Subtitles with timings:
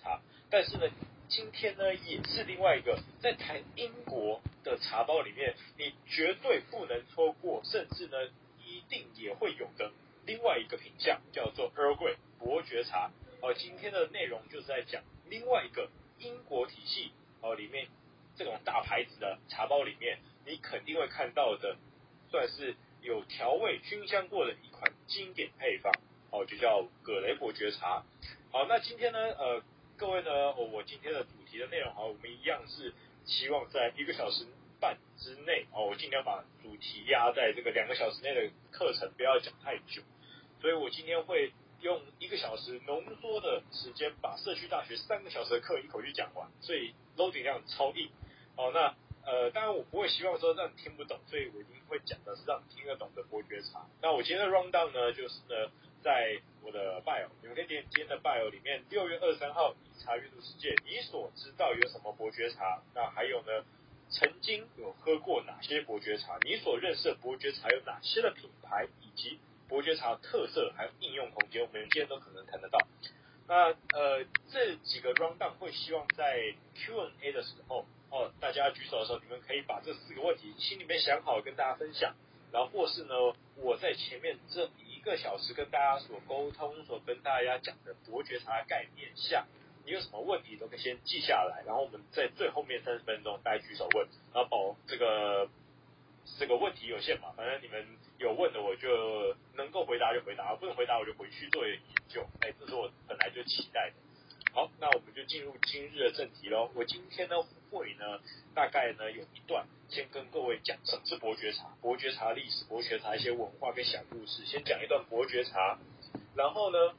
[0.00, 0.88] 茶，但是呢，
[1.28, 8.16] 今天呢也是另外一个在谈英国的茶包里面，你绝对不能错过，甚至呢
[8.64, 9.92] 一定也会有的
[10.26, 13.10] 另外一个品项，叫做 Earl Grey 伯爵茶。
[13.40, 17.88] 哦，今天的内容就是在讲另外一个英国体系哦里面
[18.36, 21.76] 这种大牌子的茶包里面，你肯定会看到的，
[22.30, 25.92] 算是有调味熏香过的一款经典配方。
[26.30, 28.02] 哦，就叫葛雷伯爵茶。
[28.50, 29.62] 好，那今天呢，呃，
[29.96, 32.92] 各位呢，哦，我今天的主题的内容，好，我们一样是
[33.24, 34.44] 希望在一个小时
[34.80, 40.02] 半之内，哦，我尽量把主题压在这个两个小时内的课程，不要讲太久。
[40.60, 48.10] 所以我今天会用一个小时浓缩的时间，把社区大学三个小时的课一口气讲完，所以 loading 量超硬。
[48.56, 53.86] 好，那呃，当然我不会希望说让你听不懂，所以我一定会讲的是让你听得懂的伯爵茶。
[54.02, 55.70] 那我今天的 rundown 呢，就是呢。
[56.04, 62.82] 在我的 bio，你们可以点今天的 bio 里面，六月二十三号以茶阅读世界，你所知道有什么伯爵茶？
[62.94, 63.64] 那还有呢，
[64.10, 66.36] 曾经有喝过哪些伯爵茶？
[66.42, 68.86] 你所认识的伯爵茶有哪些的品牌？
[69.00, 72.78] 以及伯爵茶特色还有应用空间，我们今天都可能谈得到。
[73.48, 82.14] 那呃，这几个 rundown 会希望在 Q&A 的时候，哦，大家举手的时候，你们可以把这四个问题心里面想好，跟大家分享。
[82.52, 83.14] 然后或是呢，
[83.56, 84.68] 我在前面这。
[84.83, 89.44] 一一个小时跟大家所沟通、所跟大家讲的伯爵茶概念下，
[89.84, 95.46] 你有什么问题都可以先记下来，然后我们在最后面三十分钟大家举手问，然后保这个
[96.38, 97.84] 这个问题有限嘛，反正你们
[98.16, 103.96] 有问的我就能够回答就回答，不能回答我就回去做研究，哎，这是我本来就期待的。
[104.54, 106.70] 好，那我们就进入今日的正题喽。
[106.76, 107.34] 我今天呢
[107.72, 108.20] 会呢
[108.54, 109.66] 大概呢有一段。
[109.88, 114.44] 先跟各位讲什么是伯爵茶，伯爵茶历史，伯爵茶一些文化跟小故事。
[114.46, 115.76] 先讲一段伯爵茶，
[116.36, 116.94] 然后呢，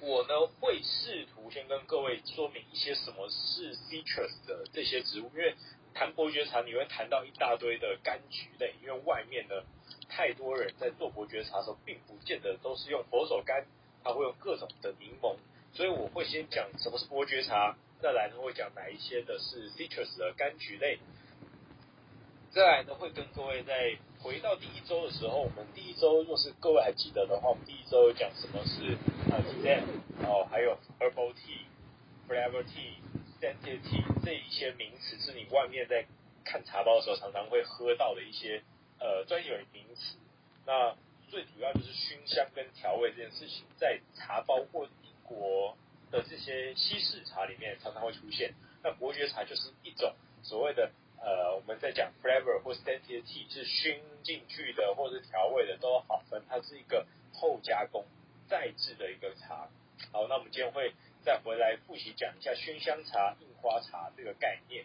[0.00, 5.54] 我呢会试图先跟各位说明一些什么是 citrus 的这些植物，因为
[5.92, 9.62] 谈伯爵茶你会谈到一大堆的柑橘类，因为外面呢
[10.08, 13.62] 太多人在做伯爵茶的时候，并不见得都是用佛手柑，
[14.02, 15.36] 他会用各种的柠檬，
[15.76, 20.98] 所以我会先讲什么是伯爵茶，再来呢会讲哪一些的是 citrus 的柑橘类。
[22.50, 28.96] 再来呢，会跟各位在回到第一周的时候，我们第一周若是各位还记得的话，我们第一周有讲什么是
[29.30, 29.84] 呃 Zen
[30.24, 31.66] 哦，还有 Herbal Tea、
[32.26, 32.96] Flavor Tea、
[33.38, 36.06] Scented Tea 这一些名词，是你外面在
[36.42, 38.62] 看茶包的时候常常会喝到的一些
[38.98, 40.16] 呃专业名词。
[40.64, 40.96] 那
[41.28, 44.88] 最主要就是熏香跟调味这件事情，在茶包或
[45.26, 45.76] 国
[46.10, 48.54] 的这些西式茶里面常常会出现。
[48.82, 50.90] 那伯爵茶就是一种所谓的。
[51.18, 58.04] 呃，我们在讲 flavor 或 scented tea 是熏进去的，或者是调味的都好分，它是一个后加工
[58.46, 59.66] 再制的一个茶。
[60.12, 60.92] 好，那我们今天会
[61.24, 64.84] 再回来复习讲一下熏香茶、印花茶这个概念。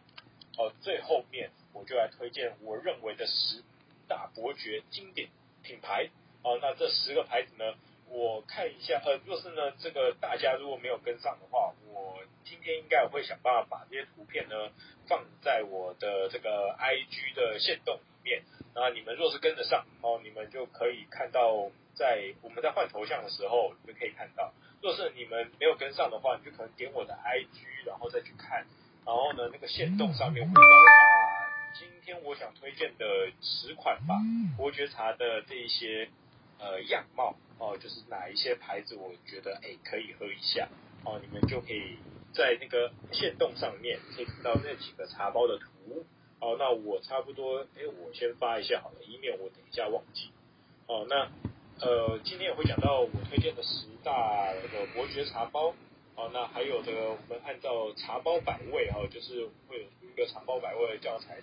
[0.56, 3.62] 好，最后面我就来推荐我认为的十
[4.08, 5.30] 大伯爵经典
[5.62, 6.10] 品牌。
[6.42, 7.76] 好，那这十个牌子呢，
[8.12, 14.70] 我看一下，呃，若是呢这个大家如果没有跟上的话，我今天应该会想办法把这些图片呢。
[15.08, 24.54] 放在我的这个 IG 的线动里面，那你们若是跟得上哦，你们就可以看到，在我们在换头像的时候，你们可以看到。
[24.82, 28.66] 若是你们没有跟上的话，你就可能点我的 IG，然后再去看。
[29.06, 33.06] 然后呢，那个线动上面我会标打今天我想推荐的
[33.42, 34.16] 十款吧，
[34.56, 36.08] 伯爵茶的这一些
[36.62, 40.70] 呃样貌哦，就是哪一些牌子我觉得哎可以喝一下
[41.04, 41.98] 哦，你们就可以。
[42.34, 46.06] 在那个线动上面可以看到那几个茶包的图，
[46.40, 50.32] 哦，那我差不多，哎，我先发一下好了，以免我等一下忘记。
[50.88, 51.30] 哦，那
[51.86, 55.76] 呃，今天也会讲到我推荐的十大的伯爵茶包，
[56.16, 61.42] 哦，那还有这个我们按照茶包百味哈，就是会有一个茶包百味的教材，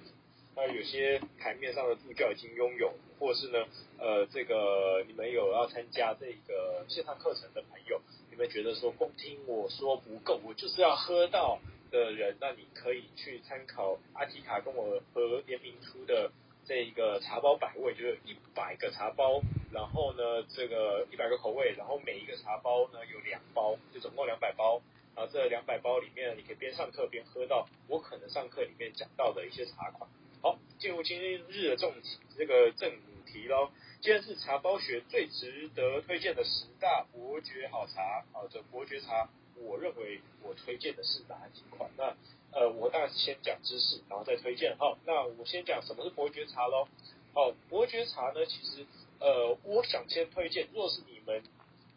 [0.61, 3.65] 那有些台面上的助教已经拥有，或是呢，
[3.97, 8.01] 呃，这个你们有要参加这个线上课程的朋友。
[8.29, 11.61] 你们觉得说光听我说不够，我就是要喝到
[11.93, 16.32] 的人，那你可以去参考阿提卡跟我和联名出的
[16.67, 19.41] 这一个茶包百味，就是一百个茶包，
[19.71, 24.82] 然后呢，这个一百个口味，然后每一个茶包呢有两包，就总共两百包，
[25.15, 30.11] 然后这两百包里面你可以边上课边喝到我可能上课里面讲到的一些茶款。
[30.40, 32.93] 好，进入今日的重题，这个正
[33.26, 33.70] 题喽。
[34.00, 41.90] 今天是茶包学最值得推荐的十大伯爵好茶，好，的伯爵茶，我认为我推荐的是哪几款？
[41.96, 42.14] 那
[42.52, 44.76] 呃，我当然是先讲知识，然后再推荐。
[44.79, 46.87] 好，那我先讲什么是伯爵茶喽。
[47.34, 48.87] 好，伯爵茶呢，其实
[49.19, 51.43] 呃，我想先推荐，若是你们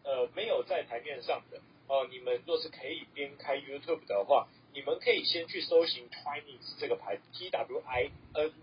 [0.03, 8.53] 呃没有在台面上的，哦，你们若是可以边开 YouTube 的话，你们可以先去搜寻 Twinings 这个牌子，T W I N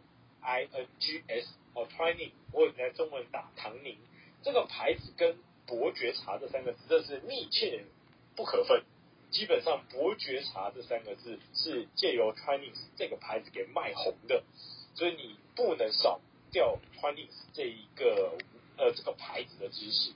[0.40, 3.96] I N G S 哦，Twinings，我有在中文打唐宁，
[4.42, 7.84] 这个牌子跟伯爵茶这三个字这是密切
[8.34, 8.82] 不可分。
[9.30, 14.42] 基本上伯爵茶这三个字是借由 Twinings 这个牌子给卖红的，
[14.94, 16.18] 所以你不能少
[16.50, 18.38] 掉 Twinings 这一个
[18.78, 20.12] 呃这个牌子的知识。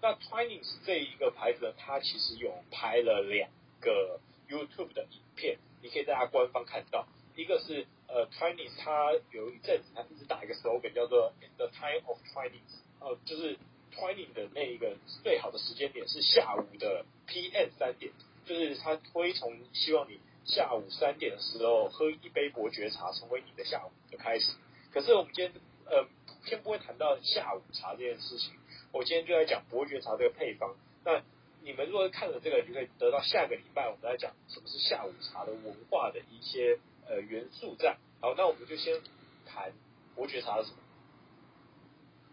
[0.00, 3.50] 那 Twinings 这一个牌子呢，它其实有拍了两
[3.80, 4.18] 个
[4.48, 7.06] YouTube 的影片，你可以在它官方看到。
[7.36, 13.58] 一个是呃 Twinings，它有一阵子它一直打一个 slogan 叫做 The Time of Twinings，呃，就是
[13.92, 18.12] Twinings 的那一个最好的时间点是下午的 PM 三点，
[18.44, 24.52] 就是它推崇希望你下午三点的时候喝一杯伯爵茶，成为你的下午的开始。
[24.92, 26.06] 可是我们今天呃
[26.44, 28.54] 先不会谈到下午茶这件事情。
[28.92, 30.76] 我今天就在讲伯爵茶这个配方。
[31.04, 31.20] 那
[31.64, 36.78] 你们如果看了这个，就可以得到下个礼拜我们来讲什么是下午茶的文化的一些
[37.08, 37.96] 呃元素在。
[38.20, 39.00] 好，那我们就先
[39.46, 39.72] 谈
[40.14, 40.76] 伯爵茶是什么。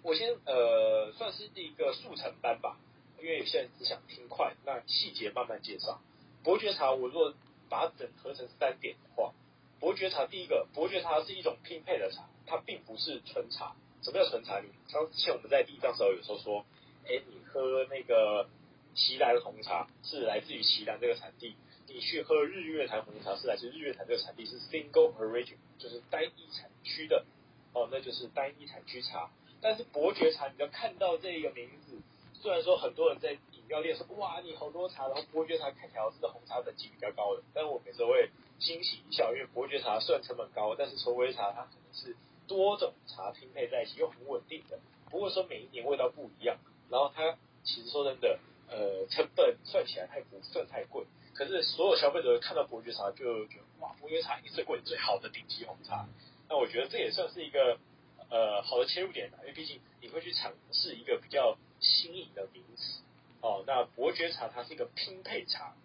[0.04, 2.78] 我先呃算是一个速成班吧，
[3.19, 6.01] 因为有些人只想听快，那细节慢慢介绍。
[6.44, 7.34] 伯爵茶我若
[7.69, 9.31] 把它整合成三点的话，
[9.80, 13.77] 伯爵茶第一个，伯爵茶是一种拼配的茶，它并不是纯茶。
[14.01, 14.60] 什么叫纯茶？
[14.60, 16.66] 你像之前我们在第一章时候有时候说，
[17.06, 18.50] 哎，你喝那个
[18.96, 21.56] 奇兰红茶是来自于奇兰这个产地，
[21.88, 27.26] 你去喝日月潭红茶是来自日月潭这个产地，是 single origin，就是单一产区的，
[27.74, 29.30] 哦，那就是单一产区茶。
[29.62, 31.98] 但是伯爵茶，你要看到这个名字，
[32.34, 38.30] 虽然说很多人在饮料店说，哇，你好多茶，然后伯爵茶看起来是红茶等级比较高的，但我每次会
[38.60, 42.16] 欣喜一笑，因为伯爵茶虽然成本高，但是稠微茶它可能是。
[42.48, 44.78] 多种茶拼配在一起又很稳定的，
[45.10, 46.58] 不过说每一年味道不一样，
[46.90, 48.40] 然后它其实说真的，
[48.72, 56.08] 呃，成本算起来太不算太贵，可是所有消费者看到伯爵茶就觉得哇，伯爵茶一定最贵最好的顶级红茶，
[56.48, 57.78] 那我觉得这也算是一个
[58.30, 63.02] 呃好的切入点吧，因为毕竟你会去尝试一个比较新颖的名词
[63.42, 63.66] 哦。
[63.68, 65.76] 那伯爵茶它是一个拼配茶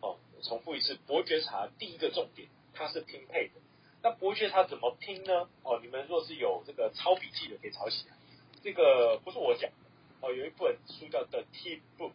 [0.00, 3.54] 哦，我重复一次，伯爵茶第一个重点它是拼配的。
[4.02, 5.48] 那伯爵茶怎么拼呢？
[5.62, 8.14] 哦，你们若是有这个抄笔记的，可以抄起来。
[8.62, 9.76] 这个不是我讲的
[10.20, 12.10] 哦，有一本书叫《The Tea Book》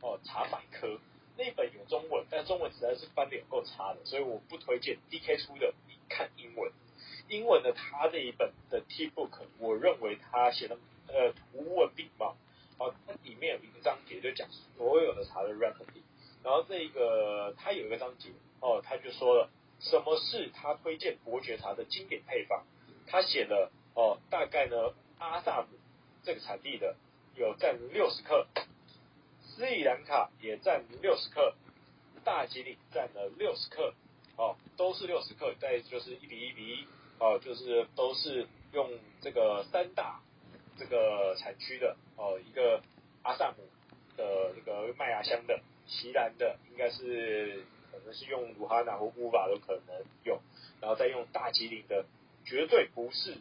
[0.00, 0.98] 哦，茶百科
[1.36, 6.72] 那本有中文，但中文实在是翻的有够差的，所以我不推荐 DK 出的，你看英文。
[7.28, 10.78] 英文的他这一本的《tea book》，我认为他写的
[11.08, 12.36] 呃图文并茂。
[12.78, 16.02] 哦，它里面有一个章节就讲所有的茶的 recipe，
[16.44, 18.28] 然后这个他有一个章节
[18.60, 19.50] 哦，他就说了。
[19.80, 22.64] 什么是他推荐伯爵茶的经典配方？
[23.06, 25.68] 他写了哦，大概呢，阿萨姆
[26.24, 26.96] 这个产地的
[27.38, 28.46] 有占六十克，
[29.42, 31.54] 斯里兰卡也占六十克，
[32.24, 33.94] 大吉岭占了六十克，
[34.36, 36.86] 哦，都是六十克，再就是一比一比一，
[37.18, 38.90] 哦，就是都是用
[39.20, 40.20] 这个三大
[40.76, 42.82] 这个产区的哦，一个
[43.22, 43.56] 阿萨姆
[44.16, 47.64] 的这个麦芽香的，锡兰的应该是。
[47.90, 50.38] 可能是用鲁哈纳或乌瓦都可能用，
[50.78, 52.04] 然后再用大吉岭的，
[52.44, 53.38] 绝对不是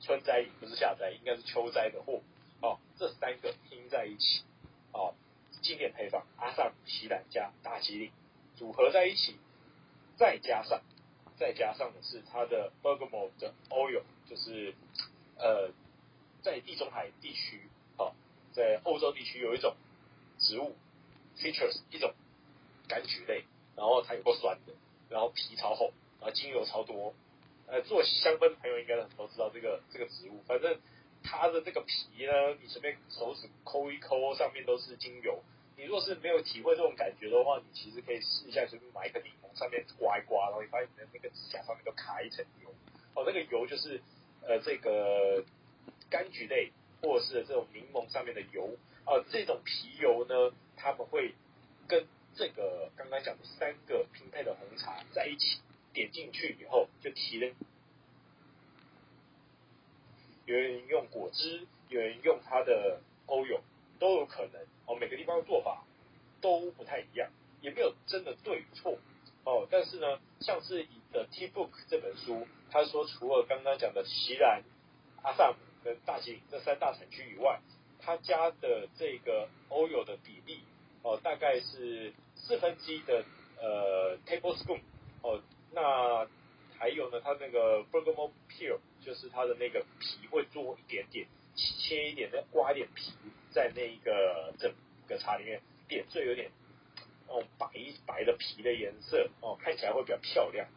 [0.00, 2.22] 春摘，不是夏摘，应该是秋摘的货。
[2.60, 4.42] 哦，这三个拼在一起，
[4.92, 5.14] 哦，
[5.62, 8.10] 经典配方，阿萨姆、西兰加大吉岭
[8.56, 9.36] 组合在一起，
[10.16, 10.82] 再加上
[11.38, 14.74] 再加上的是它的 bergamot 的 oil，就是
[15.36, 15.70] 呃，
[16.42, 18.12] 在地中海地区，哦，
[18.52, 19.76] 在欧洲地区有一种
[20.38, 20.76] 植物
[21.36, 22.14] citrus 一种
[22.88, 23.44] 柑橘类。
[23.76, 24.72] 然后它有够酸的，
[25.08, 27.14] 然后皮超厚，然后精油超多。
[27.68, 30.42] 呃，做香氛朋友应该很都知道这个这个植物。
[30.48, 30.76] 反正
[31.22, 32.32] 它的这个皮呢，
[32.62, 35.42] 你随便手指抠一抠，上面都是精油。
[35.76, 42.68] 你若是没有体会这种感觉的话，你其实可以试一下，随便买一个柠檬，上面刮一刮，然后你发现你的那个指甲上面都卡一层油。
[43.14, 44.00] 哦，那个油就是
[44.42, 45.44] 呃这个
[46.10, 48.76] 柑橘类或者是这种柠檬上面的油。
[49.06, 51.34] 哦，这种皮油呢，他们会
[51.86, 55.60] 跟这个刚刚讲的三个拼配的红茶在一起
[55.92, 57.54] 点进去以后，就提了。
[60.48, 63.60] 有人用果汁，有人用它的欧油，
[63.98, 64.96] 都有可能哦。
[64.98, 65.84] 每个地方的做法
[66.40, 67.28] 都不太一样，
[67.60, 68.96] 也没有真的对与错
[69.44, 69.68] 哦。
[69.70, 74.62] 但是呢，像是以的《T Book》这本书，他说除了刚刚讲的锡兰、
[75.22, 77.60] 阿萨姆跟大吉岭这三大产区以外，
[78.00, 80.62] 他加的这个欧油的比例
[81.02, 82.12] 哦，大概是。
[82.40, 83.24] 四分之一的
[83.60, 84.78] 呃 tablespoon
[85.22, 86.24] 哦，那
[86.78, 93.12] 还有呢，它那个 bergamot peel 就是它的那个皮会做一点点切一点，再刮一点皮
[93.50, 94.72] 在那一个整
[95.06, 96.50] 个茶里面点缀有点
[97.26, 97.68] 哦白
[98.06, 100.68] 白的皮的颜色哦，看起来会比较漂亮。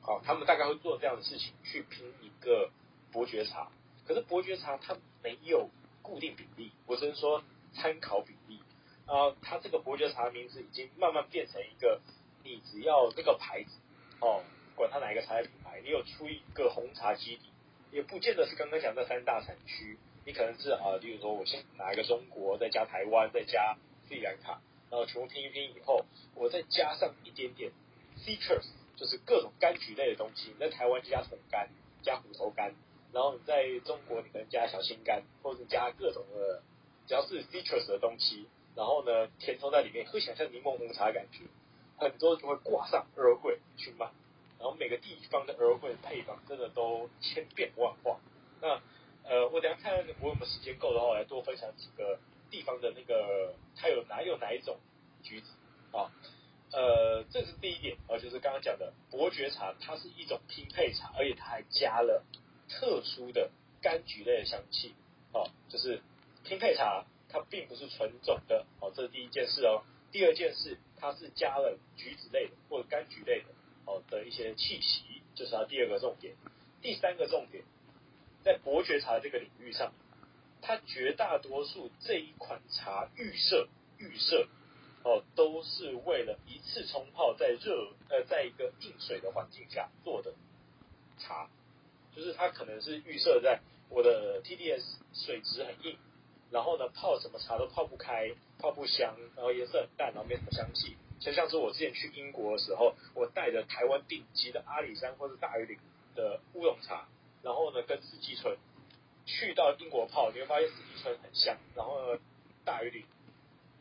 [0.00, 2.70] 好，他们大概会做这样的事情去拼一个
[3.12, 3.70] 伯爵茶。
[4.06, 5.68] 可是伯爵茶它没有
[6.02, 8.60] 固定比例，我只能说参考比例。
[9.06, 12.00] 啊，它这个伯爵茶名字已经慢慢变成一个，
[12.44, 13.70] 你只要这个牌子
[14.20, 14.42] 哦，
[14.80, 17.42] 管它哪一个茶叶品牌，你有出一个红茶基底，
[17.92, 23.76] 也不见得是刚刚讲的三大产区，你可能是啊，例如说我先拿一个中国，再加台湾，再加
[24.08, 27.70] 斯里兰卡，然后全部拼一拼以后，我再加上一点点
[28.18, 31.68] citrus，就是各种柑橘类的东西，你在台湾就加桶柑，
[32.02, 32.72] 加虎头柑。
[33.12, 36.62] 然后你在中国，你可能加小青柑，或者加各种的，
[37.06, 38.46] 只要是 citrus 的东西，
[38.76, 41.40] 然后呢，填充在里面，会想像柠檬红茶的感觉，
[41.98, 44.08] 很多就会挂上玫瑰去卖。
[44.60, 48.20] 然后每个地方的 Earl Grey 配方真的都千变万化。
[48.60, 48.80] 那
[49.24, 54.78] 呃，我等下看我有没有时间够的话，我来多分享几个地方的那个它有哪有哪一种
[55.24, 55.48] 橘子
[55.90, 56.12] 啊？
[56.72, 62.22] 呃，这是第一点，呃，就是刚刚讲的伯爵茶，它是一种拼配茶，而且它还加了。
[62.72, 63.50] 特殊的
[63.82, 64.94] 柑橘类的香气，
[65.32, 66.00] 哦，就是
[66.44, 69.82] 拼配茶，它并不是纯种的，哦，这是第一件事哦。
[70.12, 73.46] 第二件事，它是加了橘子类的或者柑橘类的，
[73.90, 76.34] 哦的一些气息，就是它第二个重点。
[76.80, 77.64] 第三个重点，
[78.44, 79.92] 在伯爵茶这个领域上，
[80.62, 83.68] 它绝大多数这一款茶预设
[83.98, 84.46] 预设，
[85.02, 90.32] 哦，都是为了一次冲泡在热呃，在一个硬水的环境下做的
[91.18, 91.50] 茶。
[92.14, 94.82] 就是它可能是预设在我的 TDS
[95.12, 95.98] 水质很硬，
[96.50, 100.96] 然后呢泡什么茶都泡不开，泡不香，然后颜色很淡，然后没什么香气。
[101.20, 105.78] 就像是我之前去英国的时候，我带着台湾顶级的阿里山或是大禹岭
[106.16, 107.06] 的乌龙茶，
[107.42, 108.56] 然后呢跟四季春
[109.26, 112.20] 去到英国泡，你会发现四季春很香，然后呢
[112.64, 113.04] 大禹岭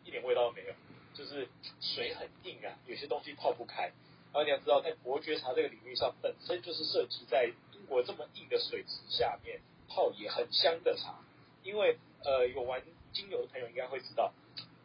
[0.03, 0.73] 一点味道都没有，
[1.15, 1.47] 就是
[1.81, 3.91] 水很硬啊，有些东西泡不开。
[4.31, 7.51] 然后你要知道，在伯爵茶这个领域上，本身就是设计在。
[7.71, 11.15] 英国这么硬的水池下面泡也很香的茶，
[11.63, 14.31] 因为呃有玩精油的朋友应该会知道，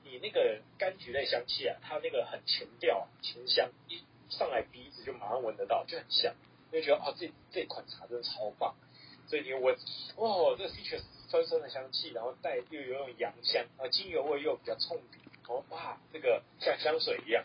[0.05, 6.35] 你那个柑橘类香气啊，它那个很前调前香，一上来鼻子就马上闻得到，就很香，
[6.71, 8.75] 就觉得啊这这款茶真的超棒，
[9.27, 9.77] 所以你闻
[10.17, 15.19] 哇这个 citrus 酸酸的香气，然后带又有那种洋香啊，精油味又比较冲鼻，
[15.49, 17.45] 哦哇这个像香水一样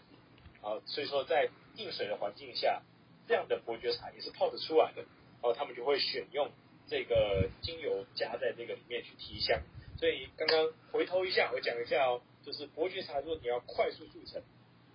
[0.61, 2.81] 啊，所以说在硬水的环境下，
[3.27, 5.03] 这样的伯爵茶也是泡得出来的。
[5.41, 6.51] 然后他们就会选用
[6.89, 9.61] 这个精油加在这个里面去提香，
[9.97, 14.41] 所以刚刚回头一下，我讲一下哦，就是伯爵茶，如果你要快速速成，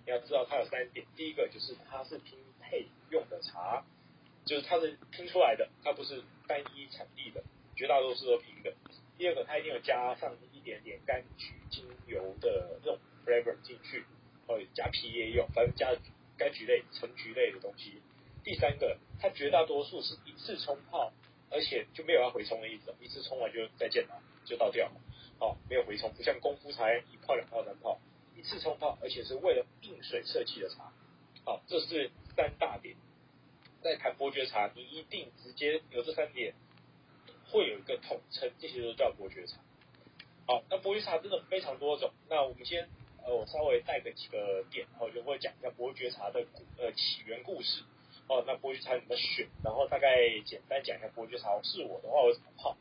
[0.04, 3.84] 你要知道它有三点，第一个就是它是拼配用的茶，
[4.44, 7.42] 就是它是拼出来的，它不是单一产地的，
[7.76, 8.74] 绝大多数都拼的。
[9.16, 14.04] 第二个，它一定要加上一点点柑橘精油的这种 flavor 进去，
[14.48, 15.94] 哦，加皮也有，反正加
[16.36, 18.02] 柑橘类、橙橘类的东西。
[18.42, 21.12] 第三个，它绝大多数是一次冲泡，
[21.50, 25.00] 而且就没有要回冲的意思，一次冲完就再见了，就倒掉了，
[25.38, 27.98] 好，没有回冲，不像功夫茶一泡两泡三泡，
[28.36, 30.92] 一次冲泡，而且是为了硬水设计的茶，
[31.44, 32.96] 好，这是三大点。
[33.82, 36.54] 在谈伯爵茶，你一定直接有这三点，
[37.50, 39.58] 会有一个统称，这些都叫伯爵茶。
[40.46, 42.88] 好，那伯爵茶真的非常多种，那我们先
[43.24, 46.46] 呃，我稍微带个几个点，然后就会讲一下伯爵茶的
[46.78, 47.82] 呃起源故事。
[48.26, 49.48] 哦，那伯爵茶怎么选？
[49.62, 51.60] 然后大概简单讲一下伯爵茶。
[51.62, 52.76] 是我的话，我怎么泡？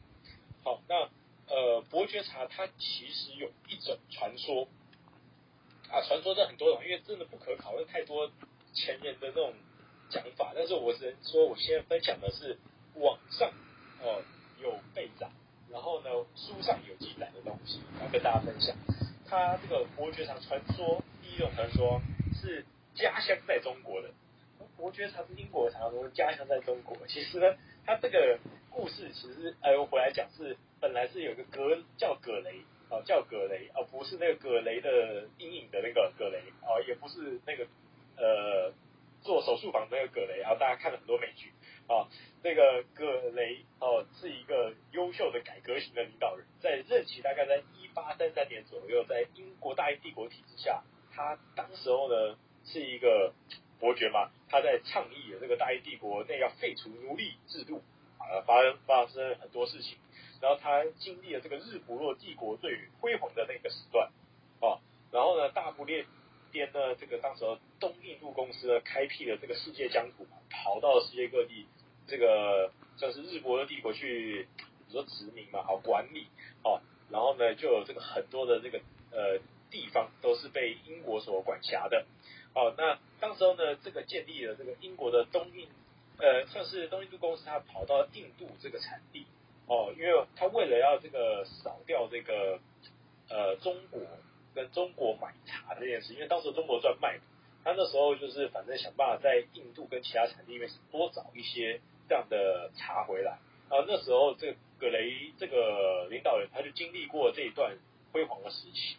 [0.63, 1.09] 好，那
[1.47, 4.67] 呃，伯爵茶它其实有一种传说
[5.89, 8.31] 啊，传说这很多种，因为真的不可考，因太多
[8.73, 9.53] 前人的那种
[10.09, 10.53] 讲法。
[10.55, 12.57] 但是我只能说，我现在分享的是
[12.95, 13.49] 网上
[14.01, 14.23] 哦、呃、
[14.61, 15.29] 有被载，
[15.69, 18.75] 然后呢书上有记载的东西，来跟大家分享。
[19.27, 22.01] 它这个伯爵茶传说，第一种传说
[22.41, 24.09] 是家乡在中国的。
[24.77, 26.97] 伯爵茶是英国的茶，我家乡在中国。
[27.07, 28.39] 其实呢，他这个
[28.69, 37.65] 故事其实，哎，我回来讲是本来是有个葛叫葛雷，哦，叫葛雷，哦，不是那个葛雷的阴影的那个葛雷，哦，也不是那个
[38.17, 38.73] 呃
[39.21, 41.51] 做手术房的那个葛雷，啊，大家看了很多美剧，
[41.87, 42.09] 啊，
[42.41, 53.33] 这个葛雷哦是一个优秀的改革型的领导人，在任期大概在一八三三年左右，在英国大英帝国体制下，他当时候呢是一个。
[53.83, 57.83] 伯爵嘛，他在倡议这个大英帝国内要废除奴隶制度，
[58.17, 59.97] 啊，发生发生很多事情，
[60.39, 64.09] 然后他经历了这个日不落帝国最辉煌的那个时段，
[64.61, 64.79] 哦，
[65.11, 66.05] 然后呢，大不列
[66.53, 67.43] 颠呢，这个当时
[67.77, 71.67] 东印度公司呢，开辟了这个世界疆土，跑到世界各地，
[72.07, 76.27] 这个像是日不落帝国去，比如说殖民嘛，好管理，
[76.63, 78.79] 哦，然后呢，就有这个很多的这个
[79.11, 82.05] 呃地方都是被英国所管辖的。
[82.53, 85.67] 哦，那当时候呢，这个建立了这个英国的东印，
[86.17, 89.25] 呃，算是东印度公司，它跑到印度这个产地。
[89.65, 92.59] 哦，因为他为了要这个扫掉这个
[93.29, 94.01] 呃中国
[94.53, 97.17] 跟中国买茶这件事，因为当时中国专卖，
[97.63, 101.79] 他那时候就是反正想办法在印度跟其他产地里面多找一些
[102.09, 103.39] 这样的茶回来。
[103.69, 107.77] 然后那时候这个葛雷这个领导人他就经历过这一段
[108.11, 108.97] 辉煌的时期。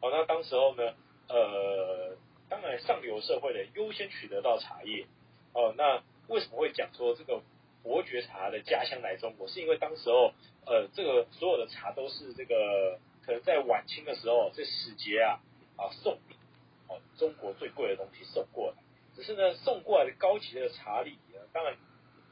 [0.00, 0.94] 好，那当时候呢，
[1.28, 2.16] 呃，
[2.48, 5.06] 当然上流社会的优先取得到茶叶。
[5.52, 7.42] 哦，那为什么会讲说这个？
[7.84, 10.32] 伯爵茶的家乡来中国，是因为当时候，
[10.64, 15.38] 呃，这个所有的茶都是这个，可能在晚清的时候，这使节啊
[15.76, 16.14] 啊送，
[16.88, 18.82] 哦，中国最贵的东西送过来。
[19.14, 21.18] 只是呢，送过来的高级的茶里，
[21.52, 21.76] 当然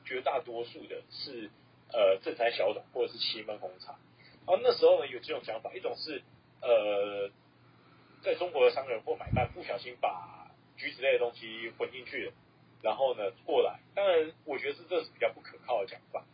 [0.06, 1.50] 绝大多数的是
[1.92, 3.98] 呃正餐小种或者是祁门红茶。
[4.46, 6.22] 然后那时候呢，有几种想法，一种是
[6.62, 7.28] 呃，
[8.22, 12.32] 在中国的商人或买办不小心把橘子类的东西混进去了。
[12.82, 16.24] 然后呢，过来，当然，我觉得这这是比较不可靠的讲法。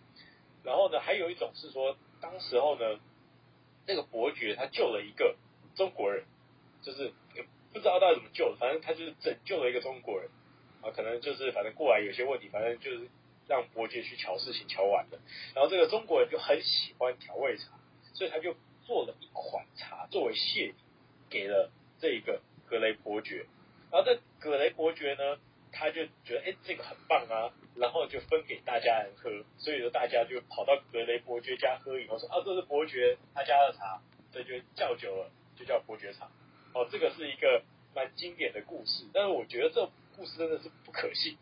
[0.64, 2.98] 然后呢，还有一种是说，当时候呢，
[3.86, 5.36] 那个伯爵他救了一个
[5.74, 6.24] 中国人，
[6.82, 7.12] 就是
[7.72, 10.30] 不知道到底怎么救，反正他就是拯救了一个中国人
[10.80, 13.08] 啊，可能就是反正过来有些问题，反正就是
[13.46, 15.18] 让伯爵去瞧事情瞧完了。
[15.54, 17.78] 然后这个中国人就很喜欢调味茶，
[18.14, 18.54] 所以他就
[18.86, 20.74] 做了一款茶作为谢礼
[21.28, 23.46] 给了这个格雷伯爵。
[23.90, 25.38] 然后这格雷伯爵呢，
[25.72, 34.00] 他就觉得哎，这个很棒啊，然后就分给大家来喝，所以说大家就跑到格雷伯爵家喝以后说啊，这是伯爵他家的茶，
[34.30, 36.30] 所以就叫久了就叫伯爵茶。
[36.74, 37.62] 哦，这个是一个
[37.94, 41.36] 蛮经典的故事，但是我觉得这故事真的是不可信。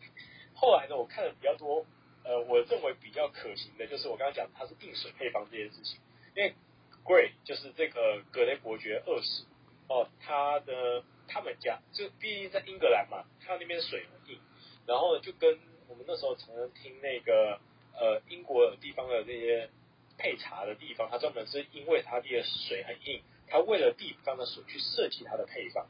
[0.55, 1.85] 后来呢，我看了比较多，
[2.23, 5.99] 呃，我认为比较可行的就是我刚刚讲它是硬水配方这件事情，
[6.33, 6.55] 因为
[7.03, 9.43] grey 就是这个格雷伯爵二世
[9.87, 11.03] 哦，他的。
[11.29, 14.39] 他们家就毕竟在英格兰嘛，他那边水很硬，
[14.85, 17.59] 然后，就跟我们那时候常常听那个
[17.99, 19.69] 呃英国地方的那些
[20.17, 25.85] 配茶的地方，他专门是因为他的水很硬，他为了地方的水去设计它的配方。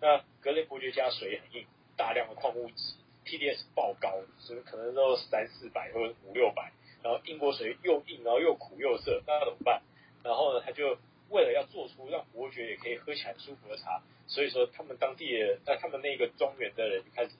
[0.00, 6.72] 那格雷伯爵家水很硬，大量的矿物质，TDS 爆高，所以可能都三四百或者五六百，
[7.04, 9.82] 然后英国水又硬，然后又苦又涩，那怎么办？
[10.24, 10.98] 然后呢，他就。
[11.30, 15.32] 为了要做出让伯爵也可以喝起来舒服的茶，所以说他们当地
[15.64, 17.30] 的他们那个庄园的人就开始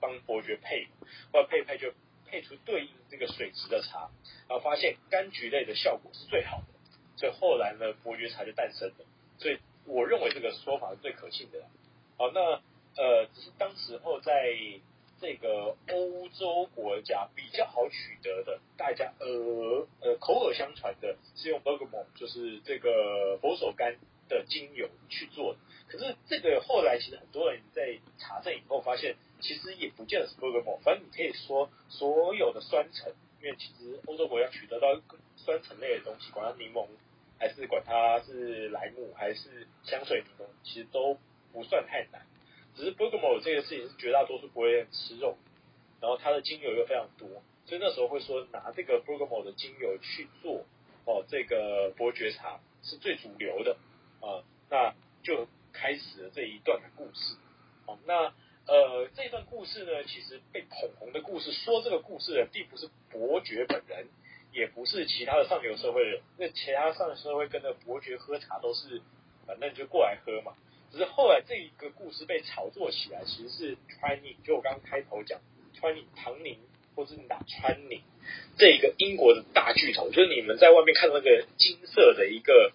[0.00, 0.88] 帮伯爵配，
[1.32, 1.92] 后来配配就
[2.26, 4.10] 配出对应这个水质的茶，
[4.48, 6.66] 然后发现柑橘类的效果是最好的，
[7.16, 9.04] 所以后来呢伯爵茶就诞生了。
[9.38, 11.62] 所以我认为这个说法是最可信的。
[12.16, 12.40] 好，那
[12.96, 14.34] 呃只是当时候在。
[15.20, 23.96] 这个欧洲国家比较好取得的，大家呃呃口耳相传的是用 bergamot，就是这个佛手柑
[24.28, 25.58] 的精油去做的。
[25.88, 35.00] 可是这个后来其实很多人在查证以后发现，其实也不见得是 bergamot，反正你可以说所有的酸橙，因为其实欧洲国家取得到
[35.36, 36.86] 酸橙类的东西，管它柠檬
[37.38, 41.16] 还是管它是莱姆还是香水柠檬，其实都
[41.52, 42.26] 不算太难。
[42.76, 45.36] 只是 bergamot 这个事情是绝大多数不会吃肉，
[46.00, 47.26] 然后它的精油又非常多，
[47.64, 50.64] 所以那时候会说拿这个 bergamot 的精油去做
[51.06, 53.78] 哦，这个伯爵茶是最主流的
[54.20, 57.36] 啊，那就开始了这一段的故事。
[57.86, 58.34] 好，那
[58.66, 64.06] 呃这一段故事呢，其实被捧红的故事，说这个故事的并不是伯爵本人，
[64.52, 69.00] 也不是其他的上流社会人，那其他上流社会跟着伯爵喝茶都是
[69.46, 70.52] 反正就过来喝嘛。
[70.92, 75.40] 只是后来这一个故事被炒作起来，其实是 Twining，就我刚开头讲
[75.78, 76.58] Twining 唐宁，
[76.94, 78.00] 或是你打川宁，
[78.56, 82.72] 这一个英国的大巨头，就是你们在外面看到那个金色的一个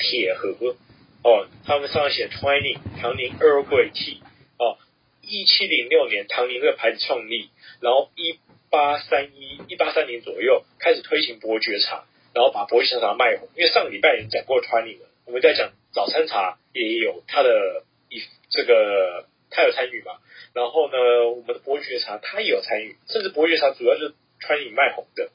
[0.00, 0.76] 铁盒
[1.22, 4.20] 哦，他们上面写 Twining 唐宁 Earl Grey Tea
[4.58, 4.78] 哦，
[5.20, 8.38] 一七零六年唐宁这个牌子创立，然后一
[8.70, 15.72] 八三一一八三年左右开始推行伯爵茶，然后把伯爵茶卖红，因为上个礼拜已经讲过 Twining 了，我们在讲。
[15.96, 20.12] 早餐茶也有他的一这个，他有参与嘛？
[20.52, 25.30] 然后呢，我们的伯爵茶他也有参与，甚至伯爵茶主要就是川影卖红的。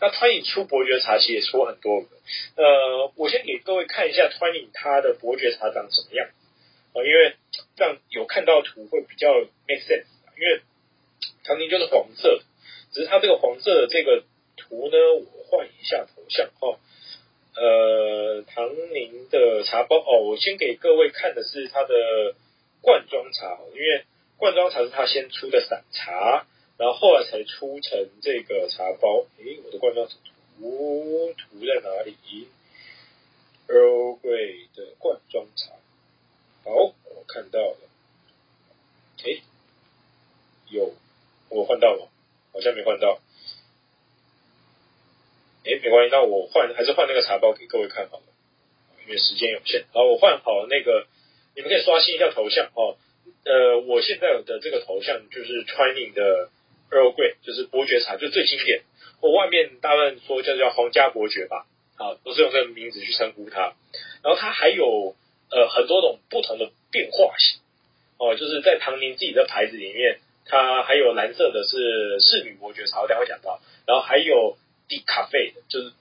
[0.00, 2.06] 那川影出伯爵茶其实也出很多。
[2.56, 6.28] 呃，我先给各位看一下川影它的伯爵茶长什么样
[6.94, 6.96] 啊？
[7.04, 7.34] 因为
[7.76, 9.32] 这样有看到图会比较
[9.66, 10.06] make sense。
[10.36, 10.62] 因为
[11.44, 12.40] 唐宁就是黄色，
[12.92, 14.22] 只是它这个黄色的这个
[14.56, 16.78] 图呢，我换一下头像哦。
[17.60, 22.34] 呃，唐宁的茶包哦，我先给各位看的是它的
[22.80, 24.04] 罐装茶，因为
[24.36, 29.26] 罐装茶是它先出的散茶，然后后来才出成这个茶包。
[29.38, 32.46] 诶，我的罐装图图在哪里
[33.66, 35.72] ？Earl Grey 的罐装茶，
[36.64, 37.76] 好，我看到了。
[39.24, 39.42] 诶，
[40.70, 40.94] 有，
[41.48, 42.08] 我换到了，
[42.52, 43.18] 好像没换到。
[45.68, 48.24] 诶，没关系，那我换还是换那个茶包给各位看好了，
[49.06, 49.84] 因为时间有限。
[49.92, 51.04] 然后，我换好那个，
[51.54, 52.96] 你们可以刷新一下头像哦。
[53.44, 56.48] 呃，我现在的这个头像就是 Twining 的
[56.90, 58.82] Earl Grey，就是伯爵茶，就最经典。
[59.20, 63.74] 我外面大部分说叫叫皇家伯爵吧，啊，都是用这个名字去称呼它。
[64.22, 65.14] 然后它还有
[65.50, 67.60] 呃很多种不同的变化型
[68.18, 73.60] 哦，就是在唐宁自己的牌子里面，它还有蓝色的是侍女伯爵茶，我等会讲到。
[73.86, 74.56] 然后还有
[74.88, 75.92] 低咖啡的，就是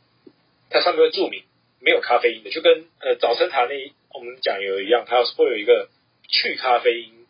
[0.69, 1.43] 它上面会注明
[1.79, 3.75] 没有咖啡因的，就跟呃早晨茶那
[4.13, 5.89] 我们讲有一样，它会有一个
[6.27, 7.27] 去咖啡因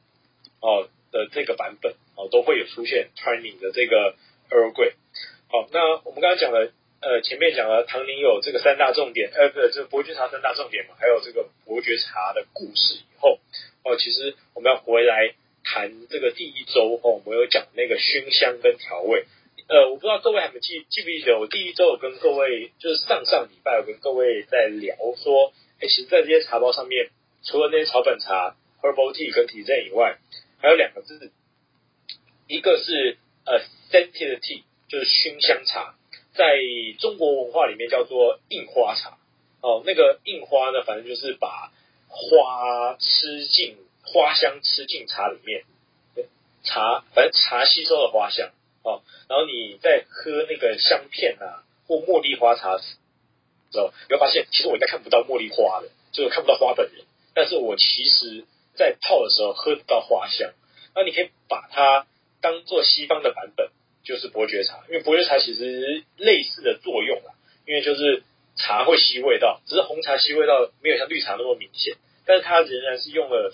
[0.62, 4.16] 哦的这个版本哦，都会有出现 Twining 的这个
[4.50, 4.92] e a r g r e。
[5.50, 13.40] 好，那我们刚刚讲了，呃，前面讲了唐宁有这个三大重点，呃，不，这个伯爵茶三大重点嘛，还有这个伯爵茶的故事以后，
[13.84, 19.26] 哦，其实我们要回来谈这个第一周哦，我们有讲那个熏香跟调味，
[19.68, 27.10] 呃，我不知道各位还没记记不记得，我第一周有跟各位就是上上礼拜有跟各位在聊说，哎，其实在这些茶包上面，
[27.44, 30.18] 除了那些草本茶 herbal tea 跟 tisane 以外，
[30.60, 31.32] 还有两个字，
[32.48, 34.64] 一个是呃 scented tea。
[34.90, 35.96] 就是熏香茶，
[36.34, 36.58] 在
[36.98, 39.18] 中国文化里面叫做印花茶
[39.60, 39.84] 哦。
[39.86, 41.74] 那个印花呢，反正就是把
[42.08, 43.76] 花吃进
[44.06, 45.66] 花香吃进茶里面，
[46.64, 48.50] 茶反正茶吸收了花香
[48.88, 49.02] 哦。
[49.30, 52.96] 然后你在喝那个香片啊或茉莉花茶的时
[53.74, 58.46] 候，你会发现其实我应该看不到茉莉花的，就是看不到花本人，但是我其实
[58.76, 60.52] 在泡的时候喝得到花香。
[60.96, 62.08] 那你可以把它
[62.42, 63.70] 当做西方的版本。
[64.04, 67.34] 就是伯爵茶，因为伯爵茶其实类似的作用啦，
[67.66, 68.24] 因为就是
[68.56, 73.52] 茶会吸味道，只是红茶吸味道没有像绿茶那么明显，但是它仍然是用了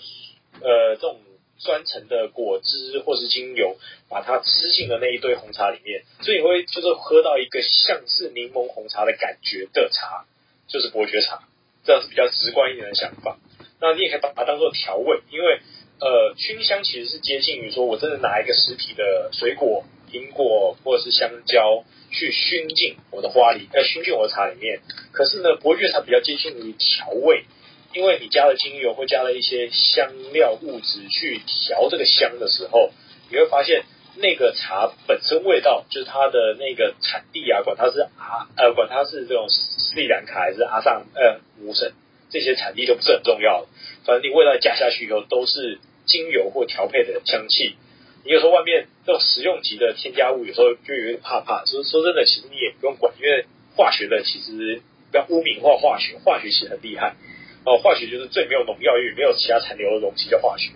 [0.60, 1.18] 呃这种
[1.58, 3.76] 酸橙的果汁或是精油，
[4.08, 10.26] 把它吃进了那一堆红茶里面，所以你会就是喝到一个像是柠檬红茶的感觉的茶，
[10.68, 11.42] 就是伯爵茶，
[11.84, 13.38] 这样是比较直观一点的想法。
[13.80, 15.60] 那你也可以把它当做调味，因为
[16.00, 19.84] 呃熏香其实是接近于说我真的拿一个实体的水果。
[20.12, 24.80] 苹果或者是香蕉去熏进我的花里，呃，熏进我的茶里面。
[25.10, 27.46] 可是呢，伯爵茶比较接近于调味，
[27.94, 32.90] 因为你加了精油或加了一些香料物质去调这个香的时候，
[33.30, 33.84] 你会发现
[34.16, 41.92] 那个茶本身味道就是它的那个产地啊，管它是阿呃，管它是这种斯里兰卡还是阿萨呃姆省，
[42.30, 43.66] 这些产地都不是很重要，
[44.04, 47.76] 反正你味道加下去以后都是精油或调配的香气。
[48.24, 51.64] 你有时候外面这种食用级的添加物，有时候就有点怕怕。
[51.66, 53.44] 说说真的，其实你也不用管，因为
[53.76, 54.80] 化学的其实
[55.10, 57.16] 不要污名化化学，化学其实很厉害
[57.64, 57.78] 哦。
[57.78, 60.70] 化学就是最没有农药，因为没有其他残留的东西叫化学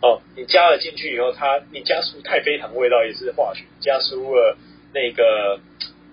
[0.00, 0.22] 哦。
[0.36, 4.56] 你加了进去以后，它你加出太妃糖味道也是化学，加出了
[4.94, 5.60] 那个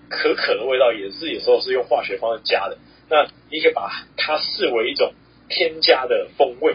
[0.08, 2.78] 可可的味道也是有时候是用化学方式加的。
[3.08, 5.14] 那你可以把它视为一种
[5.48, 6.74] 添加的风味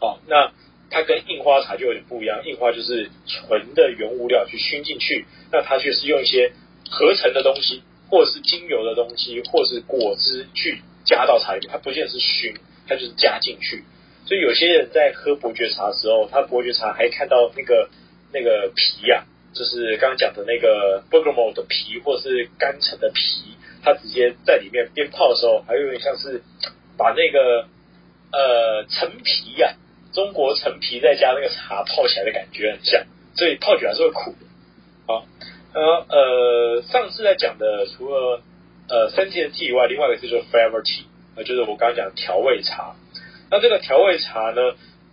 [0.00, 0.18] 哦。
[0.26, 0.52] 那
[0.90, 6.52] 它跟印花茶就有点不一样，印花就是纯的原物料去熏进去，那它却是用一些
[6.90, 12.54] 合成的东西，或者是精油的东西，或是果汁去加到茶里面，它不见得是熏，
[12.90, 13.84] 它就是加进去。
[14.26, 17.88] 所以有些人在喝伯爵茶的时候，他伯爵茶还看到那个
[18.32, 19.24] 那个皮呀、
[19.54, 26.42] 就是刚刚讲的那个 bergamot 的皮，或是干橙的皮，它直接在里面边泡的时候，还有点像是
[26.96, 27.66] 把那个
[28.32, 29.74] 呃陈皮呀、
[30.12, 34.46] 中国陈皮再加那个茶泡起来的感觉很像，所以泡起来是会苦的。
[35.08, 35.26] 好，
[35.74, 38.42] 呃呃，上次在讲的除了
[38.88, 41.04] 呃 scented tea 以外，另外一个就是 flavor tea，
[41.44, 42.94] 就是我刚刚讲调味茶。
[43.50, 44.60] 那这个调味茶呢，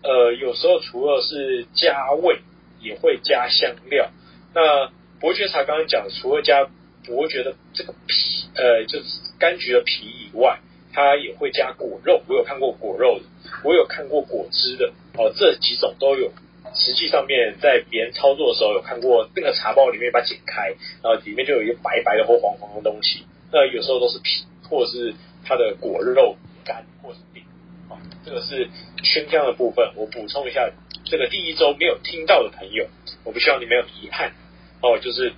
[0.04, 2.40] 呃，有时候除了是加味，
[2.82, 4.10] 也会加香料。
[4.54, 6.68] 那伯爵茶刚刚讲，除了加
[7.06, 9.06] 伯爵的这个皮，呃，就是
[9.40, 10.60] 柑橘的皮以外。
[10.94, 13.26] 它也会加果肉，我有看过果肉的，
[13.64, 16.32] 我有看过果汁的，哦，这几种都有。
[16.74, 20.70] 实际上面在别人操作的时候，有看过那个茶包里面把它剪开，
[21.04, 23.28] 然后里面就有一个白白的或黄黄的东西。
[23.52, 25.14] 那有时候都是皮，或者是
[25.48, 27.44] 它的果肉干，或是饼。
[27.90, 28.70] 啊，这个是
[29.04, 29.94] 熏香的部分。
[29.96, 30.70] 我补充一下，
[31.06, 32.88] 这个第一周没有听到的朋友，
[33.24, 34.34] 我不希望你没有遗憾。
[34.82, 35.32] 哦，就是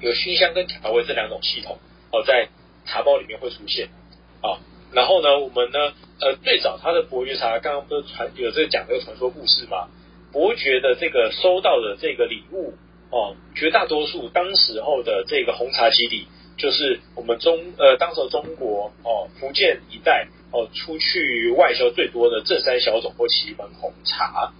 [0.00, 1.78] 有熏香跟调味这两种系统，
[2.12, 2.48] 哦，在
[2.86, 3.88] 茶包里面会出现。
[4.40, 4.60] 啊。
[4.92, 9.88] 然后呢，我们呢，呃，最早他的伯爵茶，刚刚不是传有这个讲这个传说故事吗？
[10.32, 12.74] 伯爵的这个收到的这个礼物，
[13.10, 24.52] 哦，绝大多数当时候的这个红茶基底就是我们中呃当时中国哦福建一带哦出去外销最多的正山小种或祁门红茶，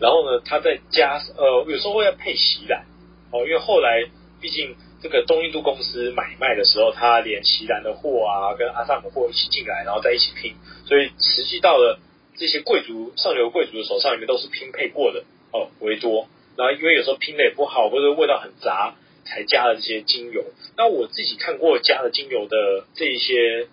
[0.00, 2.86] 然后呢，它再加呃有时候会要配锡兰
[3.30, 4.04] 哦，因为后来
[4.40, 10.54] 毕竟这个东印度公司买卖的时候，它连锡兰的货啊跟阿萨姆货一起进来，然后在一起拼，
[10.86, 12.00] 所以实际到了
[12.38, 18.94] 这些贵族上流贵族的手上里面都是拼配过的哦为多，然后因为有时候拼的也不好或者味道很杂。
[19.24, 20.44] 才加了这些精油。
[20.76, 23.68] 那我自己看过加了精油的这一些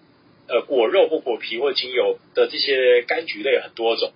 [0.47, 4.11] 呃果肉或果皮或精油的这些柑橘类很多种。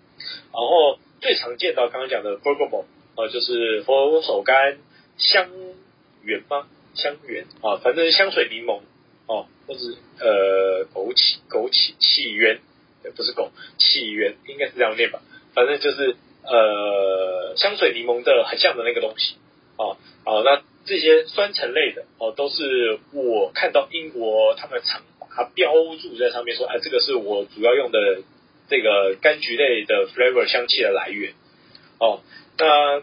[0.53, 4.77] 然后最常见到刚刚讲的 bergamot 呃，就是佛手柑、
[5.17, 5.49] 香
[6.23, 6.67] 櫞吗？
[6.95, 8.81] 香櫞啊，反正香水柠檬
[9.27, 12.59] 哦，或是呃枸杞、枸杞、杞园，
[13.15, 15.21] 不是枸杞园，应该是这样念吧？
[15.53, 19.35] 反正就是呃香水柠檬的很像的那个东西
[19.77, 19.97] 哦。
[20.23, 20.61] 好，那。
[20.85, 28.21] 这些酸橙类的哦，都是我看到英国他们厂把它标注在上面说，哎，这个是我主要用的
[28.69, 31.33] 这个柑橘类的 flavor 香气的来源
[31.99, 32.21] 哦。
[32.57, 32.99] 那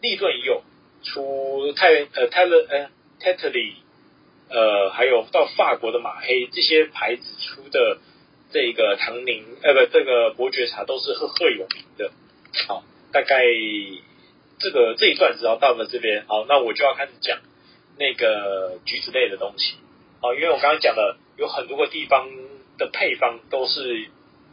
[0.00, 0.62] 立顿也有
[1.02, 3.76] 出泰呃泰勒呃 t e t l y
[4.50, 7.98] 呃，还有到法国的马黑这些牌子出的
[8.50, 12.10] 这个唐宁呃不这个伯爵茶都是赫赫有名的。
[12.68, 13.42] 好，大概。
[14.62, 17.40] 这个这一段只要到了这边，好，那我就要开始讲
[17.98, 19.74] 那个橘子类的东西，
[20.20, 22.30] 好，因为我刚刚讲了有很多个地方
[22.78, 24.06] 的配方都是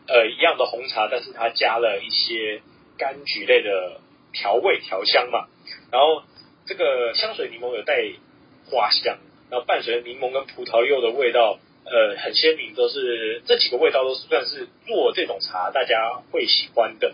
[0.08, 2.64] 呃一样的红茶，但是它加了一些
[2.98, 4.02] 柑橘类的
[4.34, 5.46] 调味调香嘛，
[5.92, 6.24] 然后
[6.66, 8.02] 这个香水柠檬有带
[8.72, 9.20] 花香，
[9.52, 17.14] 然后伴随柠檬跟葡萄柚的味道，呃，很鲜明，都是这几个味道都是算是做这种茶大家会喜欢的，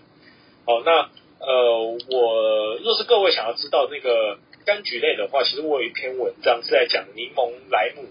[0.65, 1.09] 好，那。
[1.39, 8.05] 呃，我若是各位想要知道那个柑橘类的话，其实我有一篇文章是在讲柠檬、莱姆，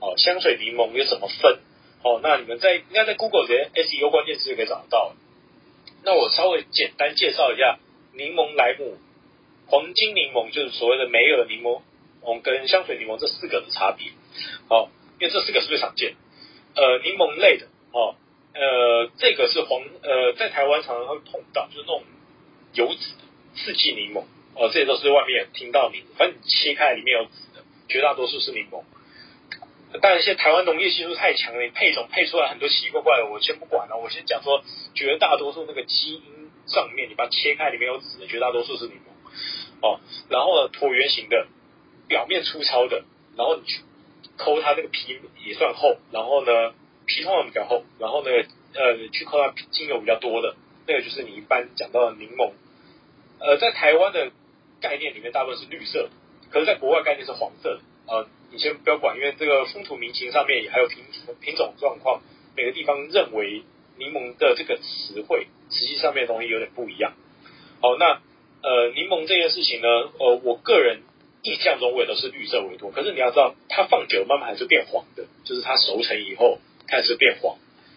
[0.00, 1.60] 哦，香水柠檬有怎么分？
[2.02, 5.14] 哦，那你们在应该在 Google 这些 SEO 关键词就可以找得到。
[6.02, 7.78] 那我稍微简单介绍一下
[8.12, 8.98] 柠檬、莱姆、
[9.68, 11.80] 黄金柠檬，就是所谓的梅尔柠檬，
[12.22, 14.08] 哦，跟香水柠檬这四个的差别。
[14.68, 16.16] 哦，因为这四个是最常见。
[16.74, 18.16] 呃，柠檬类的，哦，
[18.52, 22.02] 呃，这个是黄，呃，在台湾常常会碰到，就是那种。
[22.74, 23.24] 有籽的
[23.56, 28.82] 四季柠檬哦，这些都是外面听到名字，反正你切开里面有籽的，绝大多数是柠檬。
[30.00, 33.96] 当然，现在台湾农业技术太强了，你配种配出来很多奇奇怪怪的，我先不管了。
[33.96, 36.22] 我先讲说，绝大多数那个基因
[36.66, 40.00] 上面，你把它切开里面有籽的，绝大多数是柠檬哦。
[40.28, 41.46] 然后呢，椭圆形的，
[42.08, 43.04] 表面粗糙的，
[43.36, 43.82] 然后你去
[44.36, 46.74] 抠它那个皮也算厚，然后呢，
[47.06, 48.30] 皮通常比较厚，然后呢，
[48.74, 50.56] 呃，去抠它精油比较多的，
[50.88, 52.50] 那个就是你一般讲到的柠檬。
[53.40, 54.30] 呃，在台湾的
[54.80, 56.08] 概念里面，大部分是绿色，
[56.50, 57.80] 可是在国外概念是黄色的。
[58.06, 61.04] 呃，你先不要管，因为这个风土民情上面还有品
[61.40, 62.22] 品种状况，
[62.56, 63.62] 每个地方认为
[63.98, 67.14] 柠檬的这个词汇，实际上面的东西有点不一样。
[67.80, 68.20] 好，那
[68.62, 71.02] 呃，柠檬这件事情呢，呃，我个人
[71.42, 77.56] 印象中我也都是绿色为多，可是你要知道，它放久了慢慢还是变黄的，就是它熟成以后开始变黄。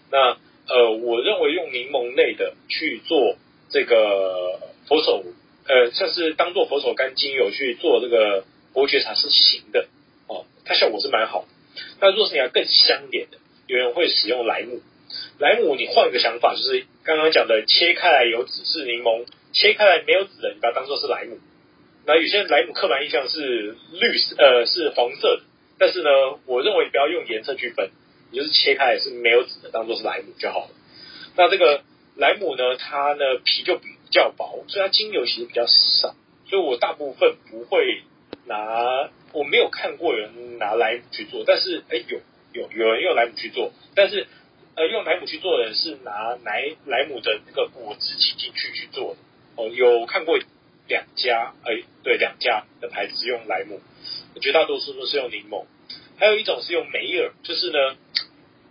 [0.10, 3.38] 那呃，我认为用柠檬类的去做
[3.70, 4.60] 这个。
[4.88, 5.22] 佛手，
[5.68, 9.86] 呃，像是当做佛手柑精油去做这个伯爵茶是行的
[10.28, 11.44] 哦，它效果是蛮好。
[12.00, 14.80] 那若是你要更香一点的，有人会使用莱姆。
[15.40, 21.38] 莱姆你换一个想法，就是刚刚讲的切开来有籽是柠檬，切开来没有籽的，你把它当做是莱姆。
[22.06, 25.44] 那有些莱姆刻板印象是绿色，呃，是黄色的，
[25.78, 26.10] 但是呢，
[26.46, 27.92] 我认为不要用颜色区分，
[28.32, 30.70] 你就是切开来是没有籽的，当做是莱姆就好了。
[31.36, 31.84] 那这个
[32.18, 33.90] 莱姆呢，它呢皮就比。
[34.10, 36.16] 较薄，所以它精油其实比较少，
[36.50, 38.04] 所以我大部分不会
[38.46, 42.22] 拿，我没有看过有人拿莱姆去做，但是哎有
[42.54, 44.26] 有有人用莱姆去做，但是
[44.76, 49.18] 呃用莱姆去做的人是拿莱莱姆的那个果汁挤进去去做的，
[49.62, 50.40] 哦有看过
[50.88, 53.82] 两家，哎对两家的牌子用莱姆，
[54.40, 55.66] 绝大多数都是用柠檬，
[56.18, 57.98] 还有一种是用梅尔，就是呢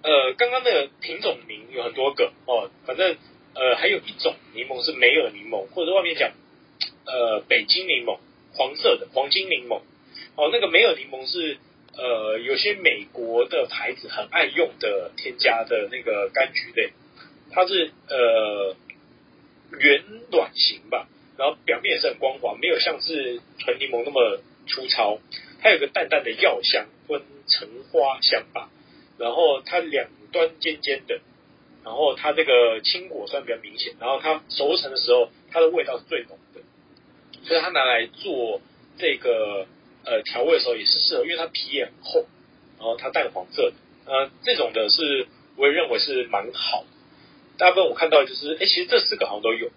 [0.03, 3.19] 呃刚刚那个品种名有很多个哦，反正。
[3.59, 6.31] 呃，还有一种柠檬是梅尔柠檬，或者外面讲，
[7.07, 8.19] 呃，北京柠檬，
[8.53, 9.81] 黄色的黄金柠檬。
[10.37, 11.57] 哦，那个梅尔柠檬是
[11.97, 16.93] 呃，有些美国的牌子很爱用的添加的那个柑橘类，
[17.51, 18.77] 它是呃
[19.81, 25.19] 圆卵形吧，然后表面也是很光滑，没有像是纯柠檬那么粗糙，
[25.63, 28.69] 它有个淡淡的药香，跟橙花香吧，
[29.17, 31.21] 然后它两端尖尖的。
[31.87, 36.61] 然后它这个青果酸比较明显，然后它熟成的时候，它的味道是最浓的，
[37.45, 38.61] 所以它拿来做
[38.99, 39.69] 这个
[40.05, 42.27] 呃调味的时候也是适合，因为它皮也很厚，
[42.77, 43.75] 然后它淡黄色的，
[44.13, 46.89] 呃，这种的是我也认为是蛮好的。
[47.57, 49.71] 大部分我看到就是，哎，其实这四个好像都有，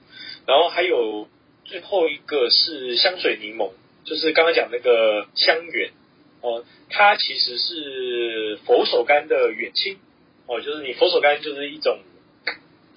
[0.47, 1.27] 然后还有
[1.63, 3.69] 最后一个是香水柠檬，
[4.03, 5.91] 就是刚刚讲那个香櫞
[6.41, 9.99] 哦，它其实是佛手柑的远亲
[10.49, 11.99] 哦，就是你佛手柑就是一种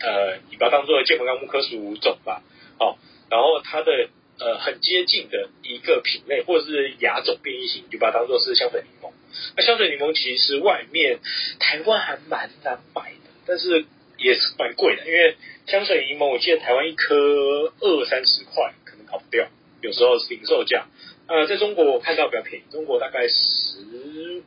[0.00, 2.42] 呃，你把它当做芥末秆木科属种吧，
[2.80, 2.96] 哦，
[3.28, 9.12] 然后它的呃很接近的一个品类或者是亚种变异型，就把它当做是香水柠檬。
[9.56, 11.18] 那香水柠檬其实外面
[11.60, 13.84] 台湾还蛮难买的，但是。
[14.18, 15.36] 也是蛮贵的，因为
[15.66, 19.48] 香水柠檬，我记得台湾一颗二三十块，可能跑不掉。
[19.80, 20.86] 有时候是零售价，
[21.26, 24.44] 呃，在中国我看到比较便宜，中国大概十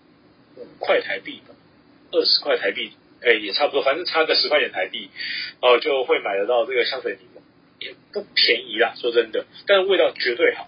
[0.55, 1.54] 五块台币吧，
[2.15, 5.09] 二十块台币，哎，也差不多，反正差个十块钱台币，
[5.61, 7.41] 哦、就会买得到这个香水柠檬，
[7.85, 10.67] 也不便宜啦，说真的，但是味道绝对好。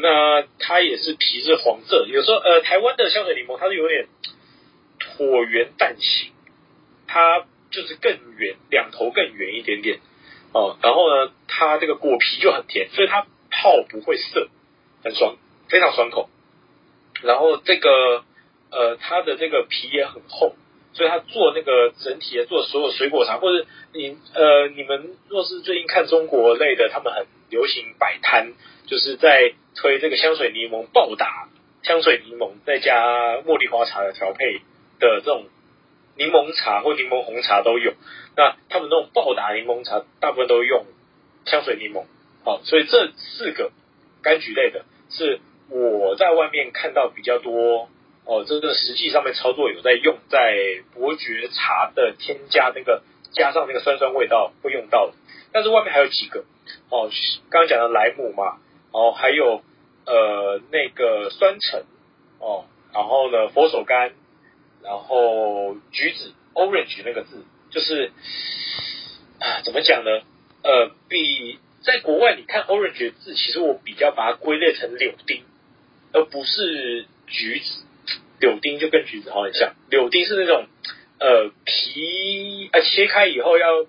[0.00, 4.06] 那它也是皮是黄色，有时候呃，台湾的香水柠檬它是有点
[5.00, 6.32] 椭圆蛋形，
[7.06, 7.46] 它。
[7.70, 9.98] 就是更圆，两头更圆一点点
[10.52, 10.78] 哦。
[10.80, 14.48] 然后呢，它这个果皮就很甜，所以它泡不会涩，
[15.02, 15.36] 很爽，
[15.68, 16.30] 非常爽口。
[17.22, 18.22] 然后这个
[18.70, 20.54] 呃，它的这个皮也很厚，
[20.94, 28.54] 所以他做那个整体的做所有水果茶，或者你呃，你们若是最近看中国类的，他们很流行摆摊，
[28.86, 31.48] 就是在推这个香水柠檬暴打
[31.82, 34.60] 香水柠檬，再加茉莉花茶的调配
[34.98, 35.44] 的这种。
[36.16, 37.92] 柠檬茶或柠檬红茶都有，
[38.36, 40.86] 那他们那种暴打柠檬茶，大部分都用
[41.44, 42.04] 香水柠檬。
[42.44, 43.72] 好，所以这四个
[44.22, 47.88] 柑橘类的是我在外面看到比较多
[48.26, 50.56] 哦，这个实际上面操作有在用，在
[50.94, 55.14] 伯爵茶的添加那个加上那个酸酸味道会用到的。
[55.52, 56.44] 但是外面还有几个
[56.90, 57.10] 哦，
[57.50, 58.58] 刚刚讲的莱姆嘛，
[58.92, 59.62] 哦，还有
[60.06, 61.84] 呃那个酸橙
[62.38, 64.12] 哦，然后呢佛手柑。
[64.82, 68.12] 然后橘子，orange 那个字就是
[69.40, 70.10] 啊，怎么讲呢？
[70.62, 75.42] 呃，比在国外你看 orange 的字，其实我比较把它归类成柳丁，
[76.12, 77.86] 而不是橘子。
[78.44, 80.66] 柳丁就跟橘子好很像，柳丁是那种
[81.18, 83.86] 呃皮呃切开以后要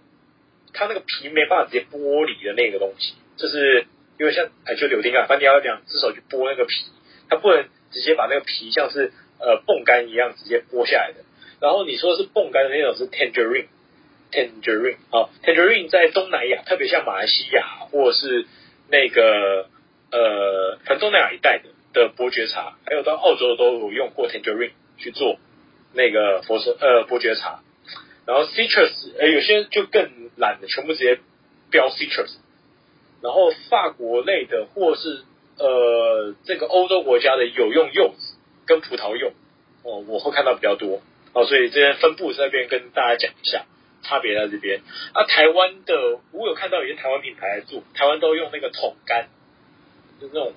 [0.74, 3.86] 它那个皮没办法直接剥离的那个东西，就是
[4.20, 6.86] 因为像哎就柳丁啊，反正你要两只手去剥那个皮，
[7.30, 9.12] 它不能直接把那个皮像是。
[9.38, 11.18] 呃，泵干一样直接剥下来的。
[11.60, 18.46] 然后你说是泵干的那种是 tangerine，tangerine 啊，tangerine 在东南亚，特别像马来西亚或者是
[18.90, 19.68] 那个
[20.10, 25.40] 呃，反正东南亚一带的的伯爵茶，还有到澳洲都有用过 tangerine 去做
[25.94, 27.64] 那个佛手呃伯爵茶。
[28.28, 31.20] 然后 citrus，呃，有些就更懒的，全部直接
[31.72, 32.36] 标 citrus。
[33.24, 35.24] 然后法国类的或是
[35.58, 38.36] 呃这个欧洲国家的有用柚子。
[38.68, 39.32] 跟葡萄柚
[39.84, 41.04] 哦，我会看到比较多
[41.34, 43.64] 哦，所以这边分布在这边跟大家讲一下，
[44.02, 44.82] 差别在这边。
[45.14, 49.28] 啊，台湾的我有看到有些台湾品牌做，台湾都用那个桶干，
[50.20, 50.54] 就那种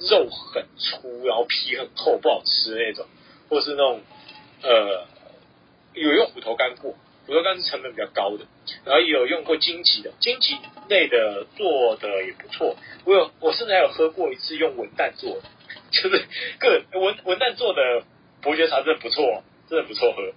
[0.00, 3.06] 肉很粗，然后皮很厚，不好吃那种，
[3.48, 4.00] 或是那种
[4.62, 5.06] 呃
[5.94, 6.94] 有用虎头柑过，
[7.26, 8.46] 虎头柑是成本比较高的，
[8.84, 10.56] 然后也有用过荆棘的，荆棘
[10.88, 15.48] 类的做的也不错，我有我甚至还有喝过一次用文旦做的。
[15.90, 16.26] 就是
[16.58, 18.04] 个文文旦做的
[18.42, 20.32] 伯爵茶真的不错，真的不错喝。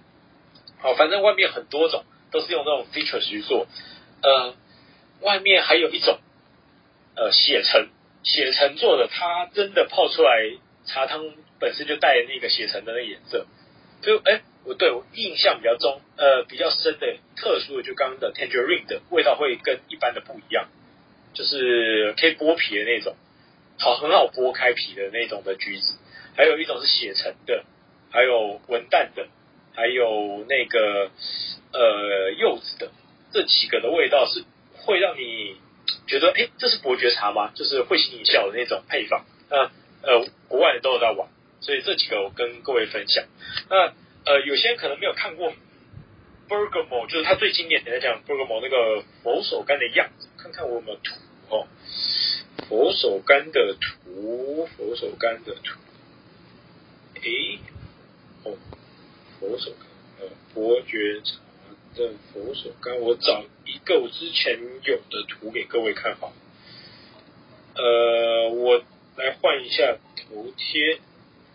[0.78, 3.66] 好，反正外面很多种都是用那种 citrus 去做。
[4.22, 4.54] 呃，
[5.20, 6.18] 外面还有一种
[7.16, 7.88] 呃血橙，
[8.22, 10.52] 血橙做的，它真的泡出来
[10.86, 11.24] 茶汤
[11.58, 13.46] 本身就带那个血橙的那个颜色。
[14.00, 20.68] 就哎，我对我印象比较中，呃比较深的特殊的，就刚刚的 tangerine 的味道会跟一般的不一样，
[21.34, 23.14] 就是可以剥皮的那种。
[23.78, 25.98] 好，很好剥开皮的那种的橘子，
[26.36, 27.64] 还有一种是血橙的，
[28.10, 29.28] 还有文旦的，
[29.74, 31.10] 还有那个
[31.72, 32.90] 呃柚子的，
[33.32, 34.44] 这几个的味道是
[34.84, 35.56] 会让你
[36.06, 37.50] 觉得，哎，这是伯爵茶吗？
[37.54, 39.24] 就是会心一笑的那种配方。
[39.50, 39.70] 那
[40.02, 41.28] 呃，国外的都有在玩，
[41.60, 43.24] 所以这几个我跟各位分享。
[43.68, 43.92] 那
[44.24, 45.52] 呃，有些人可能没有看过
[46.48, 51.14] Bergamo，就是他最经典的讲 Bergamo 那个佛手柑的样子，看看我有没有图
[51.48, 51.66] 哦。
[52.68, 55.78] 佛手柑的图，佛手柑的图，
[57.20, 57.58] 诶，
[58.44, 58.56] 哦，
[59.38, 59.84] 佛手柑，
[60.20, 61.34] 呃，伯爵茶
[61.94, 66.32] 的佛手柑，我找一个我之前有的图给各位看好。
[67.74, 68.82] 呃，我
[69.16, 70.98] 来换一下图贴，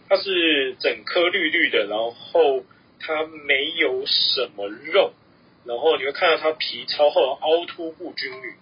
[0.10, 2.64] 它是整颗绿绿的，然后
[3.00, 5.14] 它没有什么肉，
[5.66, 8.54] 然后你会看到它皮超厚，凹凸不均匀。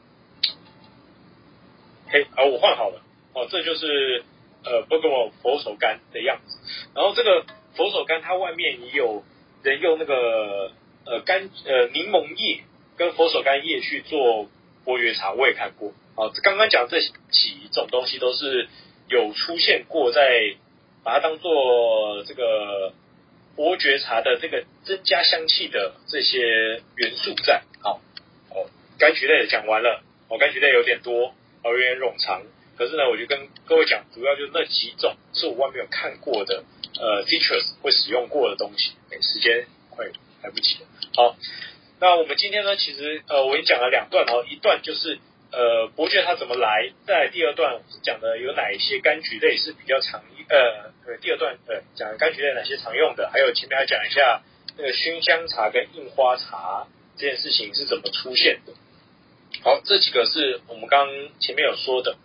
[2.07, 3.01] 嘿，好，我换好了，
[3.33, 4.23] 哦，这就是
[4.63, 6.57] 呃，Bergamo 佛手柑的样子。
[6.93, 7.45] 然后这个
[7.75, 9.23] 佛手柑它外面也有
[9.63, 10.71] 人用那个
[11.05, 12.63] 呃柑呃柠檬叶
[12.97, 14.49] 跟佛手柑叶去做
[14.83, 15.93] 伯爵茶，我也看过。
[16.15, 18.67] 好，刚刚讲这几种东西都是
[19.09, 20.55] 有出现过，在
[21.03, 22.93] 把它当做这个
[23.55, 27.63] 伯爵茶的这个增加香气的这些元素在。
[27.81, 28.01] 好，
[28.49, 31.33] 哦，柑橘类的讲完了，哦，柑橘类有点多，
[31.63, 32.41] 哦，有点冗长。
[32.77, 36.63] 可是呢，我就跟各位讲，主要就那几种是我外面有看过的，
[36.99, 38.91] 呃，citrus 会使用过的东西。
[39.11, 40.05] 哎，时间快
[40.45, 40.87] 来不及了。
[41.15, 41.35] 好，
[41.99, 45.19] 那我们今天呢，其实呃，我已经讲了两段哦，一段就是。
[45.51, 46.91] 呃，伯爵它怎么来？
[47.07, 53.29] 在第二段讲的有哪一些柑橘类是比较常呃呃，第二段呃讲柑橘类哪些常用的？
[53.31, 54.41] 还有前面要讲一下
[54.75, 58.73] 那个熏香茶跟印花茶这件事情是怎么出现的。
[59.63, 61.07] 好，这几个是我们刚
[61.39, 62.17] 前面有说的。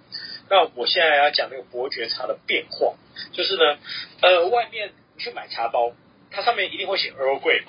[0.49, 2.95] 那我现在要讲那个伯爵茶的变化，
[3.33, 3.79] 就是呢，
[4.23, 5.93] 呃，外面你去买茶包，
[6.33, 7.63] 它上面一定会写 Earl Grey。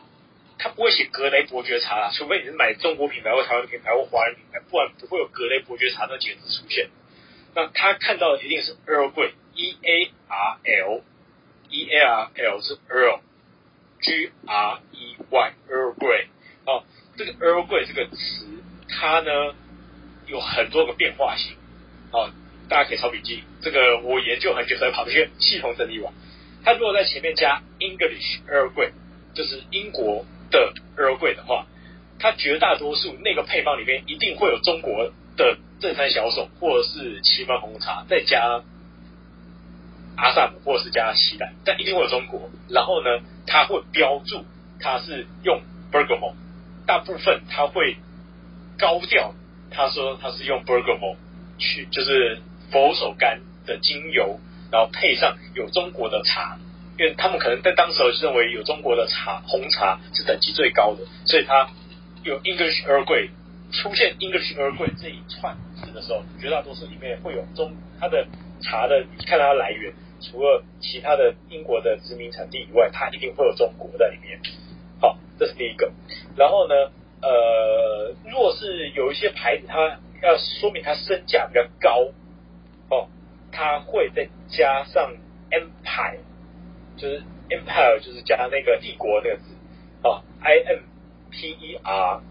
[0.63, 6.91] 他不会写格雷伯爵茶啦，除非你是买中国品牌或台湾品牌或华人品牌，不然不会有格雷伯爵茶那几个字出现。
[7.55, 16.27] 那他看到的一定是 Earl Grey，E A R L，E A R L 是 Earl，G R E Y，Earl Grey。
[16.67, 16.83] 哦，
[17.17, 18.45] 这个 Earl Grey 这个词，
[18.87, 19.55] 它呢
[20.27, 21.57] 有很多个变化型。
[22.11, 22.31] 哦，
[22.69, 23.43] 大家可以抄笔记。
[23.63, 26.13] 这个我研究很久才跑这些系统整理完。
[26.63, 28.91] 它如果在前面加 English Earl Grey，
[29.33, 30.23] 就是英国。
[30.51, 31.65] 的 Earl Grey 的话，
[32.19, 38.61] 它绝大多数那个配方里面一定会有中国的正山小种或者是祁门红茶，再加
[40.17, 42.51] 阿萨姆或者是加西兰，但一定会有中国。
[42.69, 44.45] 然后呢，它会标注
[44.79, 46.35] 它是用 Bergamot，
[46.85, 47.95] 大部分它会
[48.77, 49.33] 高调，
[49.71, 51.15] 他说它是用 Bergamot
[51.57, 52.39] 去，就是
[52.71, 54.39] 佛手柑的精油，
[54.71, 56.59] 然后配上有中国的茶。
[57.01, 61.67] 因为他们可能在当时是认为有中国的茶红茶是等级最高的，所以它
[62.21, 63.29] 有 English Earl Grey
[63.71, 68.27] 出现 English Earl Grey 这一串字的时候，绝大多数里面会有中它的
[68.61, 69.91] 茶的，你看它来源，
[70.21, 74.39] 除了其他的英国的殖民产地以外，它一定会有中国在里面。
[74.99, 75.91] 好，这是第一个。
[76.35, 76.75] 然后呢，
[77.23, 82.11] 呃，若是有一些牌子，它要说明它身价比较高，
[82.91, 83.09] 哦，
[83.51, 85.15] 它会再加上
[85.49, 86.19] Empire。
[87.01, 89.55] 就是 empire，就是加那个帝国那个字，
[90.03, 90.83] 哦，I M
[91.31, 92.21] P E R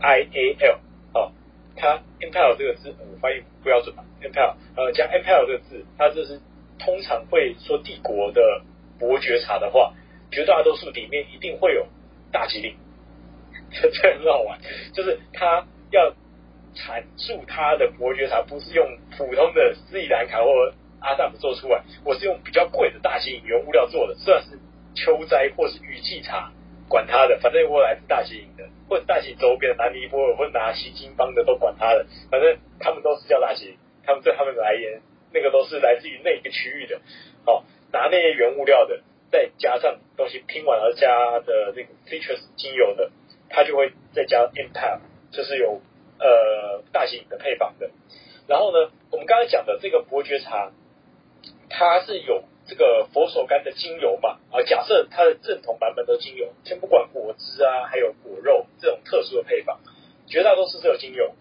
[0.00, 0.80] I A L，
[1.14, 1.32] 哦，
[1.76, 6.40] 它 empire 这个字，我发音不标准吧？empire，呃，加 empire 这个字，它就是
[6.80, 8.62] 通常会说帝国的
[8.98, 9.94] 伯爵茶的话，
[10.32, 11.86] 绝大多数里面一定会有
[12.32, 12.76] 大吉岭，
[13.70, 14.58] 这很好玩，
[14.92, 16.12] 就是它要
[16.74, 20.74] 阐述它的伯爵茶不是用普通的斯里兰卡或。
[21.04, 24.58] 阿萨姆做出来，我是用比较贵的大型原物料做的，算是
[24.94, 26.50] 秋摘或是雨季茶，
[26.88, 36.98] 管他的，反正我来自大吉岭的，或者大型周边的南尼泊尔或拿西金邦的都管他的，反正他们都是叫大型，他们对他们来言，那个都是来自于那个区域的，
[37.44, 43.10] 好、哦，拿那些原物料的，再加上东西拼完而加的那个 citrus 精油的，
[43.50, 45.00] 它就会再加 Empire，
[45.30, 45.82] 就是有
[46.18, 47.90] 呃大型的配方的，
[48.48, 50.72] 然后呢，我们刚才讲的这个伯爵茶。
[51.76, 54.38] 它是有这个佛手柑的精油嘛？
[54.52, 59.80] 啊，假设它的正统版本的精油，先不管果汁啊，还有果肉这种特殊的配方，
[60.28, 61.34] 绝大多数是有精油。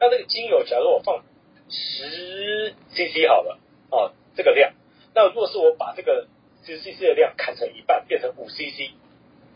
[0.00, 1.24] 那这个精油，假如我放
[1.70, 3.60] 十 CC 好了，
[3.90, 4.74] 啊，这个量。
[5.14, 6.26] 那如果是我把这个
[6.64, 8.90] 十 CC 的量砍成一半，变成五 CC，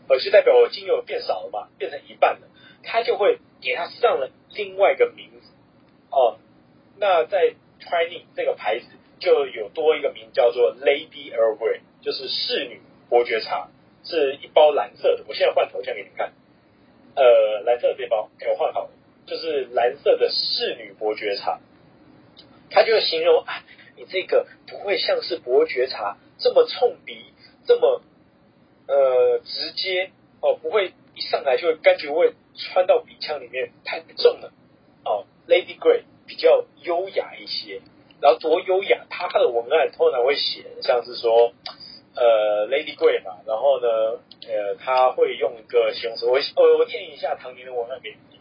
[0.07, 2.47] 呃，就代表我精油变少了嘛，变成一半了，
[2.83, 5.51] 它就会给它上了另外一个名字。
[6.09, 6.39] 哦，
[6.97, 8.85] 那在 Twinings 这个牌子。
[9.21, 13.69] 就有多一个名叫做 Lady Earl Grey，就是侍女伯爵茶，
[14.03, 15.23] 是一包蓝色的。
[15.27, 16.33] 我现在换头像给你们看，
[17.15, 18.89] 呃，蓝色的这包给我换好了，
[19.27, 21.61] 就是蓝色的侍女伯爵茶。
[22.71, 23.63] 它就形容啊，
[23.95, 27.25] 你这个不会像是伯爵茶这么冲鼻，
[27.65, 28.01] 这么
[28.87, 30.09] 呃直接
[30.41, 34.51] 哦，不会一上来就会柑橘味穿到鼻腔里面，太重了
[35.05, 35.25] 哦。
[35.47, 36.03] Lady Grey。
[38.21, 41.53] 然后多优雅，它的文案通常会写像是说，
[42.15, 43.87] 呃，Lady Grey 嘛，然后呢，
[44.47, 46.37] 呃，他会用一个形容词，我，
[46.77, 48.37] 我念一下唐宁的文案给你。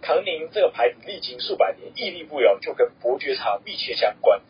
[0.00, 4.40] 唐宁这个牌子历经数百年，屹立不摇，就跟伯爵茶密切相关。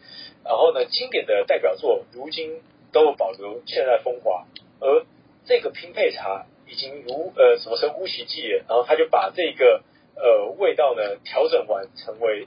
[0.45, 2.63] 然后呢，经典的代表作如今
[2.93, 4.47] 都保留现在风华，
[4.79, 5.05] 而
[5.47, 9.83] 这个拼配茶已经如呃什么神乎其技了，然后他就把这个
[10.15, 12.47] 呃味道呢调整完，成为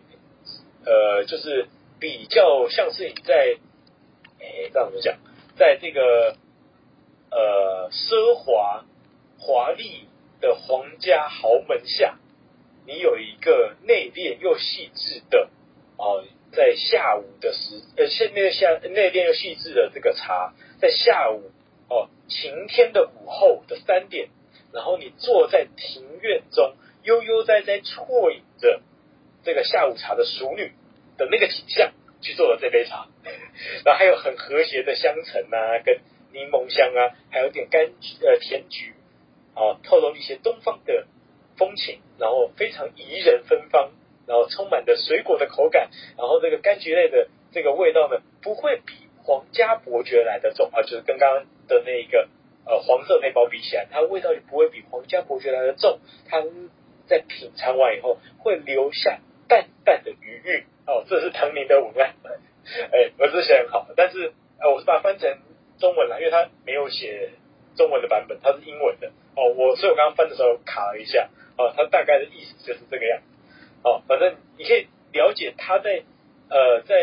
[0.86, 1.68] 呃就是。
[2.04, 3.34] 比较像是你在，
[4.40, 5.18] 诶，这样怎么讲，
[5.56, 6.36] 在这个
[7.32, 8.84] 呃奢华
[9.40, 10.10] 华丽
[10.42, 12.20] 的皇家豪门下，
[12.86, 15.50] 你有一个内敛又细致的
[15.96, 21.52] 哦，在下午的时呃，现在下内敛又细致的这个茶，在下午
[21.88, 24.28] 哦晴天的午后的三点，
[24.74, 28.82] 然后你坐在庭院中，悠悠哉哉啜饮着
[29.46, 30.74] 这个下午茶的淑女
[31.18, 31.92] 的那个景象。
[32.26, 33.10] 去做了这杯茶，
[33.84, 36.00] 然后还有很和谐的香橙啊，跟
[36.32, 38.94] 柠檬香啊，还有点柑橘呃甜橘，
[39.54, 41.06] 啊，透露一些东方的
[41.58, 43.92] 风情，然后非常怡人芬芳，
[44.26, 48.94] 然后充满着水果的口感，然后这个柑橘类的这个味道呢，不会比
[49.26, 52.30] 皇家伯爵来的重啊，就是跟刚刚的那个
[52.66, 56.00] 呃黄色那包比起来，它味道也不会比皇家伯爵来的重，
[56.30, 56.42] 它
[57.06, 60.64] 在品尝完以后会留下淡淡的余韵。
[60.86, 62.14] 哦，这是唐宁的文案，
[62.92, 65.38] 哎，文字写很好，但是呃，我是把它翻成
[65.80, 67.32] 中文了，因为它没有写
[67.76, 69.12] 中文的版本，它是英文的。
[69.36, 73.26] 哦，我所以我刚刚翻的时候卡了一下，哦，它大概的意思就是这个样子。
[73.84, 76.04] 哦，反正你可以了解它在
[76.50, 76.96] 呃，在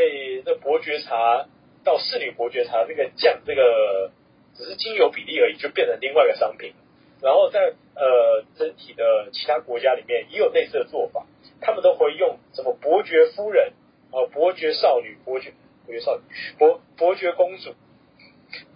[0.45, 1.47] 这伯爵茶
[1.85, 4.11] 到侍女伯爵茶那个酱这个
[4.55, 6.75] 只是精油比例而已，就变成另外一个商品。
[7.23, 11.27] 然后在呃整体的其他国家里面也有类似的做法。
[11.61, 13.73] 他们都会用什么伯爵夫人、
[14.13, 15.53] 哦伯爵少女、伯爵
[15.87, 16.23] 伯爵少女、
[16.59, 17.75] 伯伯爵公主，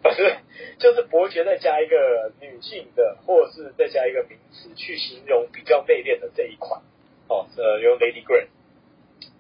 [0.03, 0.37] 反 正
[0.79, 6.83] 就是伯爵再加一个女性的，或是再加一个名词去形容比较内敛的这一款。
[7.29, 8.47] 哦，呃，用 Lady Grey。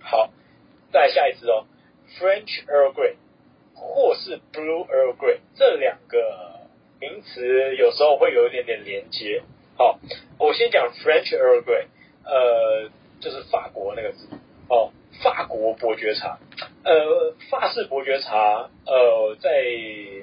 [0.00, 0.30] 好，
[0.92, 1.66] 再下一支哦
[2.18, 3.14] ，French Earl Grey
[3.74, 6.60] 或是 Blue Earl Grey 这两个
[7.00, 9.42] 名词有时候会有一点点连接。
[9.76, 9.98] 好，
[10.38, 11.86] 我先讲 French Earl Grey，
[12.24, 12.90] 呃。
[13.24, 14.28] 就是法国那个字
[14.68, 16.38] 哦，法国伯爵茶，
[16.84, 19.50] 呃，法式伯爵茶，呃，在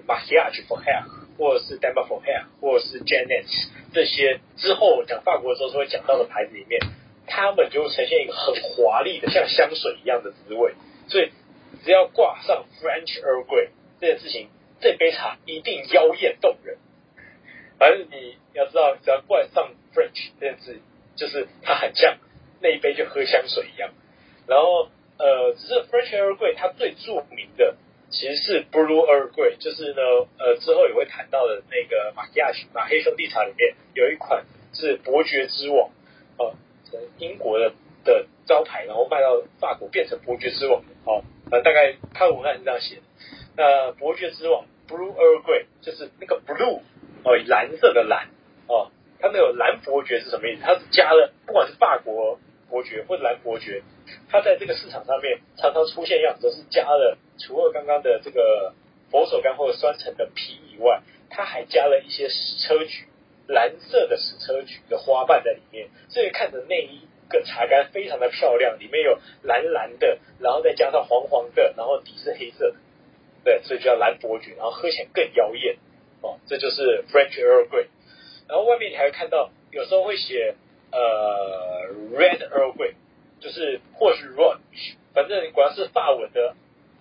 [0.08, 3.48] Mariage Frères 或者是 Dames Frères 或者是 Janet
[3.92, 6.80] 这些之后讲法国的时候会讲到的牌子里面，
[7.26, 10.76] 他们就呈现一个很华丽的像香水一样的滋味，
[11.08, 11.32] 所以
[11.84, 14.50] 只要挂上 French Earl Grey 这件事情，
[14.80, 16.78] 这杯茶一定妖艳动人。
[17.80, 20.80] 反正你要知道，只要挂上 French 这件事，
[21.16, 22.20] 就是它很像。
[22.62, 23.90] 那一杯就喝香水一样，
[24.48, 27.76] 然后呃，只是 French Earl Grey 它最著名的
[28.10, 30.02] 其实是 Blue Earl Grey，就是呢
[30.38, 35.90] 呃之后也会谈到的那个马亚马黑兄弟茶里面有一款是伯爵之王
[36.38, 36.56] 哦，
[36.86, 43.02] 从英国的的招牌，然后卖到法国变成伯爵之王哦，呃大概看文案是这样写的，
[43.58, 46.82] 那伯爵之王 Blue Earl Grey 就是那个 Blue
[47.24, 48.30] 哦蓝色的蓝
[48.68, 50.62] 哦，它那个蓝伯爵是什么意思？
[50.64, 52.40] 它是加了不管是法国。
[52.72, 53.84] 伯爵或者蓝伯爵，
[54.30, 58.74] 它在这个市场上面常常出现样子，都是加了除了刚刚的这个
[59.12, 63.06] 佛手柑或者酸橙的皮以外，它还加了一些矢车菊，
[63.48, 72.76] 蓝色的矢车菊的花瓣在里面，所以看着那一个茶干非常的漂亮，里面有蓝蓝的，然后再加上黄黄的，然后底是黑色的，
[73.44, 75.78] 对，所以就叫蓝伯爵，然后喝起来更妖艳。
[76.22, 77.88] 哦，这就是 French Earl Grey，
[78.48, 80.56] 然后外面你还会看到有时候会写。
[80.92, 81.88] 呃
[82.18, 82.94] ，Red Earl Grey
[83.40, 86.56] 就是或是 Rouge，反正果然是法文的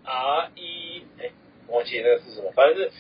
[0.05, 1.30] R E，哎，
[1.68, 2.91] 忘记那个是什么，反正是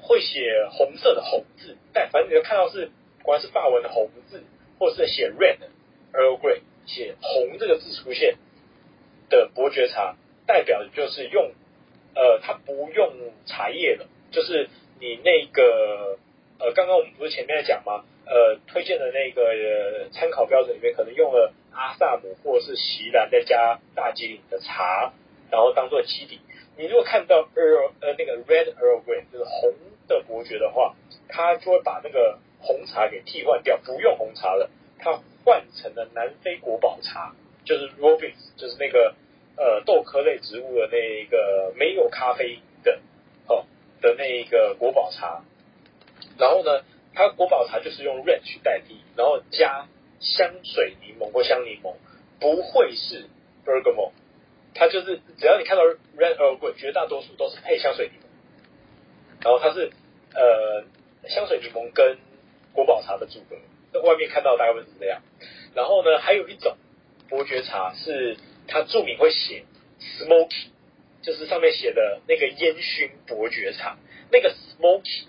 [0.00, 2.90] 会写红色的红字，但反正你就看到是
[3.22, 4.42] 果然是法文的红字，
[4.78, 5.58] 或是写 Red
[6.12, 8.36] Earl Grey 写红这个字出现
[9.28, 10.16] 的伯爵茶，
[10.46, 11.52] 代表的就是用
[12.14, 14.68] 呃，它不用茶叶了，就是
[15.00, 16.18] 你那个
[16.58, 18.04] 呃，刚刚我们不是前面讲吗？
[18.26, 25.12] 呃，推荐的那个呃参考标准里面，可能用了阿萨姆或者是席兰，再加大吉岭的茶，
[25.50, 26.40] 然后当做基底。
[26.76, 29.74] 你如果看到 Earl 呃那个 Red Earl Grey 就是红
[30.06, 30.94] 的伯爵的话，
[31.28, 37.34] 他就会把那个红茶给替换掉，不用红茶了，他换成了南非国宝茶，
[37.64, 39.14] 就是 Robins，就是那个
[39.56, 43.00] 呃豆科类植物的那个没有咖啡的
[43.46, 43.64] 哦
[44.00, 45.42] 的那一个国宝茶，
[46.38, 46.84] 然后呢，
[47.14, 49.88] 它国宝茶就是用 red 去代替，然后加
[50.20, 51.96] 香水柠檬或香柠檬，
[52.38, 53.26] 不会是
[53.66, 54.12] bergamot，
[54.72, 59.90] 它就是只要你看到 red Earl Grey，绝大多数都是配香水柠檬，然后它是
[60.32, 60.84] 呃
[61.28, 62.18] 香水柠檬跟
[62.72, 63.56] 国宝茶的组合，
[63.92, 65.20] 在外面看到大概会是这样。
[65.74, 66.76] 然后呢，还有一种
[67.28, 68.36] 伯爵茶是
[68.68, 69.64] 它注明会写
[70.00, 70.68] smoky，
[71.22, 73.98] 就是上面写的那个烟熏伯爵茶，
[74.30, 75.24] 那个 smoky。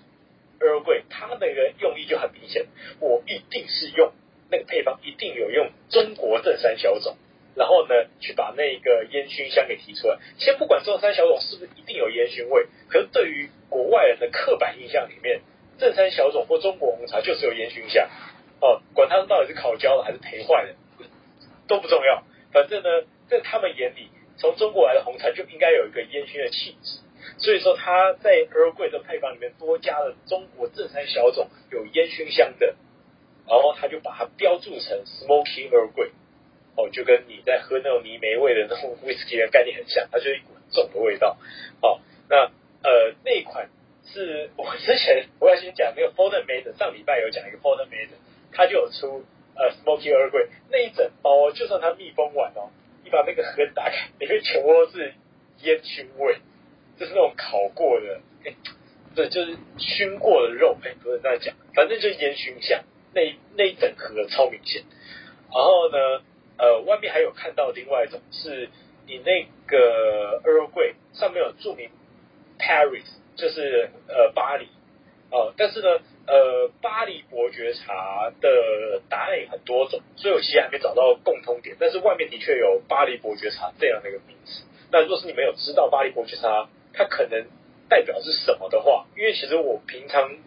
[0.60, 2.66] Earl Grey，它那个用意就很明显，
[3.00, 4.12] 我一定是用
[4.50, 7.16] 那个配方，一定有用中国正山小种，
[7.56, 10.18] 然后呢，去把那个烟熏香给提出来。
[10.38, 15.40] 先不管正山小种是不是一定有烟熏味，可是对于国外人的刻板印象里面，
[15.78, 18.08] 正山小种或中国红茶就是有烟熏香
[18.60, 20.74] 哦，管它到底是烤焦了还是焙坏的
[21.66, 22.88] 都不重要，反正呢，
[23.28, 26.98] 在他们眼里，从中国来的红茶就应该有一个烟熏的气质。
[27.40, 32.76] 所以说他在 Earl Grey 的配方里面多加了中国正山小种有烟熏香的，
[33.48, 36.10] 然后他就把它标注成 Smoky Earl Grey，
[36.76, 41.38] 哦，就跟你在喝那种泥煤味的那种 Whisky 的概念很像，它就一股很重的味道。
[41.80, 42.36] 好、哦，那
[42.82, 43.70] 呃那款
[44.04, 48.20] 是我之前我要先讲那个 Folden Mason，上礼拜有讲一个 Folden Mason，
[48.52, 49.24] 他就有出
[49.54, 52.68] 呃 Smoky Earl Grey 那一整包，就算它密封完哦，
[53.02, 55.14] 你把那个盒打开，里面全部都是
[55.62, 56.36] 烟熏味。
[57.00, 58.54] 就是那种烤过的，哎，
[59.14, 62.84] 对，就是熏过的肉，哎，不是在讲，反正就是烟熏香，
[63.14, 63.22] 那
[63.56, 64.82] 那一整盒超明显。
[65.50, 65.96] 然后呢，
[66.58, 68.68] 呃，外面还有看到另外一种，是
[69.06, 71.88] 你那个 Earl Grey 上面有注明
[72.58, 74.66] Paris，就是呃巴黎，
[75.30, 75.88] 哦、呃，但是呢，
[76.26, 84.64] 呃，巴黎伯爵茶的答案也很多种，所以我其实还没找到共通点，但是外面的确有巴黎伯爵茶这样的一个名词。
[84.92, 87.46] 那如果是你没有知道巴黎伯爵茶，它可能
[87.88, 90.38] 代表是什么的话，因为其实我平常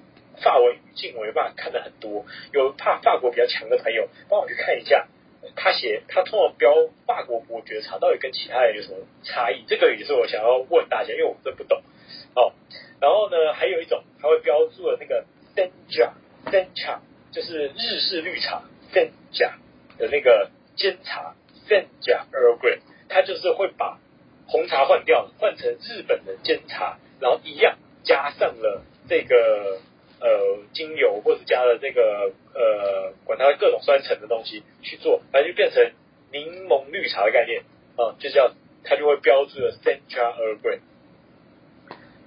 [0.42, 5.08] 法文语境我没办法看的很多，有怕法国比较强的朋友帮我去看一下，
[5.56, 6.74] 他写他通常标
[7.06, 9.64] 法国伯爵茶到底跟其他人有什么差异？
[9.68, 11.82] 这个也是我想要问大家，因为我真不懂。
[12.36, 12.54] 哦，
[13.00, 15.26] 然后呢，还有一种他会标注的那个
[15.56, 16.12] Senja
[16.46, 17.00] Sencha，
[17.32, 18.64] 就是日式绿茶
[18.94, 19.54] Senja
[19.98, 21.36] 的那个煎茶
[21.68, 22.80] Senja Earl Grey，
[23.10, 24.00] 他就是会把。
[24.48, 29.80] 红茶换掉了，换成日本的煎茶，然后一样加上了这个
[30.20, 35.92] 呃精油，或者加了这个呃管它各种酸橙的东西去做，反正就变成
[36.32, 37.64] 柠檬绿茶的概念
[37.96, 40.80] 啊，就叫它就会标注了 Central Earl Grey。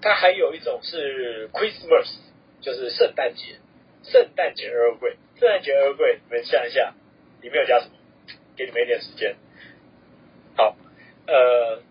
[0.00, 2.16] 它还有一种是 Christmas，
[2.60, 3.56] 就是圣诞节，
[4.02, 6.94] 圣诞节 Earl Grey，圣诞节 Earl Grey，你们想一下，
[7.42, 7.92] 里面有加什么？
[8.56, 9.36] 给你们一点时间。
[10.56, 10.76] 好，
[11.26, 11.82] 呃。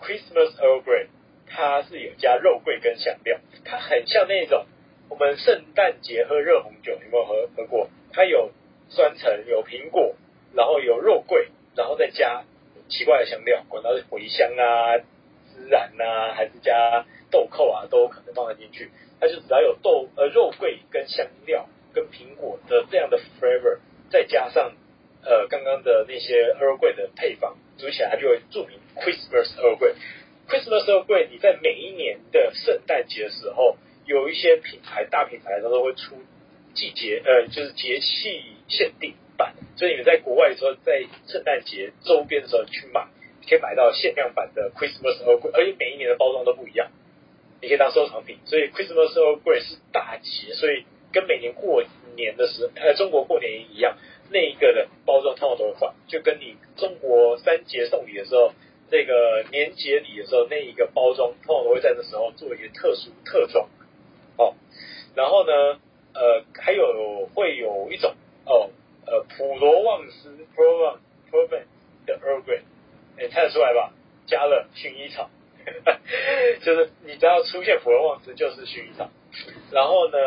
[0.00, 1.06] Christmas Earl Grey，
[1.46, 4.66] 它是有加肉桂跟香料，它很像那种
[5.08, 7.88] 我们圣诞节喝热红酒，有没有喝喝过？
[8.12, 8.52] 它有
[8.88, 10.14] 酸橙，有苹果，
[10.54, 12.44] 然后有肉桂，然后再加
[12.88, 18.90] 奇怪的香料，管它是茴香啊、孜然啊，还是加豆蔻啊，都可能放得进去。
[19.20, 23.78] 它就只要有豆呃肉桂跟香料跟苹果的这样的 flavor，
[24.10, 24.72] 再加上
[25.24, 27.56] 呃刚刚的那些 Earl Grey 的配方。
[27.78, 29.94] 煮起来，它就会著名 Christmas Earl。
[30.48, 33.76] Christmas Earl Grey，你在每一年的圣诞节的时候，
[34.06, 36.16] 有一些品牌大品牌它都会出
[36.74, 39.54] 季节呃，就是节气限定版。
[39.76, 43.06] 所以你们在国外的时候，在圣诞节周边的时候去买，
[43.48, 46.90] 可以买到限量版的 Christmas Earl Grey，而且每一年的包装都不一样，
[47.60, 48.38] 你可以当收藏品。
[48.46, 51.84] 所以 Christmas Earl Grey 是大节，所以跟每年过
[52.16, 53.98] 年的时候，呃，中国过年一样。
[54.30, 58.52] 那一个的包装通常都会换，就跟你中国三节送礼的时候，
[58.90, 63.68] 这个年节礼的时候，那一个包装通常都会在那时候做一个特殊特装。
[64.36, 64.54] 哦，
[65.14, 65.52] 然后呢，
[66.14, 68.14] 呃，还有会有一种
[68.46, 68.70] 哦，
[69.06, 70.98] 呃，普罗旺斯 Provence
[71.30, 71.66] Provence
[72.06, 72.60] 的 Earl Grey，
[73.18, 73.92] 哎，猜得出来吧？
[74.26, 75.30] 加了薰衣草，
[76.64, 79.10] 就是你只要出现普罗旺斯就是薰衣草。
[79.70, 80.18] 然后呢，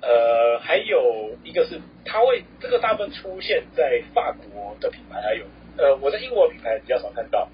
[0.00, 1.80] 呃，还有一个是。
[2.08, 5.44] 它会这个大部分出现在法国的品牌还有，
[5.76, 7.48] 呃，我在英国品牌比较少看到，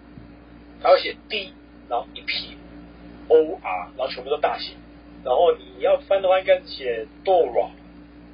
[0.83, 1.53] 它会写 D，
[1.89, 2.57] 然后一撇
[3.28, 4.74] O R，然后全部都大写，
[5.24, 7.70] 然后你要翻的话应该写 Dora，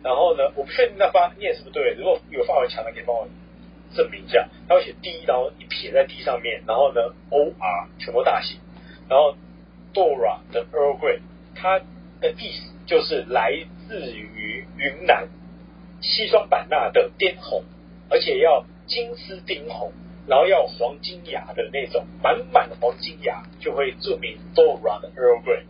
[0.02, 3.28] 然后呢，我不确定那发念是不是对，如果有范围强的可以帮我
[3.94, 8.56] 证明一下，它会写 D，然后一撇在 D 上面，然后呢 O R 全部大写，
[9.08, 9.36] 然后
[9.92, 11.20] Dora 的 Earl Grey，
[11.54, 11.78] 它
[12.20, 13.52] 的意思就是来
[13.88, 15.28] 自于云南。
[16.00, 17.64] 西双版纳的滇红，
[18.08, 19.92] 而且要金丝滇红，
[20.28, 25.62] 然后要黄金芽的那种，满满的黄金芽就会注明 Dora 的 Earl Grey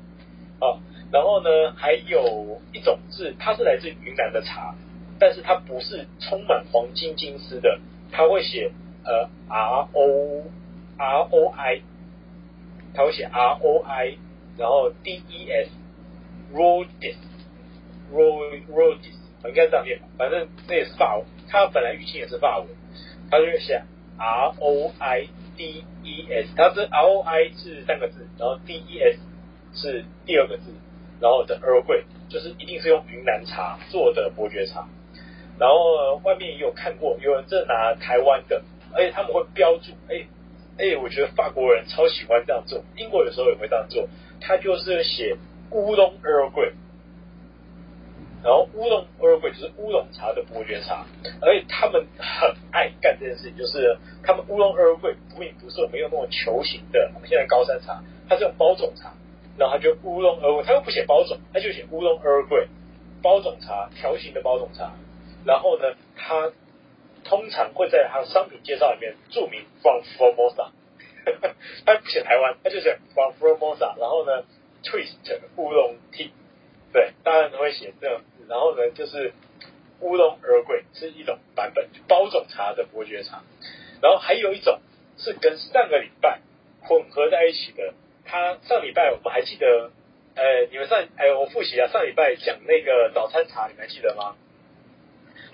[0.59, 0.81] 啊。
[1.11, 4.75] 然后呢，还有一种是它是来自云南的茶，
[5.19, 7.81] 但是它不是充满黄金金丝的，
[8.11, 8.73] 它会写
[9.05, 10.43] 呃 R O
[10.99, 11.81] R O I，
[12.93, 14.19] 它会写 R O I，
[14.59, 15.71] 然后 D E S
[16.53, 17.17] Rhodus
[18.13, 22.67] Rhodus 应该这样念吧，反正这也是法文，它本来语境也是法文，
[23.31, 23.83] 它就写
[24.19, 29.19] R O I D E S，它是 R O I 是三个字，然后 D E S
[29.75, 30.65] 是第二个字，
[31.21, 34.89] 然后的 Earl Grey 就是一定是用云南茶做的伯爵茶，
[35.59, 38.63] 然后外面也有看过，有人正拿台湾的，
[38.93, 40.27] 而且他们会标注，哎
[40.79, 44.09] 哎，我觉得法国人超喜欢这样做，英国有时候也会这样做，
[44.41, 45.37] 他就是写
[45.71, 46.73] 乌龙 Earl Grey。
[48.43, 51.05] 然后乌龙 Earl Grey 就是乌龙茶的伯爵茶，
[51.43, 59.13] 而且他们很爱干这件事情，就是他们乌龙 Earl Grey 并不是我们用那种球形的，我们现在高山茶，它是用包种茶，
[59.59, 62.69] 然后他就乌龙 Earl 他又不写包种，他就写乌龙 Earl Grey
[63.23, 64.93] 包种茶，条形的包种茶，
[65.45, 66.53] 然后呢，他
[67.25, 70.71] 通常会在他的商品介绍里面注明 From Formosa，
[71.85, 74.45] 他不写台湾，他就写 From Formosa，然后呢
[74.85, 75.17] Twist
[75.57, 76.31] 乌龙 Tea。
[76.93, 78.47] 对，当然都会写这种字。
[78.49, 79.33] 然后呢，就是
[80.01, 83.43] 乌龙 Earl Grey 是一种版本，包种茶的伯爵茶。
[84.01, 84.81] 然后还有一种
[85.19, 86.41] 是跟上个礼拜
[86.83, 87.95] 混合在一起的。
[88.25, 89.91] 他上礼拜我们还记得，
[90.35, 94.37] 呃，你们上哎，我复习啊，上礼拜讲那个早餐茶，你们还记得吗？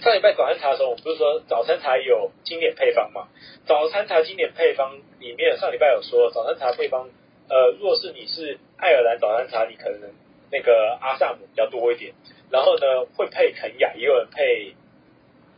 [0.00, 3.28] 上礼拜早餐茶的时候，我们不是说早餐茶有经典配方嘛？
[3.66, 7.08] 早餐茶经典配方里面，上礼拜有说早餐茶配方，
[7.48, 10.10] 呃，若是你是爱尔兰早餐茶，你可能。
[10.54, 12.14] 那个阿萨姆比较多一点，
[12.48, 14.76] 然后呢会配肯亚，也有人配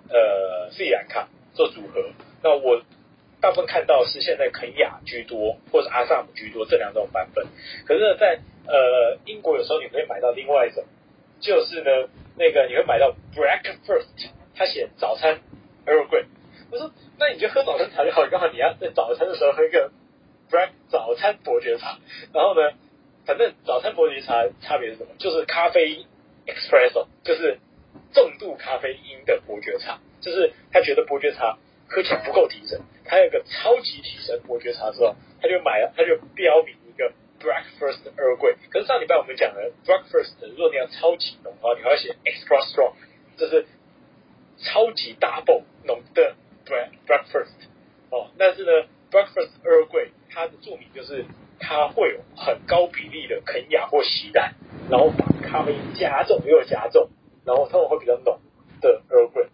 [0.08, 2.12] 呃斯里兰卡做组合。
[2.42, 2.82] 那我
[3.42, 7.46] 大部分看到是现在肯亚居多，或者阿萨姆居多这两种版本。
[7.84, 10.82] 可是呢，在呃英国有时候你可以买到另外一种，
[11.40, 15.34] 就是呢那个你会买到 breakfast，他写早餐
[15.84, 16.26] e r g r e e。
[16.70, 19.90] 我说那你就喝早餐茶就好，刚好你要在早餐的时候喝一个
[20.50, 21.98] break 早餐伯爵茶，
[22.32, 22.72] 然后呢。
[23.26, 25.10] 反正早餐伯爵茶差别是什么？
[25.18, 26.06] 就是咖啡
[26.46, 27.58] espresso，就是
[28.12, 29.98] 重度咖啡因的伯爵茶。
[30.20, 31.58] 就是他觉得伯爵茶
[31.88, 38.56] 喝起来不够提神，他有个超级提神伯爵茶之后，他就买了，他就标明一个 breakfast Earl Grey。
[38.70, 42.94] 可是上礼拜我们讲了 breakfast，如果你要超级浓的话，你还要写 extra strong，
[43.36, 43.66] 就是
[44.58, 47.54] 超级 double 浓的 breakfast
[48.10, 48.30] 哦。
[48.38, 51.24] 但是呢，breakfast Earl Grey 它的著名就是。
[51.58, 54.54] 它会有很高比例的肯亚或锡兰，
[54.90, 57.08] 然后把咖啡加重又加重，
[57.44, 58.38] 然后它会比较浓
[58.80, 59.48] 的 e a r Grey。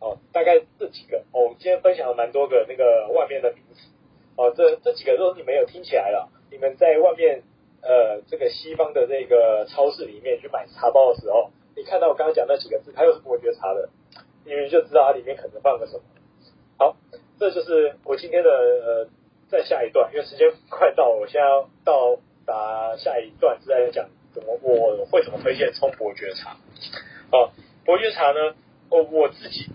[0.00, 3.88] 哦，大概这几个哦，我今天分享了蛮多个那个外面的名词。
[4.36, 7.42] 哦，这这几个如果你没有听起来了，你们在外面
[7.82, 13.88] 呃这个西方的那个超市里面去买茶包的时候，你看到我刚刚讲那几个字，它又是伯爵茶的，
[14.44, 16.02] 你们就知道它里面可能放了什么。
[16.78, 16.96] 好，
[17.38, 19.08] 这就是我今天的呃。
[19.52, 26.56] 再下一段，因为时间快到了，我现在要到达下一段是在讲怎么我会怎么推荐冲伯爵茶。
[27.30, 27.52] 哦，
[27.84, 28.54] 伯爵茶呢，
[28.88, 29.66] 我我自己，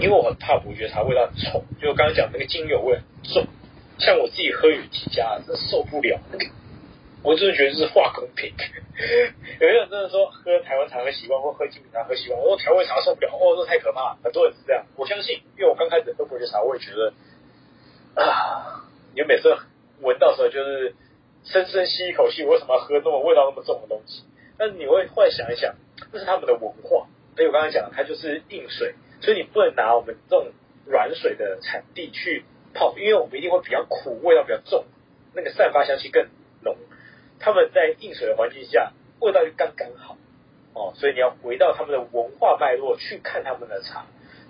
[0.00, 3.46] 因为我很怕伯爵茶味道很冲，就刚刚讲那个精油味很重，
[4.00, 6.18] 像我自己喝有几家真受不了，
[7.22, 8.52] 我真的觉得是化工品。
[9.62, 17.12] 有些人真的说喝台湾茶喝习惯，或喝精品茶喝习惯，我说调味茶受不了，哦，这太可怕，很多人是这样，我相信，因为我刚开始喝伯爵茶，我也觉得。
[18.18, 18.82] 啊！
[19.14, 19.56] 你每次
[20.00, 20.94] 闻到时候，就是
[21.44, 24.24] 深深吸一口气，为什么要喝那么味道那么重的东西？
[24.58, 25.76] 但你会后来想一想，
[26.12, 27.06] 这是他们的文化。
[27.36, 30.48] 所以我刚才讲，它就是硬水，所以你不能拿我们这种
[30.84, 32.44] 软水的产地去
[32.74, 34.84] 泡，因为我们一定会比较苦，味道比较重，
[35.32, 36.26] 那个散发香气更
[36.64, 36.76] 浓。
[37.38, 40.16] 他们在硬水的环境下，味道就刚刚好
[40.74, 40.92] 哦。
[40.96, 44.06] 所以你要回到他们的文化脉络去看他们的茶。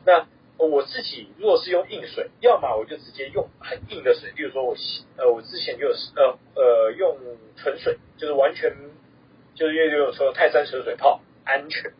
[0.06, 0.26] 那
[0.66, 4.74] 我自己如果是用硬水，要么我就直接用很硬的水，比如说我
[5.16, 7.16] 呃我之前就是呃呃用
[7.56, 8.74] 纯水，就是完全
[9.54, 11.92] 就是因为有说泰山纯水泡安全，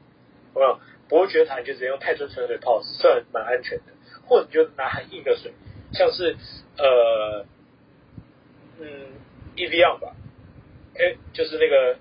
[0.54, 0.80] 有没有？
[1.08, 3.84] 伯爵茶就直接用泰山纯水泡算蛮安全的，
[4.26, 5.52] 或者你就拿很硬的水，
[5.92, 6.36] 像是
[6.76, 7.46] 呃
[8.80, 9.06] 嗯
[9.54, 10.16] Evian 吧，
[10.96, 11.96] 哎就是那个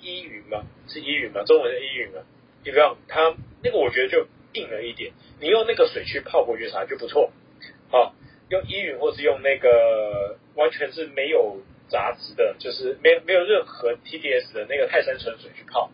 [0.00, 2.22] 依云嘛，是依云嘛，中文是依云嘛
[2.64, 4.26] ，Evian 它那个我觉得就。
[4.58, 7.30] 硬了一点，你用那个水去泡伯爵茶就不错。
[7.90, 8.14] 好，
[8.48, 15.90] 用依云或是用那个完全是没有杂质的，就是没没有任何 TDS 的那个泰山纯水去泡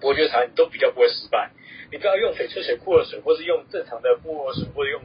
[0.00, 1.50] 伯爵茶，你都比较不会失败。
[1.90, 5.02] 你不要用翡翠水库的水，或是用正常的薄荷水，或者用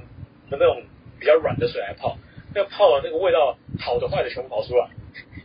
[0.50, 0.84] 那种
[1.20, 2.18] 比较软的水来泡，
[2.56, 4.90] 那泡了那个味道好的坏的全部跑出来。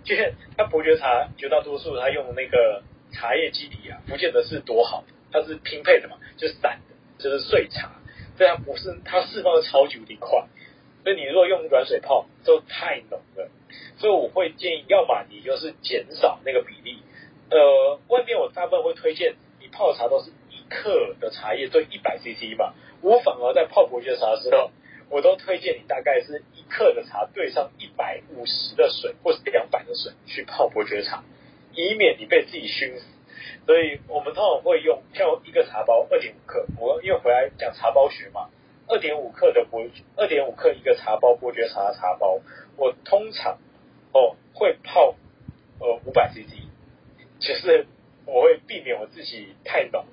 [0.05, 6.94] 就像它伯爵茶绝大多数它用的那个茶叶基底啊，不见得是多好，它是拼配的嘛，就是散的。
[7.19, 7.93] 就是碎茶，
[8.37, 10.47] 这样不是它释放的超级无敌快，
[11.03, 13.49] 所以你如果用软水泡都太浓了，
[13.99, 17.03] 所以我会建议，要么你就是减少那个比例，
[17.51, 24.71] 呃，外面我大部分会推荐你泡茶都是一克的茶叶兑一百 CC 吧，我反而在泡伯爵茶的时候，
[25.11, 31.23] 我都推荐你大概是一克的茶兑上一百五十的水或是两百的水去泡伯爵茶，
[31.75, 33.07] 以免你被自己熏死。
[33.67, 38.49] 所以我们通常会用像一个茶包二点五克，我因为回来讲茶包学嘛，
[38.89, 39.81] 二点五克的伯
[40.17, 42.41] 二点五克一个茶包伯爵茶的茶包，
[42.77, 43.59] 我通常
[44.13, 45.15] 哦会泡
[45.81, 46.69] 呃五百 CC，
[47.39, 47.87] 就是
[48.27, 50.05] 我会避免我自己太浓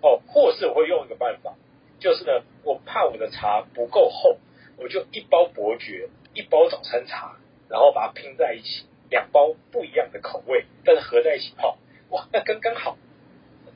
[0.00, 1.54] 哦，或是我会用一个办法，
[1.98, 4.38] 就是呢，我怕我的茶不够厚，
[4.76, 7.36] 我就一包伯爵，一包早餐茶，
[7.68, 11.78] 然后把它拼在一起，两包不一样的口味，但是合在一起泡，
[12.10, 12.96] 哇，那刚刚好，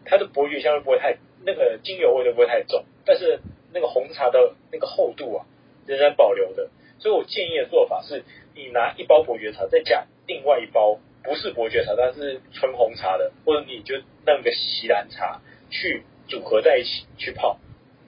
[0.04, 3.40] 它的伯爵香味不会太，那个精油味都不会太重，但是
[3.72, 5.46] 那个红茶的那个厚度啊，
[5.86, 6.70] 仍然保留的。
[6.98, 8.24] 所以我建议的做法是，
[8.54, 17.58] 你拿一包伯爵茶，再加另外一包不是伯爵茶，但是纯红茶的，或者你就弄个锡兰茶去组合在一起去泡。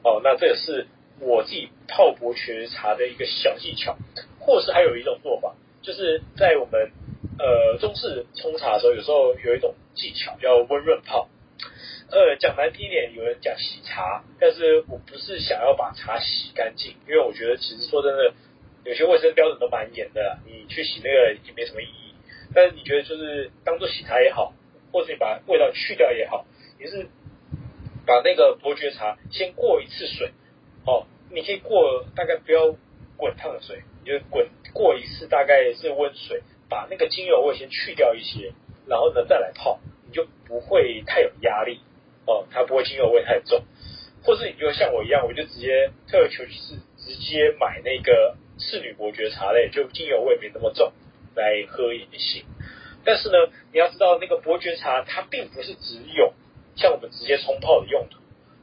[0.03, 0.87] 哦，那这个是
[1.21, 3.97] 我自己泡伯爵茶的一个小技巧。
[4.45, 6.91] 或是还有一种做法，就是在我们
[7.43, 11.29] 呃中式冲茶的时候，有时候有一种技巧叫温润泡。
[12.11, 18.33] 呃，讲难听一点，有人讲洗茶，但是我不是想要把茶洗干净，因为我觉得其实说真的。
[18.85, 22.17] 有些卫生标准都蛮严的，你去洗那个已经没什么意义。
[22.53, 24.53] 但是你觉得就是当做洗茶也好，
[24.91, 26.45] 或者你把味道去掉也好，
[26.81, 27.07] 也是
[28.05, 30.33] 把那个伯爵茶先过一次水，
[30.85, 32.75] 哦，你可以过大概不要
[33.17, 36.43] 滚烫的水，你就滚过一次大概是温水，
[36.73, 38.55] 把那个精油味先去掉一些，
[38.87, 41.81] 然后呢再来泡，你就不会太有压力
[42.25, 43.63] 哦，它不会精油味太重。
[44.25, 48.39] 或是你就像我一样，我就直接退而求其次，直接买那个。
[48.59, 50.93] 侍女伯爵茶类就精油味没那么重，
[51.35, 52.45] 来喝也行。
[53.03, 53.35] 但是呢，
[53.73, 56.33] 你要知道那个伯爵茶它并不是只有
[56.77, 58.21] 像我们直接冲泡的用途，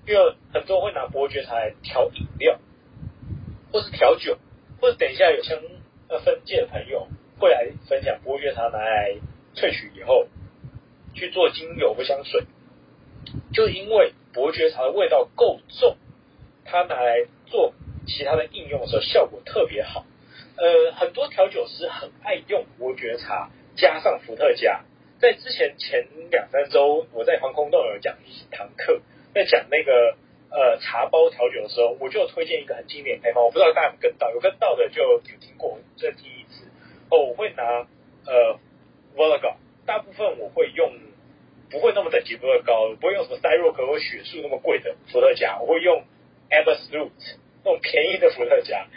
[0.08, 2.60] 因为很多人会拿伯爵茶来调饮料，
[3.74, 4.38] 或是调酒，
[4.80, 5.58] 或者等一下有相
[6.08, 7.08] 呃分界的朋友
[7.40, 9.16] 会来分享伯爵茶拿来
[9.56, 10.28] 萃取以后
[11.14, 12.44] 去做精油或香水，
[13.54, 15.98] 就因为伯爵茶的味道够重，
[16.66, 17.74] 它拿来做。
[18.08, 20.04] 其他的应用的时候效果特别好，
[20.58, 24.84] 呃，很多调酒师很爱用伯爵茶加上伏特加。
[25.20, 29.00] 在之前前两三周，我在防空洞有讲一堂课，
[29.32, 30.18] 在讲那个
[30.50, 36.39] 呃茶包调酒的时候，我就推荐一个很经典配方，我不知道大家有没有跟到，有跟到的就有听过，再听一。
[37.10, 37.64] 哦，我会拿
[38.26, 38.60] 呃
[39.16, 39.56] Vodka，
[39.86, 40.92] 大部分我会用
[41.70, 46.04] 不会那么等级不会高，不会用什么塞洛克或雪树那么贵的伏特加，我会用
[46.50, 47.12] Absolut。
[47.62, 48.88] 那种便宜的伏特加，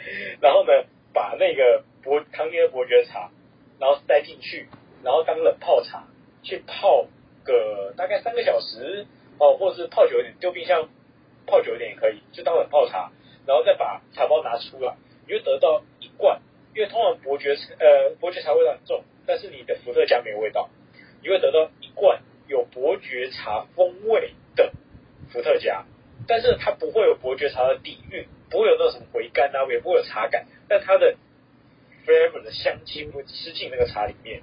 [0.41, 0.71] 然后呢，
[1.13, 3.33] 把那个伯康涅伯爵茶，
[3.81, 4.69] 然后塞进去，
[5.03, 6.05] 然后当冷泡茶
[6.45, 7.09] 去泡
[7.43, 9.09] 个大概三个小时
[9.39, 10.89] 哦，或者是泡久一点，丢冰箱
[11.45, 13.11] 泡久一点也可以，就当冷泡茶，
[13.47, 14.95] 然后再把茶包拿出来，
[15.27, 16.41] 你就得到一罐，
[16.75, 20.71] 因为通常伯爵呃伯爵茶味道很重，但是你的伏特加没有味道，
[21.23, 24.73] 你会得到一罐有伯爵茶风味的
[25.31, 25.85] 伏特加，
[26.27, 28.27] 但是它不会有伯爵茶的底蕴。
[28.51, 31.17] 不会有那种什么回甘啊，也不会有茶感，但它的
[32.05, 34.43] flavor 的香气会吃进那个茶里面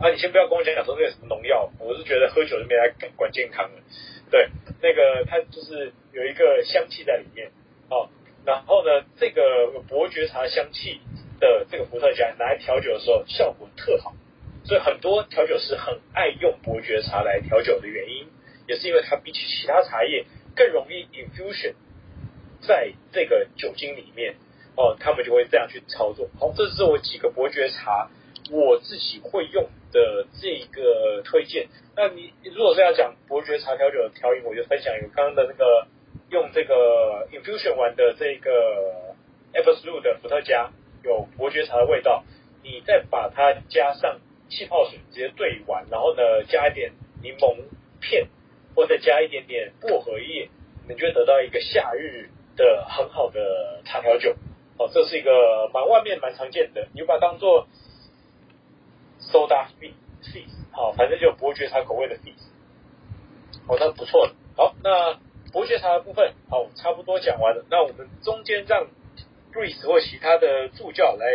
[0.00, 0.08] 啊。
[0.08, 3.82] 你先不要跟我讲讲说那个什么农药，我是觉得喝酒就没来管健康了。
[4.30, 4.48] 对，
[4.80, 7.50] 那个它就是有一个香气在里面
[7.90, 8.08] 哦。
[8.46, 11.02] 然后呢，这个伯爵茶的香气
[11.42, 14.14] 的这个伏特加拿来调酒的时候效果特好，
[14.62, 18.28] 所以很多调酒师很爱用伯爵茶来调酒的原因，
[18.68, 20.24] 也是因为它比起其他茶叶
[20.54, 21.74] 更容易 infusion。
[22.60, 24.36] 在这个酒精里面，
[24.76, 26.30] 哦，他们就会这样去操作。
[26.38, 28.08] 好，这是我几个伯爵茶
[28.52, 31.66] 我自己会用的这个推荐。
[31.96, 35.88] 那你如果是要讲伯爵茶调酒的调饮，我就分享有刚刚的那个
[36.30, 39.16] 用这个 infusion 完的这个
[39.52, 40.70] Absolut 的伏特加，
[41.04, 42.24] 有伯爵茶的味道。
[42.62, 46.92] 你再把它加上气泡水，直接兑完，然后呢加一点
[47.22, 47.56] 柠檬
[48.00, 48.28] 片，
[48.74, 50.48] 或者加一点点薄荷叶，
[50.88, 52.28] 你就会得到一个夏日。
[52.54, 54.36] 的很好的茶调酒，
[54.76, 57.66] 哦，这是一个蛮外面蛮常见的，你把它当做
[59.18, 62.50] soda fizz，好，反正就伯爵茶口味的 fizz，
[63.66, 64.34] 哦，那不错的。
[64.54, 65.18] 好，那
[65.50, 67.64] 伯爵茶的部分，好，差不多讲完了。
[67.70, 68.86] 那我们中间让
[69.52, 71.26] Breeze 或其他的助教来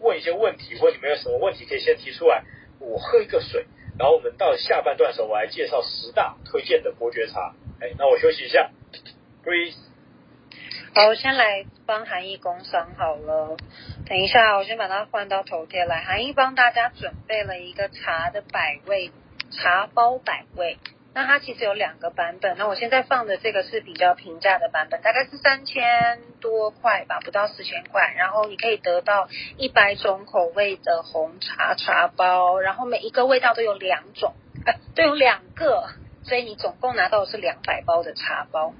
[0.00, 2.44] 问一些问题，或你们有什么问题可以先提出来。
[2.78, 3.66] 我喝一个水，
[3.98, 7.54] 然后我们到下半段的时候，我来介绍十大推荐的伯爵茶。
[7.80, 8.70] 哎，那我休息一下
[9.44, 9.76] ，Breeze。
[10.94, 13.56] 好，我先来帮韩义工商好了。
[14.06, 16.02] 等一下，我先把它换到头贴来。
[16.04, 19.10] 韩义帮大家准备了一个茶的百味
[19.50, 20.78] 茶包百味，
[21.14, 22.56] 那它其实有两个版本。
[22.56, 28.14] 那我现在放的这个是比较平价的版本，大概是三千多块吧，不到四千块。
[28.16, 34.34] 然后你可以得到一百种口味的红茶茶包，然后每一个味道都有两种，
[34.64, 35.88] 呃，都有两个，
[36.22, 38.74] 所以你总共拿到的是两百包的茶包。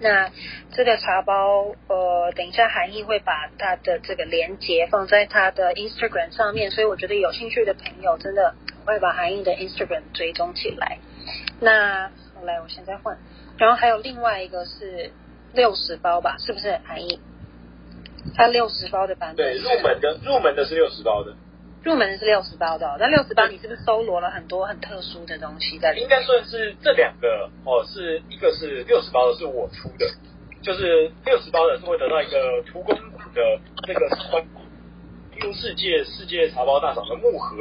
[0.00, 0.30] 那
[0.72, 10.98] 这个茶包，呃，等一下韩毅会把它的这个链接放在他的 Instagram 上面，所以我觉得有兴趣的朋友真的会把韩毅的 Instagram 追踪起来。
[11.60, 12.10] 那
[12.44, 13.16] 来，我现在换。
[13.58, 15.12] 然后还有另外一个是
[15.52, 17.20] 六十包吧，是不是含义？
[18.34, 19.36] 它六十包的版本。
[19.36, 21.34] 对，入门的入门的是六十包的。
[21.84, 26.04] 入门的是六十包的，那六十包你是不是搜罗了很多很特殊的东西在里面？
[26.04, 30.06] 应该算是这两个哦，是一个是六十包的是我出的，
[30.62, 34.44] 就是六十包的是会得到一个图公股的那个关
[35.34, 37.56] 于世界世界茶包大赏的木盒，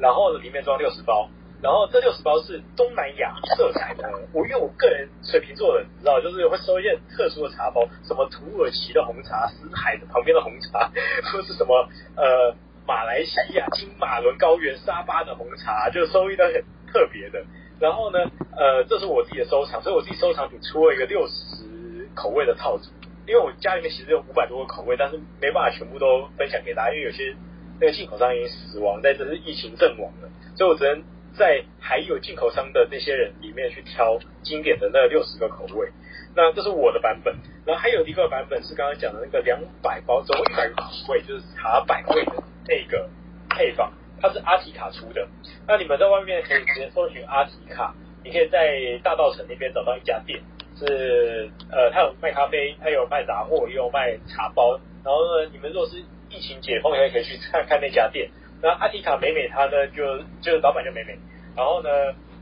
[0.00, 1.28] 然后里面装六十包。
[1.60, 10.88] 然后这六十包是东南亚色彩的，我因为我个人水瓶座的，你知道，就是会收一些特殊的茶包，什么土耳其的红茶、死海的旁边的红茶，
[11.32, 12.54] 或是什么呃
[12.86, 17.44] 马来西亚金马伦高原沙巴的红茶，就收一堆很特别的。
[17.80, 18.18] 然后呢，
[18.56, 22.90] 呃，这是我自己的收藏，所以我自己收藏品出了一个六十口味的套组，
[23.26, 27.34] 因为我家里面其实有五百多个口味，但是没办法全部都分享给大家，因为有些
[27.80, 31.02] 那个进口商已经死亡，在这是疫情阵亡了，所以我只能。
[31.38, 35.88] 在还有进口商的那些人里面去挑经典的那六十个口味，
[36.34, 37.34] 那这是我的版本。
[37.64, 42.32] 然后还有一个版本是刚刚讲的那个两百包，总共一百个口味，就是茶百味的
[42.66, 43.08] 那个
[43.48, 45.26] 配方，它是阿提卡出的。
[45.66, 50.40] 那你们在外面可以直接搜寻阿提卡，你可以在大稻城那边找到一家店，
[50.76, 54.80] 是呃，它有卖咖啡，它有卖杂货，也有卖茶包。
[55.04, 58.30] 然后呢，你们若是疫情解封，也可以去看看那家店。
[58.62, 61.18] 那阿提卡美美她呢，就就是老板叫美美。
[61.56, 61.88] 然后呢，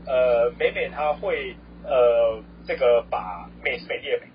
[0.05, 4.27] 呃，美美她会呃，这个把美是美丽的美，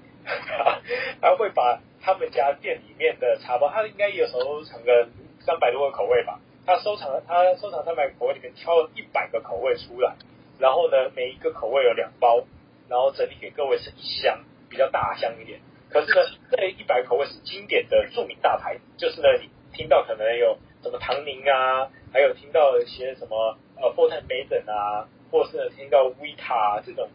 [1.21, 5.09] 她 会把他们家店里面的茶包，她应该有收藏个
[5.41, 6.41] 三百多个口味吧。
[6.65, 10.15] 她收藏，她收藏三百个口味里面挑了一百个口味出来，
[10.59, 12.45] 然后呢，每一个口味有两包，
[12.89, 15.61] 然后整理给各位是一箱，比较大箱一点。
[15.91, 23.57] 可是呢，这一百口味是经典的著名大牌，就是呢，你听到可能有什么唐宁啊，还有听到一些什么。
[23.75, 27.09] 呃，波特梅等啊，或是听到维塔这种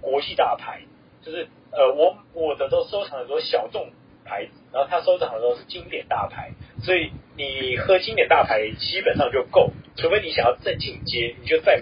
[0.00, 0.82] 国际大牌，
[1.22, 3.90] 就是呃，我我的都收藏很多小众
[4.24, 6.52] 牌子，然后他收藏的都是经典大牌，
[6.84, 11.80] 所以你喝经典大牌基本上就够，除非你想要再进阶，你就再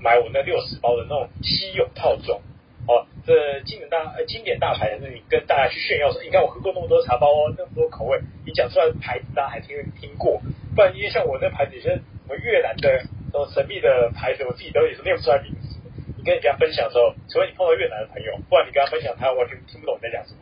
[0.00, 2.38] 买我那六十包的那种稀有套装
[2.86, 3.08] 哦。
[3.26, 10.40] 这经典大呃经典大牌，那你跟大家去炫耀说，你看我喝过那么多茶包哦，那么多口味，你讲出来的牌子大家还听听过，
[10.74, 13.02] 不然因为像我那牌子，有些什么越南的。
[13.32, 15.80] 这种神秘的牌子，我自己都也是念不出来名字。
[16.18, 20.40] 你跟人家分享的时候，除非你碰到越南的朋友，不然你跟他分享，他完全听不懂你在讲什么。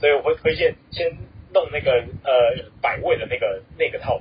[0.00, 1.12] 所以我会推荐先
[1.52, 1.92] 弄那个
[2.24, 4.18] 呃百味的那个那个套。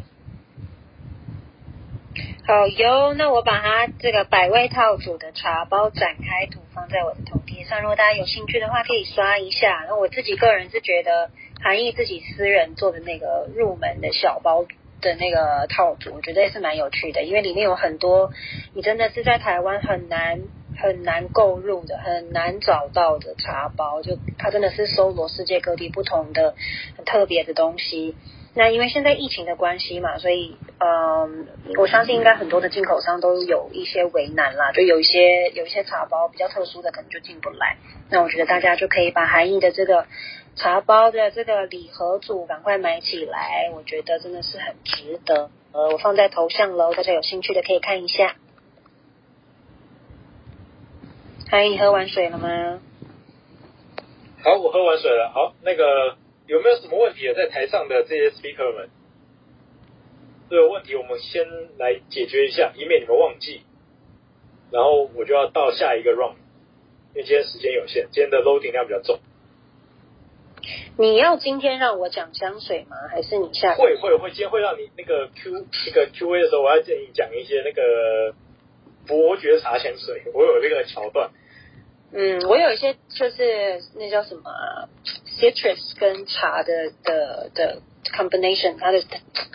[2.52, 9.86] 好哟，那我把它这个百味套组的茶包展开图放在我的头贴上，如果大家有兴趣的话，可以刷一下。
[9.88, 11.32] 那我自己个人是觉得，
[11.64, 14.66] 韩义自己私人做的那个入门的小包。
[15.00, 18.32] 的那个套组，我觉得也是蛮有趣的，因为里面有很多
[18.76, 20.42] 你真的是在台湾很难
[20.78, 26.54] 很难购入的、很难找到的茶包，就它真的是搜罗世界各地不同的
[26.98, 28.16] 很特别的东西。
[28.54, 31.48] 那因为现在疫情的关系嘛，所以嗯，
[31.78, 37.78] 我相信应该很多的进口商都有一些为难啦，就有一些有一些茶包比较特殊的，可能就进不来。
[38.10, 40.06] 那我觉得大家就可以把韩义的这个。
[40.54, 43.72] 茶包的这个礼盒组，赶快买起来！
[43.74, 45.50] 我觉得真的是很值得。
[45.72, 48.36] 呃，我放在头像喽，大家有兴趣的可以看一下。
[51.50, 52.82] 嗨，你喝完水了吗？
[54.44, 55.32] 好，我喝完水了。
[55.34, 56.18] 好，那个
[56.52, 57.34] 有没有什么问题啊？
[57.34, 58.90] 在台上的这些 speaker 们，
[60.50, 61.48] 这个问题我们先
[61.78, 63.62] 来解决一下，以免你们忘记。
[64.70, 66.36] 然后我就要到下一个 round，
[67.14, 69.20] 因为今天时间有限，今天的 loading 量比较重。
[70.98, 72.98] 你要今天让我讲香水吗？
[73.10, 75.52] 还是你下会会会，今天会让你那个 Q
[75.88, 78.36] 那个 Q A 的时候，我要建议讲一些那个
[79.08, 81.32] 伯爵茶香水，我有那个桥段。
[82.14, 84.44] 嗯，我有一些就是那叫什么
[85.26, 87.82] citrus 跟茶的的的
[88.14, 89.02] combination，它的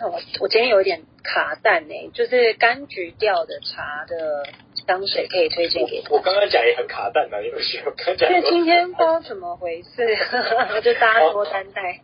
[0.01, 4.45] 我我今天有一点卡蛋呢，就是柑橘调的茶的。
[4.87, 6.15] 香水可以推荐给我。
[6.15, 8.29] 我刚刚讲也很卡蛋的，因为我刚讲。
[8.29, 10.15] 因为今天不知道怎么回事，
[10.81, 11.99] 就大家多担待。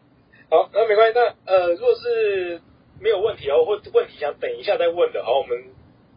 [0.50, 1.18] 好，那没关系。
[1.18, 2.60] 那呃，如果是
[3.00, 5.64] 没有问题哦，或问题想等一下再问的，好，我们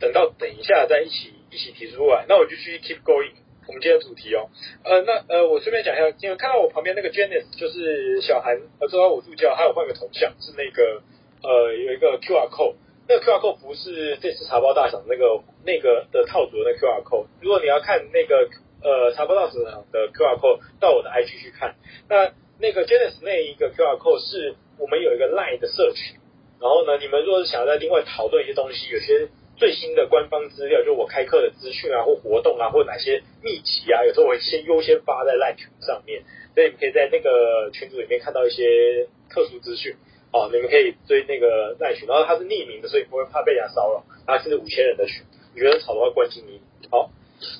[0.01, 2.25] 等到等一下再一起一起提出来。
[2.29, 3.31] 那我就去 keep going
[3.67, 4.49] 我们今天的主题哦。
[4.85, 11.03] 呃，那呃，我顺便讲一下，今天看到我旁边那个 Janice 就是小韩，呃，知道我助教，他有换个头像，是那个
[11.43, 12.77] 呃有一个 QR code。
[13.09, 17.27] 那个 QR code 不是这次茶包大赏那个那个的套组的 QR code。
[17.41, 18.49] 如果你要看那个
[18.83, 19.63] 呃茶包大赏
[19.93, 21.77] 的 QR code，到我的 IG 去看。
[22.09, 26.19] 那那个 Janice 那一个 QR code 是我们有一个 Line 的社群。
[26.59, 36.23] 然后呢，你们如果是想要在另外讨论一些东西，有些最新的官方资料，就我开课的资讯啊，或活动啊，或哪些秘籍啊，有时候我会先优先发在赖群上面，
[36.55, 39.97] 所以你们可以在那个群组里面看到一些特殊资讯。
[40.33, 44.05] 哦，你们可以追那个赖群，然后它是匿名的，所以不会怕被人家骚扰。
[44.27, 46.61] 它是五千人的群，你觉得吵的话关心你。
[46.91, 47.11] 好，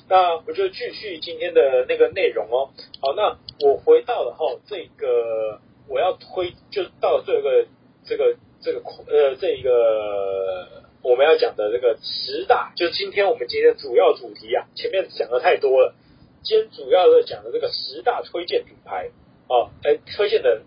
[0.09, 2.69] 那我就继续今天的那个内容哦。
[3.01, 7.65] 好，那我回到了后这个我要推，就到了最后一个
[8.05, 15.95] 这个这个呃这一个我们要讲的这个十大，就今天我们今天的主要主题啊，前面讲的太多了，
[16.43, 19.11] 今天主要的讲的这个十大推荐品牌
[19.47, 20.63] 哦，哎推荐的。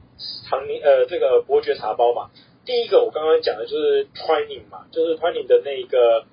[0.51, 2.29] 唐宁呃，这个伯爵茶包嘛，
[2.67, 6.27] 第一个我刚刚讲的就是 Twining 嘛，就是 Twining 的那个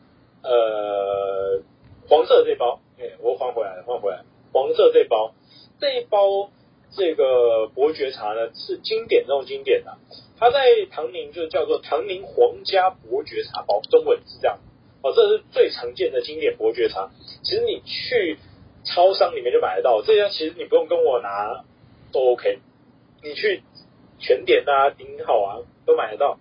[0.43, 1.61] 呃
[2.09, 5.33] 黄色这包，哎，我换回来了，换回来，黄色这包，
[5.79, 6.51] 这一包
[6.97, 9.97] 这个伯爵茶呢是经典中经典的，
[10.39, 10.59] 它在
[10.91, 14.59] 唐宁就叫做唐宁皇家伯爵茶包，中文是这样，
[15.01, 17.09] 哦，这是最常见的经典伯爵茶，
[17.43, 18.37] 其实你去
[18.83, 21.63] 超商里面就买得到，这家其实你不用跟我拿
[22.11, 22.59] 都 OK，
[23.23, 23.63] 你去。
[24.19, 26.39] 全点啊，顶好啊，都买得到。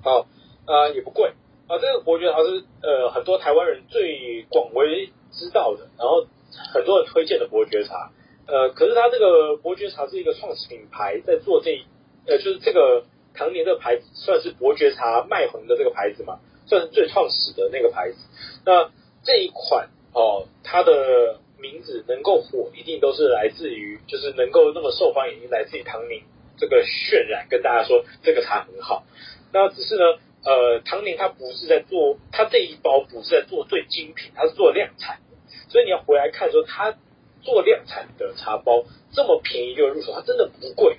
[0.00, 0.28] 好
[0.64, 1.32] 啊、呃，也不贵
[1.66, 1.76] 啊。
[1.80, 6.24] 这个伯爵茶是呃很多台湾人最广为知道的，然后
[6.72, 8.12] 很多人推荐的伯爵茶。
[8.46, 11.82] 呃，可是它这个伯爵茶是一个创始品牌，在做这
[12.28, 13.04] 呃就是这个
[13.34, 18.16] 唐宁这个牌子算是伯爵茶卖红的这个牌子嘛，算是最创始的那个牌子。
[18.64, 18.90] 那
[19.24, 26.22] 这一款哦，它的名字能够火，一定都是来自于就是能够那么受欢迎，来自于唐宁。
[26.60, 29.04] 这个渲染跟大家说这个茶很好，
[29.52, 30.02] 那只是呢，
[30.44, 35.20] 呃，唐宁它不是在做，它这一包不是在做最精品，它是做量产，
[35.68, 36.96] 所以你要回来看说它
[37.42, 40.98] 做量产的茶包这么便宜就入手，它真的不贵，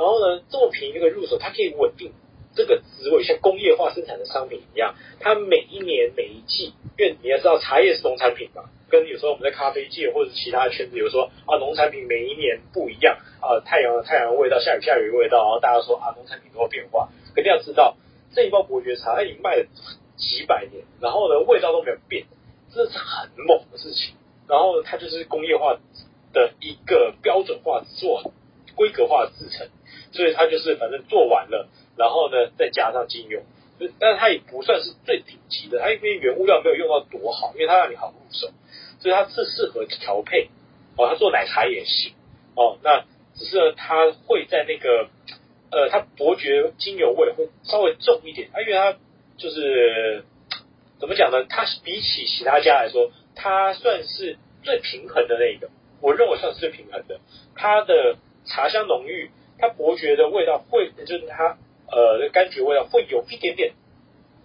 [0.00, 2.12] 然后呢，这么便宜这个入手，它可以稳定
[2.54, 8.64] 这个滋味，像工业化生产的商品一样，它每一年每一季，因为你要知道茶叶是农产品嘛。
[8.88, 17.10] 跟有时候我们在咖啡界或者其他圈子，有说啊，农产品每一年不一样啊，太阳的太阳味道，下雨下雨的味道，然后大家说啊，农产品都会变化。
[17.34, 17.98] 肯定要知道，
[18.34, 19.66] 这一包伯爵茶它已经卖了
[20.16, 22.24] 几百年，然后呢，味道都没有变，
[22.74, 24.14] 这是很猛的事情。
[24.48, 25.78] 然后它就是工业化
[26.32, 28.32] 的一个标准化做
[28.74, 29.68] 规格化制成，
[30.12, 33.42] 所以它就是反正做完了，然后呢再加上精油，
[33.98, 38.48] 但是它也不算是最顶级的，它因为原物料没有用到多好，因为它让你好入手。
[39.00, 40.50] 所以它是适合调配
[40.98, 42.12] 哦，它做奶茶也行
[42.54, 42.76] 哦。
[42.82, 43.04] 那
[43.34, 45.08] 只是呢，它会在那个
[45.70, 48.98] 呃，它伯爵精油味会稍微重一点啊，因为它
[49.38, 50.24] 就是
[50.98, 51.46] 怎么讲呢？
[51.48, 55.70] 它比起其他家来说，它算是最平衡的那个。
[56.02, 57.20] 我认为算是最平衡的。
[57.56, 59.30] 它的茶香浓郁，
[59.60, 61.58] 它伯爵的味道会就是它
[61.90, 63.72] 呃柑橘味道会有一点点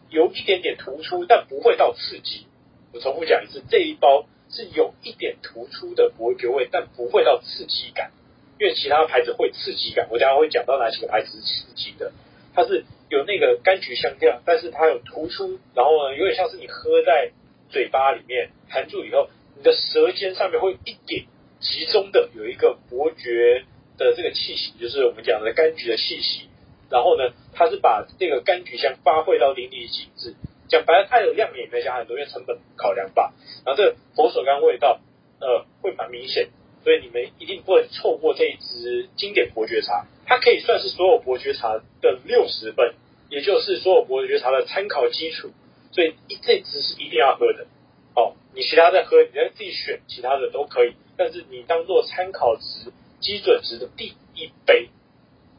[0.10, 2.48] 有一点点突出，但不会到刺激。
[2.94, 4.26] 我重复讲一次，这一包。
[4.48, 8.12] 是有一点突出的伯爵味，但不会到刺激感，
[8.60, 10.08] 因为其他牌子会刺激感。
[10.12, 12.14] 我等下会讲到哪几个牌子是刺激的，
[12.54, 17.32] 它是有那个柑橘香调，但是它有突出，然后呢，有点像是你喝在
[17.70, 21.26] 嘴巴里面含住以后，你的舌尖上面会一点
[21.60, 23.66] 集中的有一个伯爵
[23.98, 26.50] 的这个气息，就是我们讲的柑橘的气息。
[26.90, 30.36] 然后呢，它是把这个柑橘香发挥到淋漓尽致。
[30.68, 33.34] 讲白了，它有亮点，没加很多，因为成本考量吧。
[33.66, 35.00] 然后这个佛手柑味道，
[35.40, 36.50] 呃，会蛮明显，
[36.84, 40.06] 所以你们一定不能错过这一支经典伯爵茶。
[40.26, 42.96] 它可以算是所有伯爵茶的六十分，
[43.30, 45.52] 也就是所有伯爵茶的参考基础。
[45.92, 47.68] 所以一这支是一定要喝的。
[48.16, 50.94] 哦，你其他再喝，你再自己选其他的都可以。
[51.18, 52.92] 但是你当做参考值、
[53.26, 54.90] 基准值的第一杯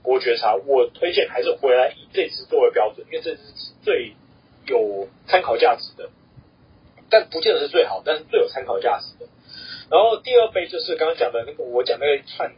[0.04, 4.14] 伯爵茶，我推荐还是回来以这支作为标准，因为这支是最。
[4.68, 6.10] 有参考价值的，
[7.08, 9.30] 但不见得是最好，但是最有参考价值的。
[9.88, 12.52] 然后第二杯就是刚刚讲的那个，我讲那个一串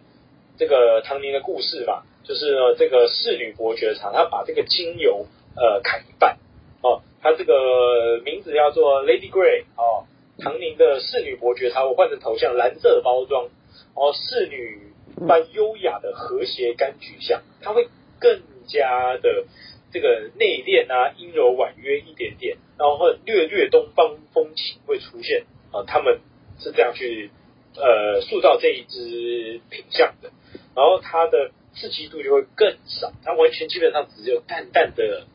[0.57, 6.39] 这个唐宁的故事吧，就是这个侍女伯爵茶，他把这个精油呃砍一半
[6.81, 10.07] 哦，它这个名字叫做 Lady Grey 哦，
[10.39, 13.51] 唐宁的侍女伯爵茶，我换成头像蓝色的包装
[13.93, 14.88] 哦，侍女
[15.27, 17.89] 般优雅的和谐柑橘香，它会
[18.21, 19.47] 更加的。
[19.91, 26.21] 这个内敛啊，阴柔婉约一点点，然后略略东方风情会出现啊，他们
[26.61, 27.31] 是这样去
[27.75, 30.31] 呃塑造这一支品相的，
[30.77, 35.27] 然后它的刺激度就会更少，它完全基本上只有淡淡的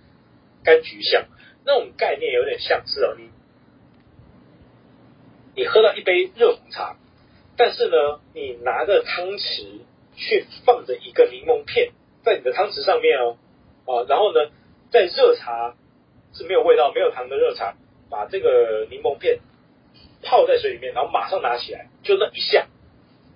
[0.64, 1.26] 柑橘香，
[1.66, 3.30] 那种概念有点像是哦，你
[5.56, 6.96] 你喝到一杯热红茶，
[7.56, 9.80] 但是呢，你拿着汤匙
[10.16, 11.92] 去放着一个柠檬片
[12.24, 13.38] 在你的汤匙上面哦。
[13.86, 14.50] 啊，然后呢，
[14.92, 15.76] 在热茶
[16.34, 17.76] 是没有味道、没有糖的热茶，
[18.10, 19.40] 把这个柠檬片
[20.22, 22.68] 泡在水里面，然后马上拿起来，就那一下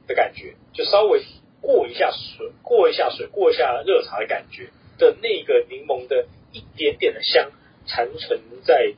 [0.08, 1.22] 的感觉，就稍微
[1.60, 7.52] 过一下水，过一下水，过一下热茶的感觉的那个柠檬的一点点的香
[7.86, 8.94] 残存在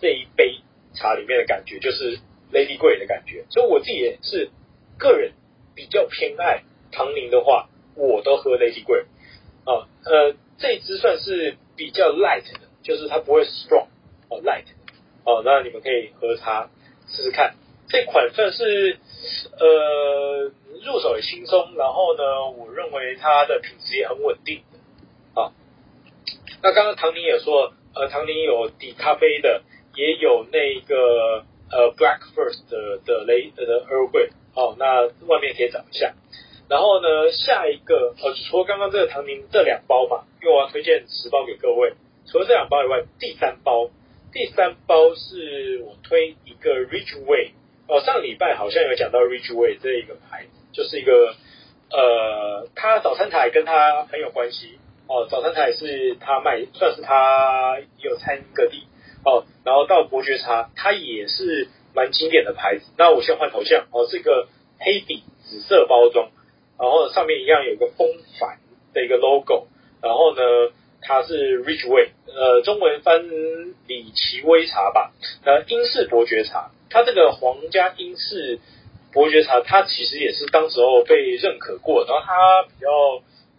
[0.00, 0.60] 这一杯
[0.94, 2.20] 茶里面的感觉，就是
[2.52, 3.44] Lady Grey 的感觉。
[3.50, 4.50] 所以我自己也是
[4.98, 5.32] 个人
[5.74, 6.62] 比较偏爱
[6.92, 9.04] 唐宁的话，我都喝 Lady Grey
[9.64, 13.86] 啊，呃，这一支算是比较 light 的，就是它不会 strong
[14.28, 14.66] 哦，light
[15.24, 16.70] 哦，那你们可以喝它
[17.08, 17.54] 试试看。
[17.86, 18.98] 这款算是
[19.58, 20.52] 呃
[20.84, 24.62] 入手也轻松，然后呢，我认为它的品质也很稳定
[25.34, 25.52] 啊。
[26.62, 29.62] 那刚刚唐宁也说，呃，唐宁有底咖啡的，
[29.94, 31.44] 也有那个
[31.74, 36.14] 呃 Black First 的的雷的 Earl Grey 哦，那外面可以找一下。
[36.68, 41.94] 然后呢，下一个呃，除了刚刚这个唐宁这两包嘛，因为我要推荐十包给各位。
[42.26, 43.90] 除了这两包以外，第三包，
[44.32, 47.50] 第三包是我推一个 Ridgeway
[47.86, 51.34] 哦，上礼拜好像有讲到 Ridgeway 这一个牌子，就是一个
[51.90, 58.86] 呃，他早餐台跟他很有关系哦，早餐台是他卖，算是他有参与个地
[59.24, 59.44] 哦。
[59.64, 62.84] 然后到伯爵茶，它也是蛮经典的牌子。
[62.96, 64.48] 那我先换头像哦，这个
[64.78, 66.30] 黑底紫色包装。
[66.76, 68.08] 然后上面一样有个风
[68.40, 68.58] 帆
[68.92, 69.68] 的一个 logo，
[70.02, 70.42] 然后呢，
[71.00, 73.22] 它是 Ridgeway，呃，中文翻
[73.86, 75.12] 李奇威茶吧，
[75.44, 78.58] 呃，英式伯爵茶，它这个皇家英式
[79.12, 82.88] 伯爵茶，它其实也是当时候被认可过，然后它比较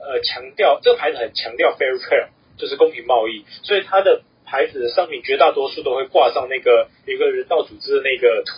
[0.06, 2.28] 呃强调，这个牌子很强调 fair trade，
[2.58, 4.24] 就是公平贸易，所以它的
[4.56, 8.54] 牌子的商品绝大多数都会挂上那个一个人道组织的那个图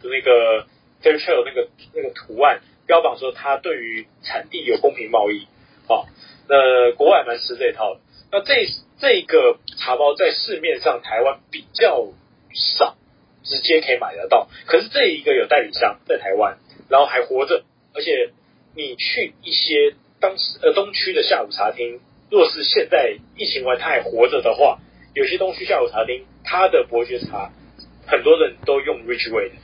[0.00, 0.64] 的那个
[1.02, 2.60] fair trade 那个那个图案。
[2.86, 5.46] 标榜说它对于产地有公平贸易，
[5.86, 6.06] 好、
[6.48, 8.00] 那国外蛮吃这一套的。
[8.32, 8.66] 那这
[8.98, 12.08] 这个茶包在市面上台湾比较
[12.52, 12.96] 少，
[13.44, 14.48] 直接可以买得到。
[14.66, 16.58] 可是这一个有代理商在台湾，
[16.88, 17.64] 然后还活着，
[17.94, 18.30] 而且
[18.74, 24.80] 你去一些当时呃东区的下午茶厅，若是现在疫情完它还活着的话，
[25.14, 27.50] 有些东区下午茶厅它的伯爵茶
[28.06, 29.56] 很多人都用 Ridgeway 的，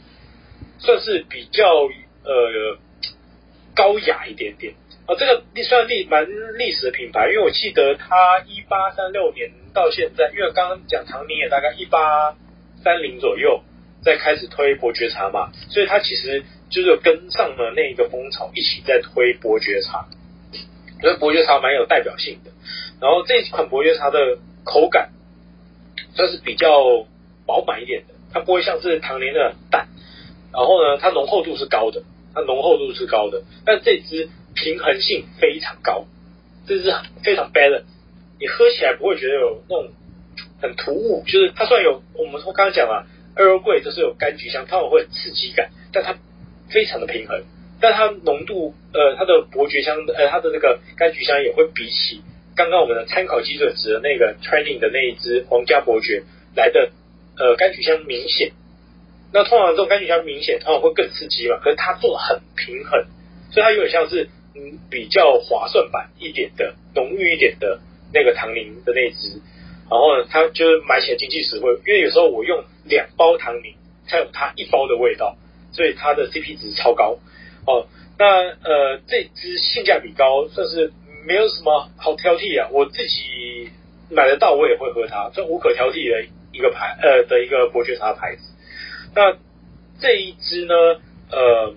[0.78, 1.88] 算是比较
[2.24, 2.78] 呃。
[3.76, 4.72] 高雅一点点
[5.04, 12.34] 啊，这个历算历蛮历史的品牌，因为我记得它一八三六年到现在，因为刚刚讲唐宁也大概一八
[12.82, 13.62] 三零左右
[14.02, 20.08] 在开始推伯爵茶嘛，所以它其实就是跟上了那一个风潮，一起在推伯爵茶，
[21.02, 22.52] 所以伯爵茶蛮有代表性的。
[22.98, 25.10] 然后这款伯爵茶的口感
[26.16, 27.06] 算是比较
[27.46, 29.86] 饱满一点的，它不会像是唐宁的很淡，
[30.52, 32.02] 然后呢，它浓厚度是高的。
[32.34, 36.04] 它浓厚度是高的，但这支平衡性非常高，
[36.66, 36.92] 这支
[37.24, 37.84] 非常 balance，
[38.38, 39.90] 你喝起来不会觉得有那种
[40.60, 43.06] 很突兀，就是它虽然有我们说刚刚讲了
[43.36, 46.16] ，Earl Grey 就是有柑橘香，它会很刺激感，但它
[46.68, 47.42] 非常的平衡，
[47.80, 52.20] 但它浓度呃它的伯爵香呃它的那个柑橘香也会比起
[52.56, 56.24] 刚刚我们的参考基准值的那个 Training 的那一支皇家伯爵
[56.56, 56.90] 来的
[57.36, 58.52] 呃柑橘香明显。
[59.32, 61.58] 那通常这种柑橘香明显，通常会更刺激嘛。
[61.62, 63.04] 可是它做的很平衡，
[63.50, 67.80] 所以它有点像是嗯比较划算版一点的浓郁一点的
[68.14, 69.42] 那个唐宁的那支。
[69.90, 73.74] 然后呢，它就是买起来经济实惠，因为有时候我用两包唐宁
[74.08, 75.36] 才有它一包的味道，
[75.72, 77.18] 所以它的 CP 值超高
[77.66, 77.86] 哦。
[78.18, 80.92] 那呃这支性价比高，算是
[81.26, 82.68] 没有什么好挑剔啊。
[82.72, 83.70] 我自己
[84.10, 88.42] 买得到，我也会喝它，这无可挑剔的一个牌呃的一个伯爵茶牌子。
[89.14, 89.36] 那
[90.00, 90.74] 这一支呢，
[91.30, 91.74] 呃，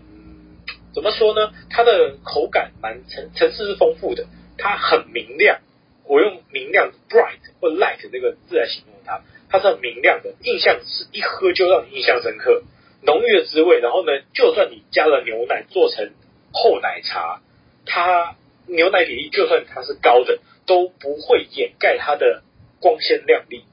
[0.94, 1.52] 怎么说呢？
[1.70, 4.28] 它的口感蛮层层次是丰富的，
[4.58, 5.60] 它很明亮。
[6.06, 12.64] 我用明亮 （bright） 或 light 这个字来形容它，它是很明亮的，印象是一喝就让你印象深刻，
[13.04, 13.80] 浓郁的滋味。
[13.80, 16.12] 然后呢，就算你加了牛奶做成
[16.52, 17.42] 厚奶茶，
[17.86, 18.36] 它
[18.70, 22.44] 牛奶比例就算它是高的，都不会掩盖它的
[22.80, 23.66] 光鲜亮丽。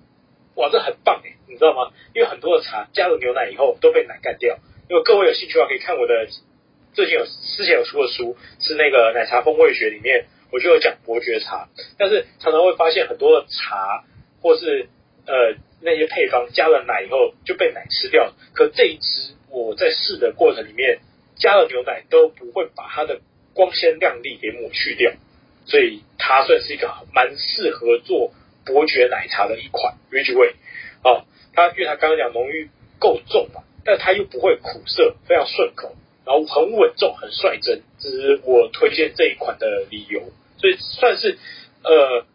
[0.55, 1.93] 哇，这很棒诶，你知道吗？
[2.15, 4.59] 因为很多的茶加了牛奶以后都被奶干掉。
[4.89, 6.29] 如果各位有兴趣的话，可以看我的
[6.95, 11.69] 最近有之前有出的书，是那个奶茶风味学里面，我就有讲伯爵茶。
[11.99, 14.05] 但是常常会发现很多的茶
[14.41, 14.89] 或是
[15.27, 18.33] 呃那些配方加了奶以后就被奶吃掉。
[18.55, 21.01] 可这一支我在试的过程里面
[21.37, 23.21] 加了牛奶都不会把它的
[23.57, 25.11] 光鲜亮丽给抹去掉，
[25.65, 28.33] 所以它算是一个蛮适合做。
[28.69, 30.55] 伯爵奶茶的一款 Ridgeway
[31.05, 31.23] 哦，
[31.55, 32.69] 它因为它刚刚讲浓郁
[32.99, 40.33] 够重嘛，但它又不会苦涩，非常顺口，然后很稳重，很率真，这是我推荐这一款的理由。
[40.59, 41.39] 所以算是
[41.85, 42.27] 呃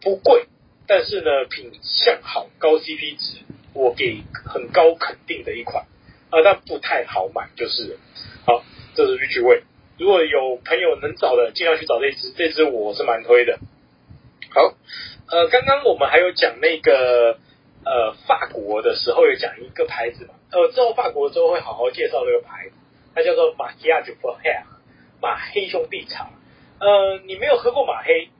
[0.00, 0.46] 不贵，
[0.86, 3.38] 但是呢品相好，高 CP 值，
[3.72, 5.86] 我给很高肯定的一款
[6.30, 7.98] 啊，但不太好买，就是
[8.46, 8.62] 好，
[8.94, 9.62] 这是 Ridgeway 味。
[9.98, 13.58] 如果有朋友能找的，尽量去找这只，这只我是蛮推的。
[14.50, 14.74] 好，
[15.30, 17.38] 呃，刚刚我们还有讲那个
[17.84, 22.74] 呃法国的时候有讲一个牌子嘛，呃，之后法国之后会好好介绍这个牌子，
[23.14, 24.50] 它叫做马基亚酒服黑
[25.20, 26.30] 马黑兄弟茶。
[26.80, 28.30] 呃，你没有喝过马黑？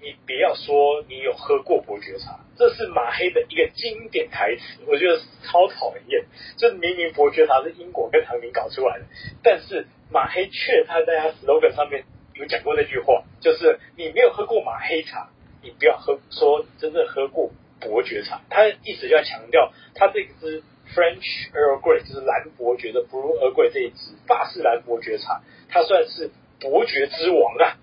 [0.00, 6.24] 你不要说你有喝过伯爵茶，这是马黑的一个经典台词，我觉得超讨厌。
[6.56, 9.04] 这明明伯爵茶是英国跟唐宁搞出来的，
[9.42, 12.04] 但是马黑却他在他 slogan 上面
[12.34, 15.30] 有讲过那句话，就是你没有喝过马黑茶，
[15.62, 17.50] 你不要喝说你真正喝过
[17.80, 18.42] 伯爵茶。
[18.50, 20.62] 他一直就要强调，他这支
[20.94, 27.78] French Earl Grey 就是蓝伯爵的 Blue Earl Grey 这一支法式蓝伯爵茶，它算是伯爵之王啊。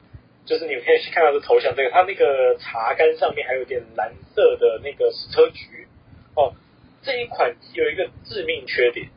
[0.45, 5.87] 就是你们可以去看到这头像，这个它那个茶干上面还有点蓝色的那个矢车菊
[6.35, 6.53] 哦。
[7.01, 9.09] 这一款有一个致命缺点，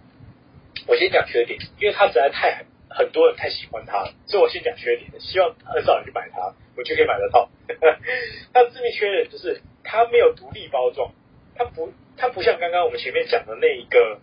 [0.86, 7.48] 我先讲缺点，因为它实在太很多人太喜欢它，所以我先讲缺点，希望很少人去买它，我就可以买得到。
[8.54, 11.12] 它的致命缺点就是它没有独立包装，
[11.56, 14.20] 它不它不像刚刚我们前面讲的那一个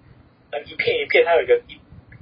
[0.52, 1.74] 呃一片一片，它有一个一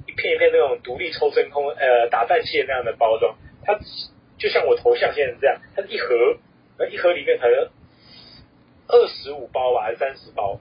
[0.06, 3.78] 一片一片那种独立抽真空呃打蛋器那样的包装，它。
[4.42, 6.36] 就像我头像现在这样，它一盒，
[6.76, 7.70] 那一盒里面可能
[8.88, 10.58] 二十五包吧，还是三十包？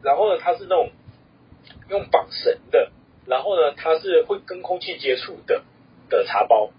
[0.00, 0.90] 然后呢，它是那种
[1.88, 2.92] 用绑绳的，
[3.26, 5.64] 然后呢，它是会跟空气接触的
[6.08, 6.70] 的茶包。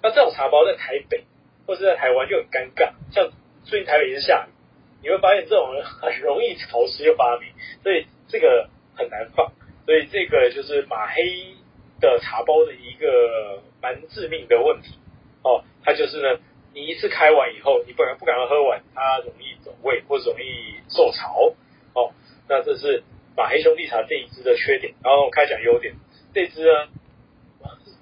[0.00, 1.24] 那这种茶包在台北
[1.66, 3.32] 或是在台湾就很尴尬，像
[3.64, 4.54] 最近台北一直下雨，
[5.02, 7.52] 你会发现这种很容易潮湿又发霉，
[7.82, 9.50] 所以这个很难放。
[9.86, 11.56] 所以这个就是马黑
[12.00, 15.00] 的茶包的一个蛮致命的问题。
[15.42, 16.40] 哦，它就是呢，
[16.74, 21.54] 你一次开完以后，你不敢不敢喝完，它容易走味或者容易受潮。
[21.94, 22.12] 哦，
[22.48, 23.02] 那这是
[23.36, 24.94] 马黑兄弟茶这一支的缺点。
[25.02, 25.94] 然后我开始讲优点，
[26.34, 26.88] 这支呢，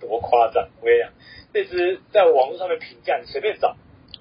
[0.00, 0.68] 多夸张！
[0.80, 1.12] 我跟你讲，
[1.52, 3.76] 这支在网络上面评价，你随便找，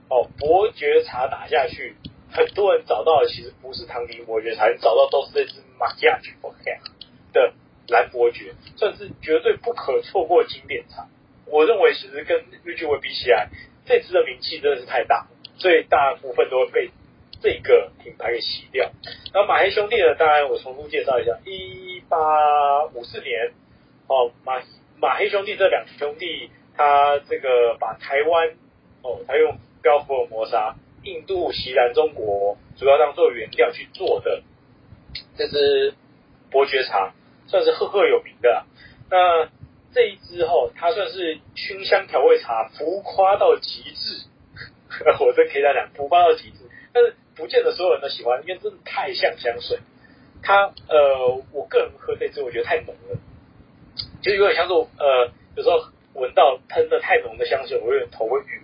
[0.09, 1.95] 哦，伯爵茶打下去，
[2.31, 6.79] 很多人找到的其实不是唐宁伯爵茶，找到都是这支 Mariage Frères
[7.33, 7.53] 的
[7.87, 11.07] 蓝伯爵，算是绝对不可错过经典茶。
[11.47, 13.49] 我认为其实跟 Ridgeway 比起来，
[13.85, 15.27] 这支的名气真的是太大，
[15.57, 16.91] 所以大部分都会被
[17.41, 18.91] 这个品牌给洗掉。
[19.33, 23.53] 那马黑兄弟呢，当然我重复介绍一下，一八五四年，
[24.07, 24.61] 哦马
[24.99, 28.49] 马黑兄弟这两兄弟，他这个把台湾
[29.03, 34.41] 哦，他用标普尔摩沙、印度、锡兰、中国主要当做原料去做的
[35.37, 35.93] 这支
[36.49, 37.13] 伯爵茶，
[37.47, 38.65] 算是赫赫有名的。
[39.11, 39.47] 那
[39.95, 44.25] 这一支后，它算是熏香调味茶，浮夸到极致。
[45.21, 46.69] 我真可以这样讲，浮夸到极致。
[46.91, 49.79] 但是不见得所有人都喜欢，因为真的太像香水。
[50.43, 53.17] 它呃，我个人喝这支，我觉得太浓了，
[54.21, 55.79] 就有点像是呃，有时候
[56.13, 58.61] 闻到喷的太浓的香水，我有点头会晕。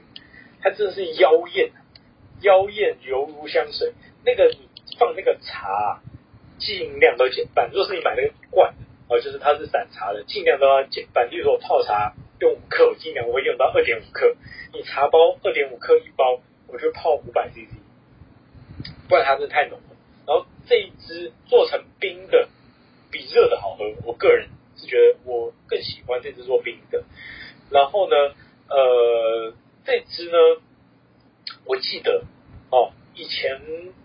[0.61, 1.71] 它真的是妖艳，
[2.41, 3.93] 妖艳犹如香水。
[4.25, 4.67] 那个你
[4.99, 6.01] 放那个茶，
[6.59, 7.69] 尽量都减半。
[7.71, 8.90] 如果是你买那个罐的。
[9.11, 11.29] 哦，就是它是散茶的，尽量都要减半。
[11.29, 14.37] 例如说我泡茶用五克，我尽量我会用到二点五克。
[14.71, 17.75] 你茶包二点五克一包，我就泡五百 CC，
[19.09, 19.97] 不然它是太浓了。
[20.25, 22.47] 然后这一支做成冰的，
[23.11, 23.83] 比热的好喝。
[24.05, 24.47] 我个人
[24.77, 27.03] 是觉得我更喜欢这支做冰的。
[27.69, 28.15] 然后呢，
[28.69, 30.37] 呃，这支呢，
[31.65, 32.23] 我记得
[32.69, 33.59] 哦，以前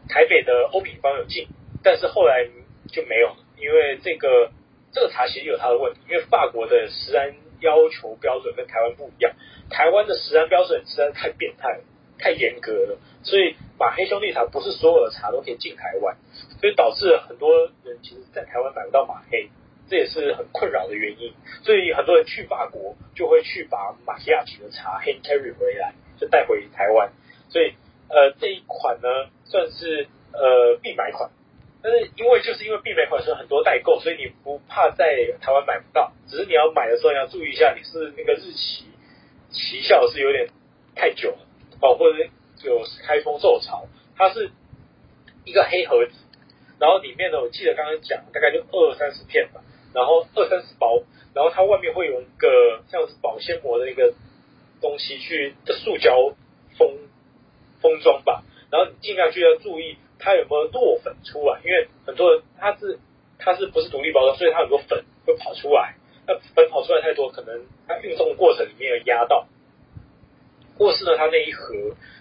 [0.09, 1.47] 台北的欧品坊有进，
[1.85, 2.45] 但是后来
[2.89, 4.51] 就没有了，因为这个。
[4.97, 9.31] 这个茶其实有它的问题，因为法国的食安要求标准跟台湾不一样，
[9.69, 11.85] 台湾的食安标准实在太变态了，
[12.19, 16.17] 太严格了，所以马黑兄弟茶不是所有的茶都可以进台湾，
[16.63, 19.51] 所以导致很多人其实在台湾买不到马黑，
[19.87, 21.35] 这也是很困扰的原因。
[21.63, 27.13] 所以很多人去法国就会去把马西亚奇的茶 hand carry 回来，就带回台湾。
[27.51, 27.75] 所以
[28.09, 31.31] 呃这一款呢算是呃必买款。
[31.87, 35.07] 但是因为就是因为必美款是很多代购，所以你不怕在
[35.41, 36.13] 台湾买不到。
[36.27, 38.87] 只是你要买的时候你要注意一下，你是那个日期
[39.53, 40.49] 期效是有点
[40.97, 41.39] 太久了
[41.81, 42.19] 哦，或者
[42.65, 43.87] 有开封受潮。
[44.17, 44.51] 它是
[45.45, 46.13] 一个黑盒子，
[46.81, 49.61] 然后里面呢，我记得刚刚讲大概就二三十片吧，
[49.95, 51.05] 然后二三十包，
[51.35, 54.13] 然后它外面会有一个像是保鲜膜的一个
[54.81, 56.35] 东西去的塑胶
[56.77, 56.99] 封
[57.81, 58.43] 封装吧，
[58.73, 59.99] 然后你尽量就要注意。
[60.19, 61.61] 它有没有落粉出来？
[61.65, 62.99] 因为很多人它是
[63.39, 65.97] 它是不是独立包装，所以它很多粉会跑出来。
[66.27, 69.47] 那粉跑出来太多，可能它运送过程里面有压到，
[70.79, 71.75] 或是呢它那一盒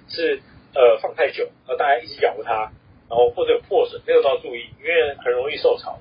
[0.08, 0.42] 是
[0.74, 2.72] 呃放太久，呃大家一直咬它，
[3.10, 6.00] 然后或者有破损，那个都要注意，因为很容易受潮。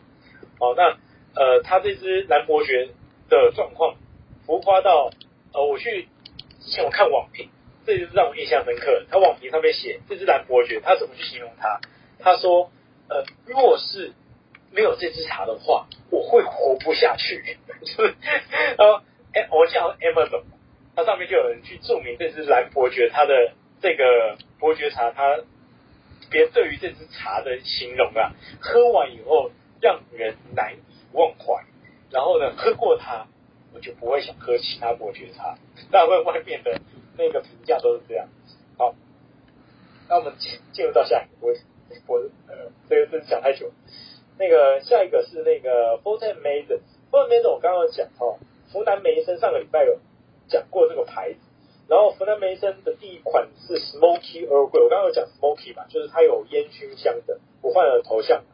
[0.58, 0.96] 好，那
[1.34, 2.88] 呃，它这支蓝伯爵
[3.28, 3.96] 的状况
[4.46, 5.10] 浮夸到
[5.52, 6.08] 呃，我去
[6.60, 7.48] 之前我看网评，
[7.86, 9.04] 这就是让我印象深刻。
[9.10, 11.80] 他网评上面写这支蓝伯爵，他怎么去形容它？
[12.18, 12.70] 他说
[13.08, 14.12] 呃，若是
[14.72, 17.58] 没有这支茶的话，我会活不下去。
[17.84, 18.14] 就是
[18.78, 19.02] 呃，
[19.32, 20.44] 哎，我记得好像 Amazon，
[20.96, 25.40] 它上面就有人去注明这支蓝伯爵它的这个伯爵茶，它
[26.30, 29.50] 别人对于这支茶的形容啊，喝完以后。
[29.80, 30.78] 让人难以
[31.12, 31.62] 忘怀，
[32.10, 33.26] 然后呢，喝过它，
[33.74, 35.58] 我就不会想喝其他伯爵茶。
[35.90, 36.80] 大部分外面的
[37.16, 38.28] 那个评价都是这样。
[38.78, 38.94] 好，
[40.08, 41.54] 那我们进进入到下一个，我
[42.06, 42.18] 我
[42.48, 43.70] 呃，这个真是讲太久。
[44.38, 48.38] 那个下一个是那个 Fulton Mason，Fulton Mason 我刚刚讲哦，
[48.72, 49.98] 福南梅森上个礼拜有
[50.48, 51.38] 讲过这个牌子，
[51.88, 57.38] 然后福南梅森的第一款是 Smoky Earl Grey，我刚刚有讲 Smoky 吧，就是它有烟熏香的。
[57.62, 58.44] 我换了头像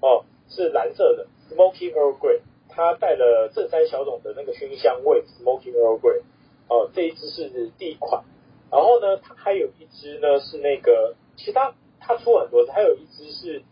[0.00, 0.24] 哦。
[0.50, 2.40] 是蓝色的 Smoky Earl Grey，
[2.70, 6.22] 它带了正山小种的那个熏香味 Smoky Earl Grey，
[6.68, 8.24] 哦，这一只是第一款。
[8.70, 13.62] 然后呢，它还有一只呢是那个，其他它出很多它，有一只是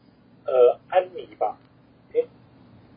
[0.46, 1.58] 呃安妮吧，
[2.12, 2.26] 诶，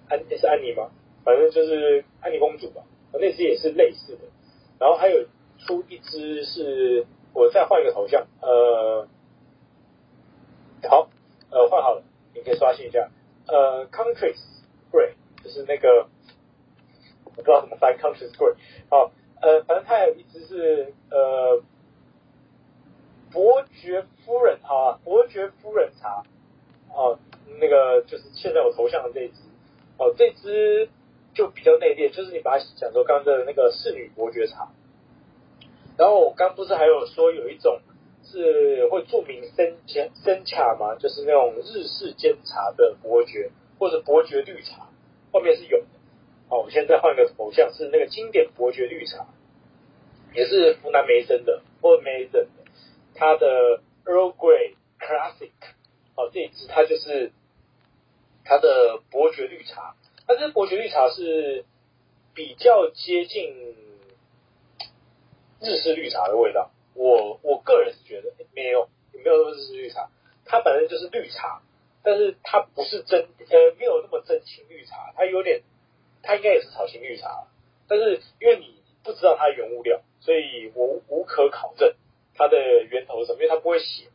[0.08, 0.90] 安是安妮吗？
[1.26, 4.22] 反正就是安妮公主吧，那支也是类似的。
[4.80, 5.26] 然后还有
[5.58, 9.06] 出一只是，我再换一个头像，呃，
[10.90, 11.10] 好，
[11.52, 12.04] 呃换好了，
[12.34, 13.10] 你可以刷新一下。
[13.48, 14.40] 呃，countries
[14.92, 15.14] Grey
[15.44, 16.08] 就是那个
[17.26, 18.56] 我不知道怎么翻，countries Grey
[18.90, 19.12] 好，
[19.42, 21.62] 呃，反正它有一支是呃
[23.32, 26.24] 伯爵夫人啊，伯爵夫人茶
[26.94, 27.18] 哦，
[27.60, 29.36] 那个就是现在我头像的这一支
[29.98, 30.90] 哦，这支
[31.34, 34.70] 就比较内敛，就是你把它想说刚刚的那个侍女伯爵茶，
[35.98, 37.80] 然后我刚不是还有说有一种。
[38.22, 40.94] 是会注明生煎生卡吗？
[41.00, 43.50] 就是那种日式煎茶的伯爵，
[43.80, 44.88] 或者伯爵绿茶，
[45.32, 45.86] 后面是有的。
[46.50, 49.28] 好，我现在换个头像，是那个经典伯爵绿茶，
[50.34, 52.50] 也是湖南梅森的，或梅森的，
[53.14, 55.52] 它的 Earl Grey Classic。
[56.16, 57.32] 好，这一支它就是
[58.44, 59.96] 它的伯爵绿茶，
[60.26, 61.66] 它这伯爵绿茶是
[62.34, 63.76] 比较接近
[65.62, 66.72] 日式绿茶的味道。
[66.96, 70.10] 我我个人是觉得没有，也没有日式绿茶，
[70.46, 71.62] 它本身就是绿茶，
[72.02, 75.62] 但是它不是真呃没有那么真情绿茶，它有点，
[76.22, 77.48] 它应该也是草青绿茶，
[77.88, 81.96] 但是因为你不知道它的原物料，所以我无，可考证
[82.36, 84.10] 它的源头是什么，因为它不会写，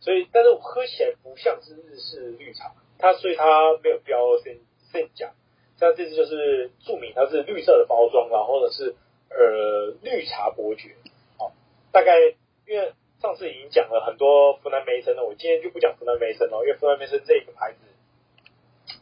[0.00, 3.44] 所以但是我喝起来不像是日式绿茶，它所以它
[3.82, 4.58] 没有标先
[4.92, 5.32] 先讲，
[5.78, 8.94] 像这次就是注明它是绿色的包装，然后呢是
[9.30, 10.94] 呃绿茶伯爵。
[11.38, 11.52] 好
[11.92, 12.18] 大概
[12.66, 17.78] 因为上次已经讲了很多福南梅森了，我今天就不讲福南梅森了，因为福南梅森这个牌子，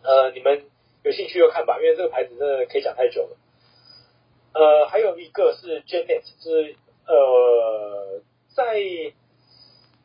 [0.04, 0.64] 呃，你们
[1.04, 3.36] 有兴趣就看吧，因为这个牌子真的可以讲太久了。
[4.54, 6.76] 呃，还有一个是 Janet，是
[7.06, 8.20] 呃，
[8.54, 9.14] 在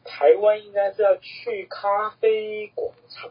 [0.06, 3.30] 台湾应该是要去咖啡广场，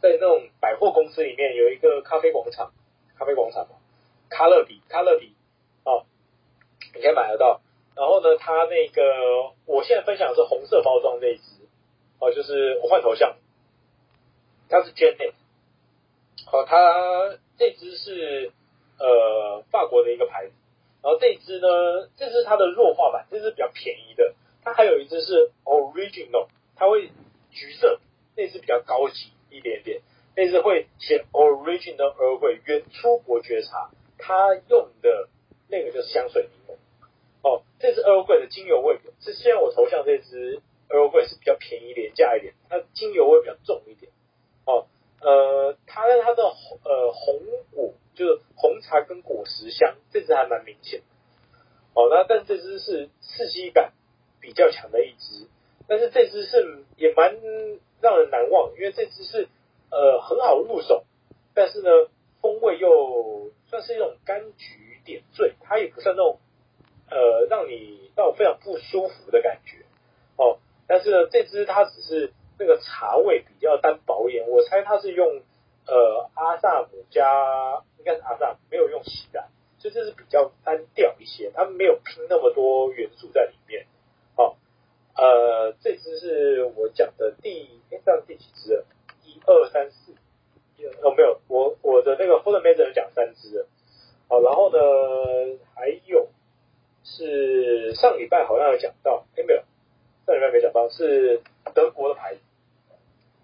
[0.00, 2.72] 在那种百货公司里面有一个咖啡广场，
[3.18, 3.76] 咖啡广场嘛，
[4.30, 5.34] 卡乐比，卡乐比，
[5.84, 6.06] 哦，
[6.94, 7.60] 你可以买得到。
[7.96, 11.42] 然后呢，它那个我现在分享的是红色包装这一支，
[12.20, 13.36] 哦，就是我换头像，
[14.68, 15.34] 它是 Janet，
[16.52, 18.52] 哦，它这支是
[18.98, 20.52] 呃法国的一个牌子，
[21.02, 27.10] 然后这支呢，这支它的弱化版，这支比较便宜的，它还有一支是 Original，它会
[27.50, 28.00] 橘色，
[28.36, 30.00] 那支比较高级一点点，
[30.36, 35.28] 那支会写 Original Earl Grey 原初伯爵茶，它用的
[35.68, 36.78] 那个就是香水柠檬。
[37.42, 44.12] 哦，这支 Earl Grey 的精油味是现在我头像这支 Earl Grey 是比较便宜廉价一点，它精油味比较重一点。
[44.66, 44.86] 哦，
[45.24, 47.40] 呃，它的它的呃红
[47.72, 51.00] 果就是红茶跟果实香，这支还蛮明显。
[51.94, 53.92] 哦，那但这支是刺激感
[54.40, 55.48] 比较强的一支，
[55.88, 57.34] 但是这支是也蛮
[58.02, 59.48] 让人难忘，因为这支是
[59.90, 61.04] 呃很好入手，
[61.54, 61.88] 但是呢
[62.42, 66.38] 风味又算是一种柑橘点缀，它也不算那种。
[67.10, 69.84] 呃，让你到非常不舒服的感觉
[70.36, 70.58] 哦。
[70.88, 75.42] 但是呢，这支它只是那个茶味比较单薄一点，我猜它是用
[75.86, 79.48] 呃阿萨姆加，应该是阿萨姆，没有用锡兰，
[79.78, 83.86] 所以这是比较单调一些，它没有拼那么多元素在里面。
[84.36, 84.56] 哦，
[85.16, 88.84] 呃，这支是我讲的第，哎，这样第几支了？
[89.24, 90.12] 一二三四，
[91.02, 93.66] 哦，没有，我我的那个 Fulton Mason 讲三支了。
[94.28, 94.78] 好，然后呢，
[95.74, 96.28] 还有。
[97.06, 99.60] 是上礼拜好像有讲到，哎没有，
[100.24, 101.42] 上礼拜没讲到，是
[101.74, 102.40] 德国的牌子，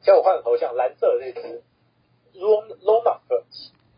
[0.03, 1.63] 像我换的头像，蓝色的这支
[2.35, 3.37] 龙龙纳菲，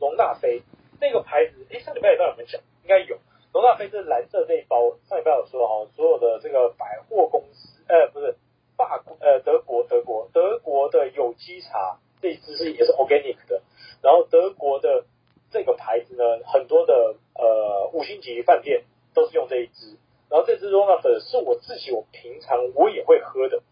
[0.00, 0.62] 龙纳菲
[1.00, 3.18] 那个牌子，诶，上礼拜也不知道有没有讲，应该有。
[3.52, 8.34] 龙纳菲这蓝色这一包，上礼拜有说哈，所有的这个百货公司，呃，不是
[8.76, 13.62] 法国，呃，德国，德国，德国的有机茶这一支是也是 organic 的，
[14.02, 15.04] 然后德国的
[15.52, 18.84] 这个牌子呢，很多的呃五星级饭店
[19.14, 19.98] 都是用这一支，
[20.28, 23.62] 然后这支龙纳菲是我自己我平常我也会喝的，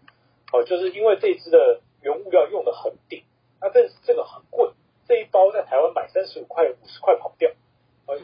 [0.53, 1.81] 哦，就是因为这支的。
[2.03, 3.23] 原物料用的很顶，
[3.61, 4.71] 那这这个很贵，
[5.07, 7.51] 这一包在台湾买三十五块、五十块跑不掉，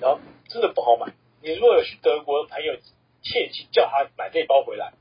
[0.01, 1.13] 然后真的不好买。
[1.43, 2.75] 你如果有去德国的朋友，
[3.23, 4.95] 切记叫他买这一包回来，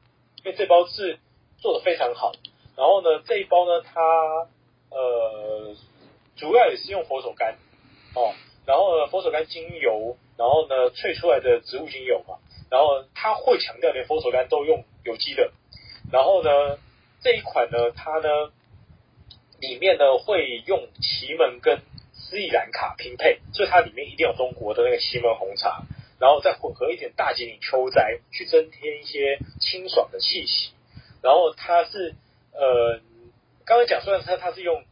[0.44, 1.20] 因为这包是
[1.58, 2.34] 做的非常好。
[2.76, 4.02] 然后呢，这一包呢，它
[4.90, 5.76] 呃
[6.36, 7.56] 主要也是用佛手柑
[8.14, 8.34] 哦，
[8.66, 12.40] 然后呢佛手柑精油，然后呢萃出来的植物精油嘛，
[12.70, 15.52] 然后它会强调连佛手柑都用有机的，
[16.12, 16.78] 然后呢
[17.22, 18.52] 这一款呢它呢。
[19.68, 21.82] 里面呢会用祁门跟
[22.14, 25.84] 斯里兰卡拼配，所以它里面一定有中国的那个祁门红茶，
[26.20, 30.72] 然后再混合一点大吉岭秋摘，去增添一些清爽的气息。
[31.22, 32.16] 然后它是
[32.54, 33.00] 呃，
[33.66, 34.84] 刚才讲虽然它它是用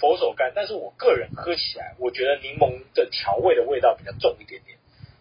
[0.00, 4.78] 佛手柑，但是我个人喝起来，我觉得柠檬的调味的味道比较重一点点，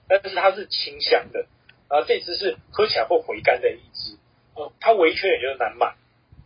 [0.07, 1.47] 但是它是清香的。
[1.89, 4.17] 然后这支是喝起来会回甘的一支，
[4.55, 5.95] 呃，它唯一缺点就是难买，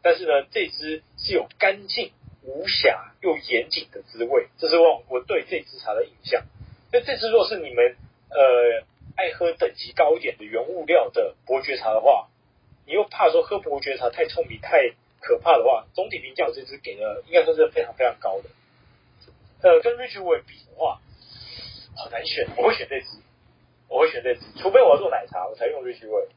[0.01, 2.11] 但是呢，这支是有干净。
[2.43, 6.43] 无瑕又严谨的滋味，这是我我对这支茶的印象。
[6.91, 7.95] 那这支若是你们
[8.29, 8.83] 呃
[9.15, 12.29] 爱喝等级高一点的原物料的伯爵茶的话，
[12.87, 18.49] 你又怕说喝伯爵茶太冲鼻太可怕的话，总体评价我这支给的应该算是非常非常高的。
[19.61, 20.99] 呃，跟 Richway 比的话，
[21.95, 23.07] 好难选，我会选这支，
[23.87, 26.27] 我会选这支，除非我要做奶茶，我才用 Richway。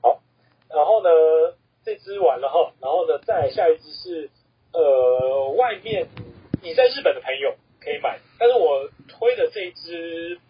[0.00, 0.22] 好，
[0.68, 1.10] 然后呢，
[1.84, 4.30] 这支完了哈，然后呢，再下一支是。
[4.72, 6.08] 呃，外面
[6.62, 10.40] 你在日本的朋友可以买，但是我推的这一支，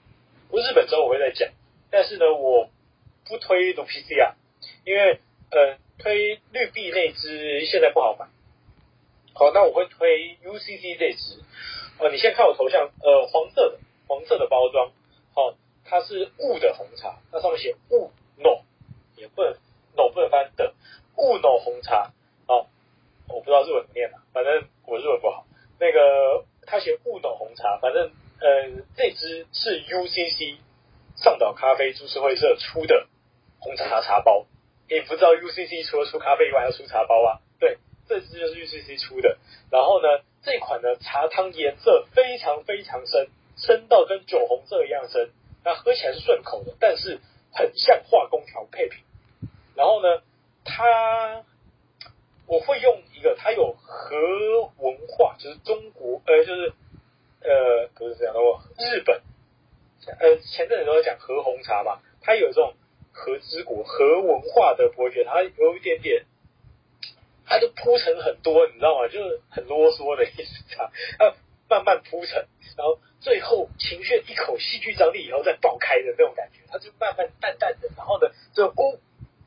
[0.48, 1.48] 不是日本之后我会再讲，
[1.90, 2.70] 但是呢，我
[3.26, 4.34] 不推 Lupisia，
[4.84, 5.20] 因为
[5.50, 8.26] 呃推绿碧那支现在不好买。
[9.34, 11.42] 好，那我会推 UCC 这支，
[11.98, 14.92] 呃，你先看我头像，呃，黄色的黄色的包装，
[15.34, 15.54] 好，
[15.84, 18.60] 它是雾的红茶，那上面写雾 no，
[19.16, 19.52] 也不能
[19.96, 20.74] no 不能翻的
[21.16, 22.12] 雾 no 红茶。
[23.52, 25.44] 不知道日文念了，反正我日文不好。
[25.78, 28.10] 那个他写不懂红茶，反正
[28.40, 30.56] 呃这支是 UCC
[31.16, 33.08] 上岛咖啡株式会社出的
[33.60, 34.46] 红茶茶包。
[34.88, 37.44] 你不知道 UCC 除了出咖啡以外还出茶包啊？
[37.60, 37.76] 对，
[38.08, 39.36] 这支就是 UCC 出的。
[39.70, 40.08] 然后呢，
[40.42, 45.30] 这款呢茶汤颜色非常非常深，深到跟酒红色一样深。
[45.62, 47.20] 那喝起来是顺口的，但是
[47.52, 49.04] 很像化工调配品。
[49.76, 50.22] 然后呢，
[50.64, 51.44] 它。
[52.52, 54.14] 我会用一个，它有和
[54.76, 56.74] 文化，就是中国，呃，就是
[57.40, 59.22] 呃，不是这样的，我日本，
[60.20, 62.74] 呃，前阵子都在讲和红茶嘛，它有这种
[63.10, 66.26] 和之国、和文化的伯爵，它有一点点，
[67.46, 69.08] 它就铺陈很多，你知道吗？
[69.08, 71.34] 就是很啰嗦的意思，它
[71.70, 72.46] 慢慢铺陈，
[72.76, 79.00] 然后最后情绪一口戏剧张力以后再爆开的那种感觉，它就慢慢淡淡的，然后呢，就哦，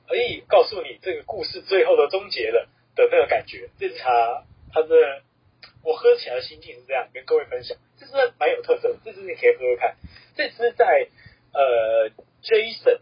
[0.07, 2.67] 可以告诉你这个故事最后的终结了。
[2.95, 4.43] 的那个感觉，这茶
[4.73, 5.21] 它的
[5.83, 9.95] 我喝起来的心境是这样，跟各位分享，这支蛮有特色的，这支你可以喝喝看。
[10.35, 11.07] 这支在
[11.53, 12.09] 呃
[12.41, 12.99] Jason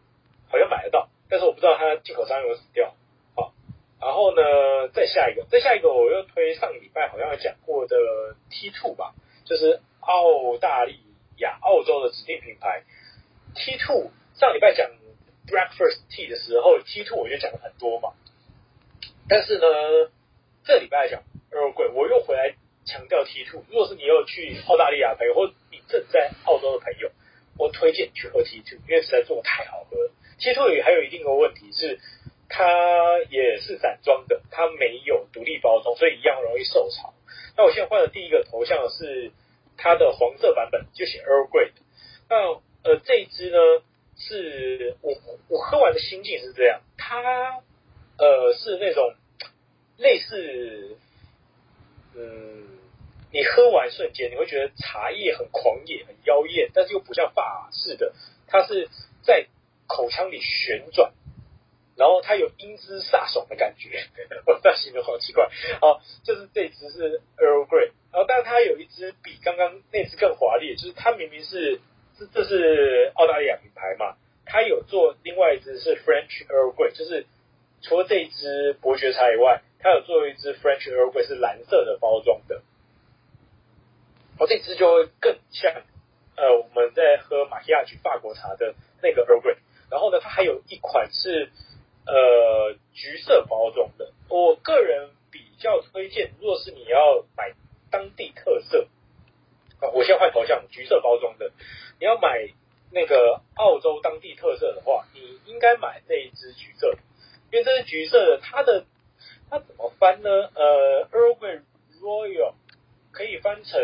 [0.50, 2.94] 好像买得到，但是我不知道它进口商有没有死掉。
[3.36, 3.54] 好，
[4.02, 7.96] 然后呢，再下一个，再下一个我又推上礼拜好像讲过的
[8.50, 9.14] T Two 吧，
[9.46, 11.00] 就是澳大利
[11.38, 12.84] 亚澳洲的指定品牌
[13.56, 14.12] T Two。
[14.36, 14.90] 上礼拜讲
[15.48, 18.14] Breakfast Tea 的时候，T Two 我就讲了很多嘛。
[19.30, 19.66] 但是呢，
[20.66, 22.56] 这礼拜来讲，Earl Grey，我又回来
[22.86, 23.64] 强调 T two。
[23.70, 27.10] 如果是你有去澳大利亚朋友，或你正在澳洲的朋友，
[27.58, 30.12] 我推荐你去喝 T two，因为实在做的太好喝了。
[30.40, 32.00] T two 也还有一定的问题是，
[32.50, 32.64] 它
[33.30, 37.14] 也是散装的，它没有独立包装，所以一样容易受潮。
[37.56, 39.32] 那我现在换的第一个头像是
[39.78, 41.72] 它的黄色版本，就写 Earl Grey。
[42.30, 43.58] 那呃，这一支呢，
[44.18, 45.14] 是我
[45.50, 47.62] 我喝完的心境是这样，它。
[48.24, 49.14] 呃，是那种
[49.98, 50.96] 类似，
[52.16, 52.80] 嗯，
[53.34, 58.14] 你喝完瞬间你会觉得茶叶很狂野、很妖艳，但是又不像法式的，
[58.48, 58.88] 它是
[59.24, 59.48] 在
[59.88, 61.12] 口腔里旋转，
[61.98, 64.08] 然后它有英姿飒爽的感觉。
[64.48, 65.50] 我那形容好奇怪。
[65.82, 71.82] 好，就是这支是 Earl Grey，然后但它有一支比刚刚那支更华丽，就是它明明是
[72.18, 77.28] 这这是澳大利亚品牌嘛，它有做另外一支是 French Earl Grey，就是。
[77.84, 82.62] 除了这一支伯爵茶以外，它有做一支 French Earl Grey 是蓝色的包装的，
[84.40, 85.72] 哦，这支就会更像
[86.36, 89.58] 呃我们在喝马希亚菊法国茶的那个 Earl Grey。
[89.92, 91.52] 然后呢，它还有一款是
[92.08, 94.12] 呃橘色包装的。
[94.30, 97.54] 我个人比较推荐，若是你要买
[97.92, 98.88] 当地特色，
[99.80, 101.52] 啊，我先换头像，橘色包装的，
[102.00, 102.48] 你要买
[102.92, 106.98] 那个澳洲当地特色的话，你应该买这一支橘色，
[107.54, 108.86] 因为这是橘色的，它的
[109.48, 110.30] 它怎么翻呢？
[110.30, 111.62] 呃，Earl Grey
[112.02, 112.56] Royal
[113.12, 113.80] 可以翻成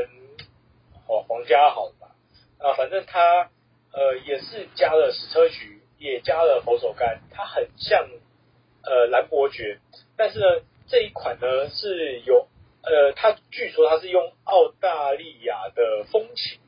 [1.08, 2.16] 哦皇家好了吧？
[2.58, 3.52] 啊，反正它
[3.94, 5.78] 呃也是加了矢车菊。
[6.02, 8.08] 也加了佛手柑，它很像
[8.86, 9.82] 呃蓝伯爵，
[10.16, 10.46] 但是呢
[10.88, 12.48] 这一款呢是有
[12.84, 16.62] 呃它据说它是用澳大利亚的风情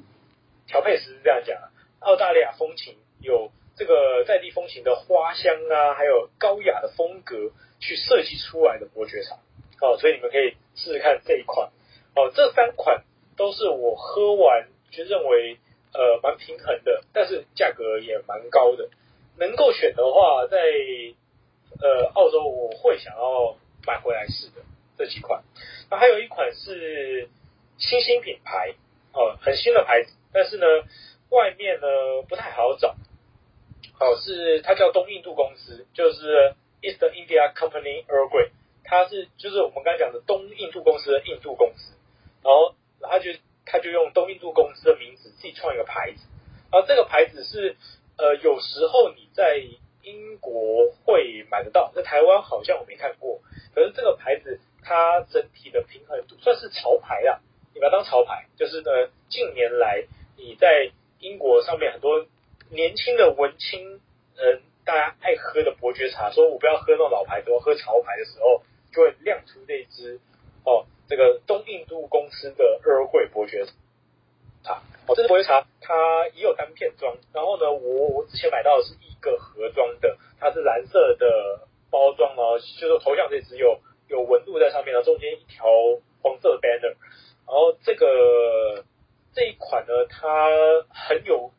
[0.67, 1.71] 调配师是这样讲，
[2.01, 7.49] 澳大利亚风情有这个在地风情的花香啊，还有高雅的风格
[7.79, 9.39] 去设计出来的伯爵茶，
[9.81, 11.71] 哦，所以你们可以试试看这一款
[12.15, 13.03] 哦，这三款
[13.35, 15.57] 都是我喝完就认为
[15.95, 18.87] 呃蛮平衡的，但是价格也蛮高的。
[19.39, 20.59] 能够选的话，在
[21.81, 24.61] 呃澳洲我会想要买回来试的
[24.95, 25.41] 这几款。
[25.89, 27.29] 那还有一款是
[27.79, 28.75] 新兴品牌
[29.13, 30.67] 哦，很新的牌子，但是呢
[31.31, 31.87] 外面呢
[32.29, 32.95] 不太好找。
[34.01, 38.49] 哦，是它叫东印度公司，就是 East India Company Earl Grey，
[38.83, 41.93] 它是就是我们刚才讲的东印度公司的印度公司，
[42.43, 43.31] 然后他就
[43.65, 46.25] 他就用东印度公司的名字自己创一个牌子，
[46.71, 47.77] 然后这个牌子是。
[48.17, 49.63] 呃，有时候你在
[50.03, 53.39] 英国会买得到，在台湾好像我没看过。
[53.73, 57.39] 可是这个牌子它整体的平衡度算是潮牌啊，
[57.73, 58.45] 你把它当潮牌。
[58.57, 60.03] 就是呢，近年来
[60.37, 62.27] 你在英国上面很多
[62.71, 63.99] 年轻的文青
[64.35, 70.21] 人，大家爱喝的伯爵茶，说我不要喝那种老牌，我喝潮牌的时候，就会亮出这支
[70.63, 73.65] 哦，这个东印度公司的 Earl Grey 伯爵
[74.63, 74.81] 茶。
[75.05, 85.67] 哦，这支伯爵茶它也有单片装，然后呢，我我之前买到的是一个盒装的，它是蓝色的包装哦，就是头像这支有有纹路在上面，然后中间一条
[86.21, 86.95] 黄色的 banner，
[87.45, 88.85] 然后这个
[89.33, 90.49] 这一款呢，它
[90.89, 91.51] 很有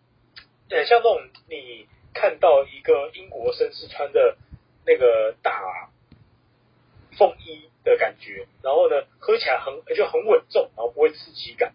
[0.77, 4.37] 很像那种你看到一个英国绅士穿的
[4.87, 5.91] 那个大
[7.19, 11.73] 风衣的感觉，然后呢，喝起来很就很稳重，然后不会刺激感。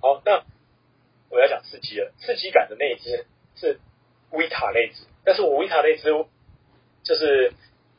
[0.00, 0.44] 好，那。
[1.30, 3.80] 我要讲刺激了，刺激感的那一支是
[4.30, 6.04] 维塔那支，但是我维塔那支
[7.02, 7.52] 就是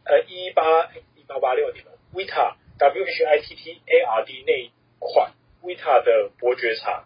[0.05, 0.85] 呃一八
[1.17, 5.33] 一八八六年的维塔 W H I T T A R D 那一款
[5.63, 7.03] 维塔的伯爵茶，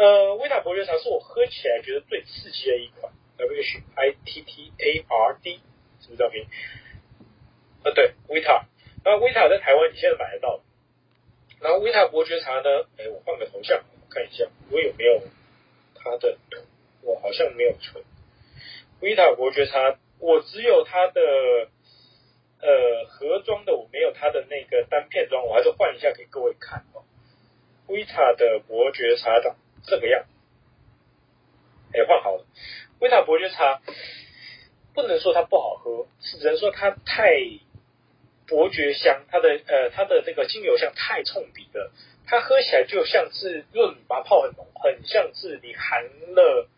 [0.00, 5.60] 呃威塔伯爵茶是我喝起来觉得最刺激的一款 W H I T T A R D
[6.00, 6.46] 什么照片？
[7.84, 8.64] 呃对威塔，
[9.04, 10.62] 那威塔在台湾你现在买得到，
[11.60, 15.20] 然后威塔伯爵茶呢，哎我换个头像看一下我有没有。
[16.02, 16.62] 它的图
[17.02, 18.02] 我好像没有存，
[19.02, 21.20] 威塔伯爵茶我只有它的
[22.62, 27.04] 呃盒装的，我没有它的那个单片装，我还是换一下给各位看哦。
[27.88, 30.24] 威塔的伯爵茶档这个样，
[31.92, 32.46] 哎换好了。
[33.00, 33.80] 维塔伯爵茶
[34.94, 37.32] 不能说它不好喝，只能说它太
[38.46, 41.92] 伯爵香，它的呃它的那个精油香太冲鼻了。
[42.26, 46.68] 它喝起来就像是，如果你把泡很浓，很像是你含了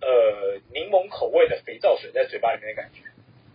[0.00, 3.00] 呃柠檬口味的肥皂水在嘴巴里面的感觉。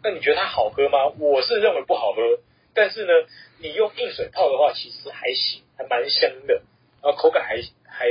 [0.03, 1.07] 那你觉得它好喝吗？
[1.19, 2.39] 我是认为不好喝。
[2.73, 3.11] 但是呢，
[3.59, 6.61] 你用硬水泡的话，其实还行，还蛮香的，
[7.01, 7.57] 然后口感还
[7.98, 8.06] 还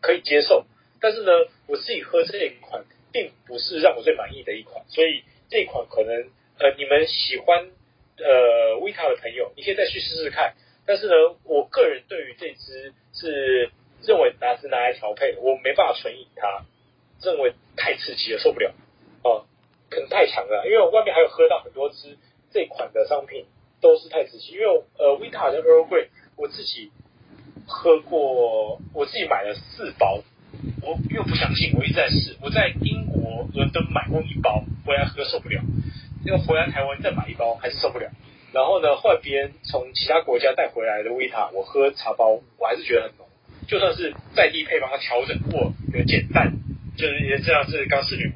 [0.00, 0.66] 可以接受。
[1.00, 1.32] 但是呢，
[1.66, 4.84] 我自己喝这一款，并不是让我最满意的一款。
[4.88, 6.30] 所以这一款可能
[6.60, 7.70] 呃你们喜欢
[8.18, 10.54] 呃维塔的朋友，你可以再去试试看。
[10.86, 11.14] 但是呢，
[11.44, 13.70] 我个人对于这支是
[14.06, 16.64] 认为拿是拿来调配的，我没办法纯饮它，
[17.22, 18.72] 认为太刺激了，受不了
[19.24, 19.46] 哦，
[19.90, 20.64] 可能太强了。
[20.66, 22.16] 因为我外面还有喝到很多支
[22.52, 23.46] 这款的商品
[23.80, 24.66] 都是太刺激，因为
[24.98, 26.92] 呃维塔的 Earl Grey 我自己
[27.66, 30.22] 喝过，我自己买了四包，
[30.82, 35.62] 我又不相信，我一直在试，我在英国伦敦买过一包，回来喝受不了，
[36.24, 38.10] 那个回来台湾再买一包还是受不了。
[38.52, 43.26] 然后呢，换别人从其他国家带回来的维塔，我喝茶包我还是觉得很浓，
[43.66, 46.52] 就算是在地配方它调整过，有减淡，
[46.96, 48.32] 就是也这样是刚试女，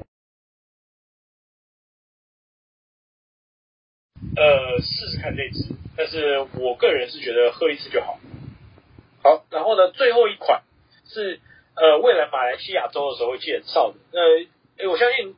[4.35, 8.19] 呃，试试看这支，但是我个人是觉得喝一次就好。
[9.23, 10.63] 好，然后呢，最后一款
[11.05, 11.39] 是
[11.75, 13.97] 呃，未来马来西亚州的时候会介绍的。
[14.11, 14.45] 呃，
[14.77, 15.35] 诶我相信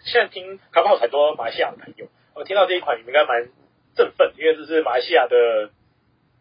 [0.00, 3.48] 现在听卡不好很多马来西亚的朋友，我听到这一款你们应该蛮。
[3.96, 5.70] 振奋，因为这是马来西亚的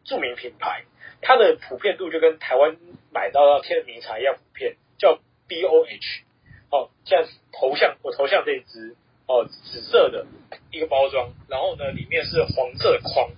[0.04, 0.84] 著名品牌，
[1.22, 2.76] 它的普遍度就跟台湾
[3.14, 5.18] 买到的天名茶一样普遍，叫
[5.48, 6.24] B O H。
[6.70, 10.28] 哦，现在头像我头像这一支哦，紫色的
[10.70, 13.30] 一个包装，然后呢里面是黄色的框，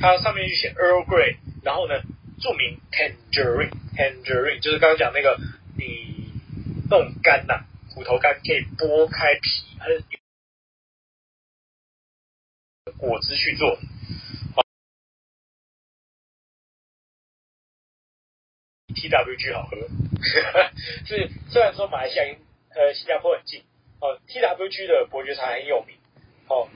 [0.00, 2.00] 它上面就写 Earl Grey，然后呢
[2.40, 5.38] 著名 Tangerine Tangerine 就是刚刚讲那个
[5.76, 6.32] 你
[6.90, 7.64] 那种干呐、啊，
[7.94, 10.02] 虎头干可以剥开皮，还是
[12.98, 13.78] 果汁去做。
[18.92, 19.76] TWG 好喝，
[21.06, 22.24] 是虽然说马来西亚
[22.74, 23.62] 呃新加坡很近
[24.00, 25.96] 哦，TWG 的伯爵茶很有名
[26.48, 26.68] 哦，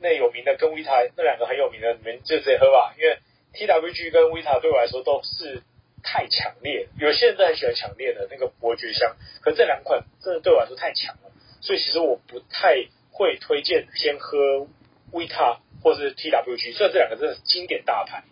[0.00, 3.18] 那有名的跟 V 他那两个很有名的，你们就直接喝吧，因为
[3.56, 5.62] TWG 跟 Vita 对我来说都是
[6.02, 14.68] 太强烈，有些人都很喜欢强烈的那个伯爵香，可这两款真的对我来说太强了，所以其实我不太会推荐先喝
[15.12, 18.22] Vita 或是 TWG，虽然这两个真的是经典大牌，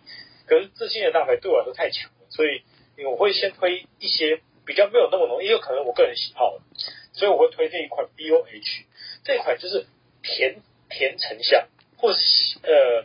[0.46, 2.62] 可是这经典大牌对我来说太强了，所以。
[3.04, 6.60] 我会先推一些比较没有那么浓，也有可能我个人喜好，
[7.12, 8.84] 所以我会推这一款 B O H，
[9.24, 9.84] 这款就是
[10.22, 12.20] 甜甜橙香，或是
[12.62, 13.04] 呃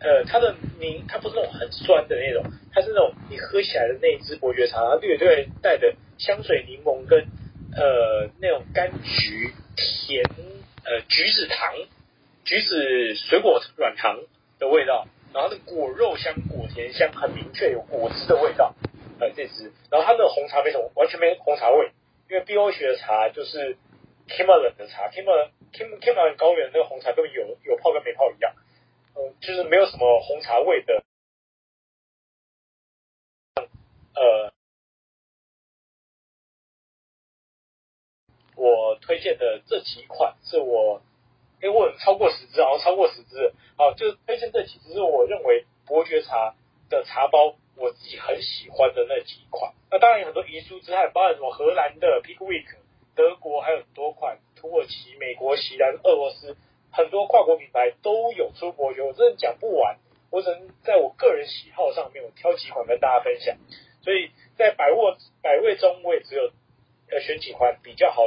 [0.00, 7.26] 呃它的柠，它不是那种很酸的那种，它是那种你喝起来的那一支伯爵茶，它略略带的香水柠檬跟
[7.76, 10.24] 呃那种柑橘甜
[10.84, 11.74] 呃橘子糖
[12.44, 14.20] 橘子水果软糖
[14.58, 18.74] 的味道，然后它的果肉香果甜香很明确有果汁的味道。
[19.20, 21.92] 呃，这支，然后它那个红茶没什么，完全没红茶味，
[22.30, 23.76] 因为 B O 学的茶就是
[24.26, 28.54] Kimberley 的茶，Kimberley Kim Kimberley 高原那个红茶根本有有泡跟没泡一样，
[29.40, 31.02] 就是没有什么红茶味的，
[34.14, 34.52] 呃，
[38.56, 41.02] 我推荐的这几款是我，
[41.62, 46.54] 因为我有超过十支，然后超过十支，好，就是推荐这几支是我认为伯爵茶
[46.88, 47.56] 的茶包。
[47.76, 52.76] 我自己很喜欢的那几款，那当然有很多遗书之憾，包含什么荷兰的 Pickwick，
[53.14, 56.58] 德国还有很多款，土耳其、美国、西兰、俄罗斯，
[56.92, 59.98] 很多跨国品牌都有出伯爵，我真的讲不完，
[60.30, 63.56] 我只能在我个人喜好上面，我挑几款跟大家分享。
[64.02, 66.50] 所以在百位百位中，我也只有
[67.10, 68.26] 呃选几款比较好，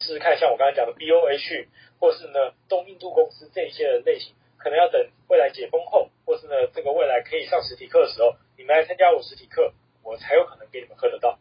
[0.00, 1.68] 试试看，像我刚才讲的 BOH，
[2.00, 4.34] 或是呢东印度公司这一些的类型。
[4.58, 9.72] 可能要等未来解封后，或是呢这个未来可以上实体课的时候，你们来参加我实体课，
[10.02, 11.38] 我才有可能给你们喝得到。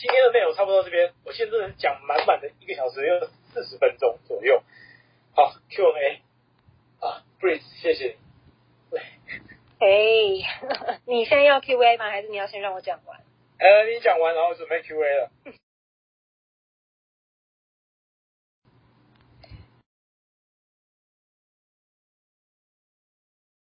[0.00, 3.20] 好，今天的内容差不多这边，我现在能讲满满的一个小时又
[3.52, 4.62] 四十分钟左右。
[5.34, 6.22] 好，Q&A
[7.00, 8.16] 啊，Breeze，谢谢。
[8.90, 9.00] 喂，
[9.78, 12.08] 哎，你现在要 Q&A 吗？
[12.10, 13.20] 还是你要先让我讲完？
[13.58, 15.30] 呃，你讲完然后准备 Q&A 了。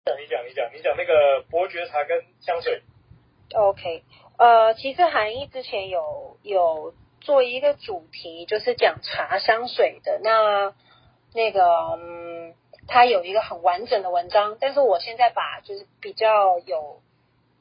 [0.07, 2.83] 讲 你讲你讲你讲那个伯爵茶跟香水。
[3.55, 4.03] OK，
[4.37, 10.21] 呃，其实韩义之前有有做一个主题，就是讲茶香水的。
[10.23, 10.75] 那
[11.33, 11.65] 那个
[11.99, 12.55] 嗯，
[12.89, 17.01] 他有一个很完整的文章，但是我现在把就是比较有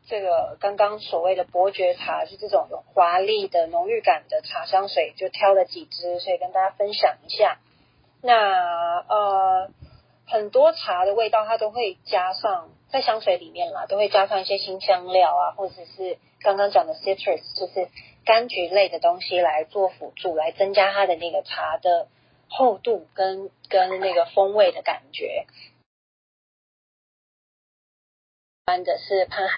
[0.08, 7.60] 这个刚刚所谓的伯爵茶是这种有华丽的浓郁感的茶香水，就挑了几支，所以跟大家分享一下。
[8.22, 9.70] 那呃。
[10.26, 17.90] 很多茶的味道，它都会加上在香水里面啦，都会加上一些新香料啊，或者是刚刚讲的 citrus，就是
[18.24, 22.07] 柑橘类的东西来做辅助，来增加它的那个茶的
[22.48, 25.48] 厚度跟跟那个风味的感觉。
[28.65, 29.57] 般的是潘海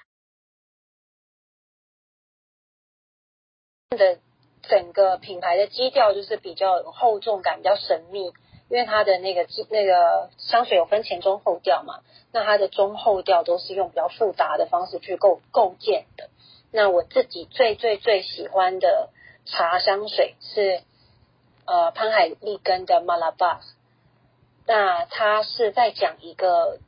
[3.97, 4.21] 的
[4.61, 8.31] 整个品牌的基调就是比较有厚重感，比较神秘。
[8.67, 11.99] 因为它的那个那个香水有分前中后调嘛，
[12.31, 16.29] 那它的中后调都是用比较复杂的方式去构构建的。
[16.71, 19.09] 那我自己最最最喜欢的
[19.45, 20.81] 茶香水是
[21.65, 23.59] 呃潘海利根的 Malabar，，
[24.65, 26.79] 那它是在讲一个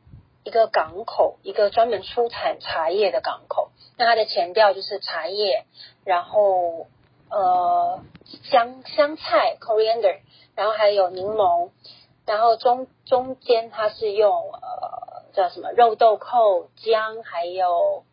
[0.44, 3.70] 一个港口，一个专门出产茶叶的港口。
[3.98, 5.66] 那它的前调就是茶叶，
[6.04, 6.88] 然后
[7.30, 8.02] 呃
[8.44, 10.22] 香香菜 coriander。
[10.58, 11.70] 然后还有柠檬，
[12.26, 18.04] 然后中中间它是用呃叫什么肉豆蔻姜，还有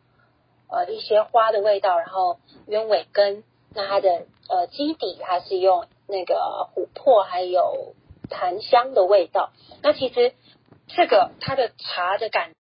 [0.68, 7.94] 呃一些花的味道，然后鸢尾根，那它的呃基底它是用那个琥珀还有
[8.28, 9.50] 檀香的味道。
[9.82, 10.34] 那其实
[10.86, 12.52] 这个它的茶的感，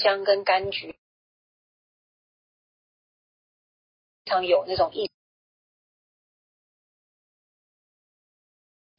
[0.00, 0.96] 姜跟柑橘
[4.24, 5.08] 非常有那种意。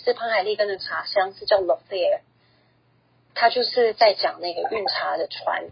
[0.04, 2.22] 是潘海利根的茶香是叫 Lothair，
[3.36, 5.70] 他就是在讲那个运茶的船。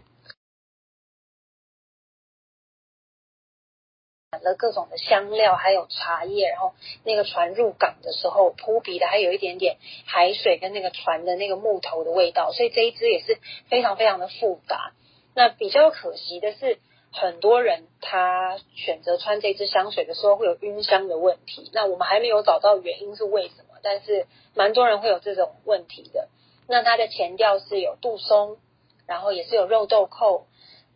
[4.32, 9.76] 满了各种的香料，还有茶叶，然后那个船入港的时候，扑鼻的还有一点点
[10.06, 14.92] 海水跟那个船的那个木头的味道，所以这一支也是非常非常的复杂。
[15.34, 16.78] 那比较可惜的是，
[17.12, 21.68] 很多人他选择穿这支香水的时候会有晕香的问题。
[21.72, 26.28] 那我们还没有找到原因是为什么，但是蛮多人会有这种问题的。
[26.68, 28.58] 那它的前调是有杜松，
[29.06, 30.46] 然后也是有肉豆蔻。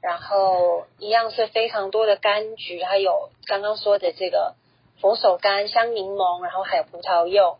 [0.00, 4.54] 然后一样是非常多的柑橘，还有刚刚说的这个
[5.00, 7.56] 佛手柑、香柠檬，然后还有葡萄柚。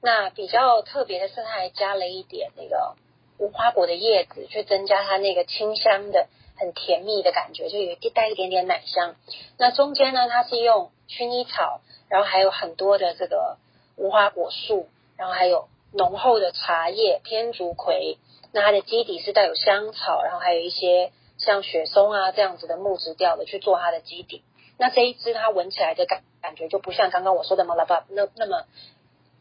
[0.00, 2.94] 那比较特别的是，它还加了一点那个
[3.36, 9.14] 无花果的叶子，去增加它那个清香的、很甜蜜的感觉，就有一带一点点奶香。
[9.58, 13.58] 那中间呢，它是用薰衣草，然后还有很多的这个
[14.02, 18.18] 无花果树，然后还有浓厚的茶叶、天竺葵。
[18.52, 21.12] 那它的基底是带有香草，然后还有一些。
[21.38, 24.44] 像雪松啊这样子的木质调的去做它的基底，
[24.78, 28.64] 那这一支它闻起来的感感觉就不像刚刚我说的 Malaba 那那么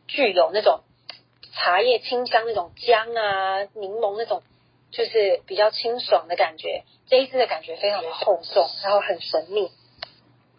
[0.08, 0.80] 具有那种
[1.54, 4.42] 茶叶清香那种姜啊柠檬那种
[4.90, 9.70] 就是比较清爽的感觉，这一支的感觉非常的厚重，然后很神秘。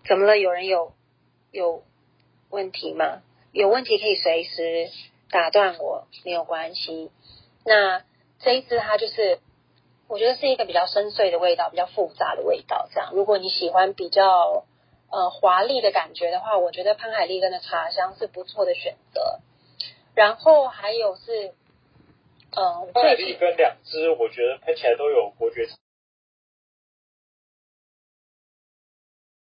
[0.07, 0.39] 怎么了？
[0.39, 0.93] 有人有
[1.51, 1.83] 有
[2.51, 3.23] 问题吗？
[3.53, 4.91] 有问题可以随时
[5.31, 7.11] 打断我，没有关系。
[7.65, 8.05] 那
[8.41, 9.41] 这一支它就是。
[10.09, 12.87] 我觉得是一个比较深邃的味道，比较复杂的味道。
[12.93, 14.67] 这样，如果你喜欢比较
[15.11, 19.41] 呃华丽的感觉的话，我觉得潘海利根的茶香是不错的选择。
[20.15, 21.55] 然后还有是，
[22.51, 25.77] 嗯、呃，潘海利根两支，我觉得喷起来都有伯爵茶。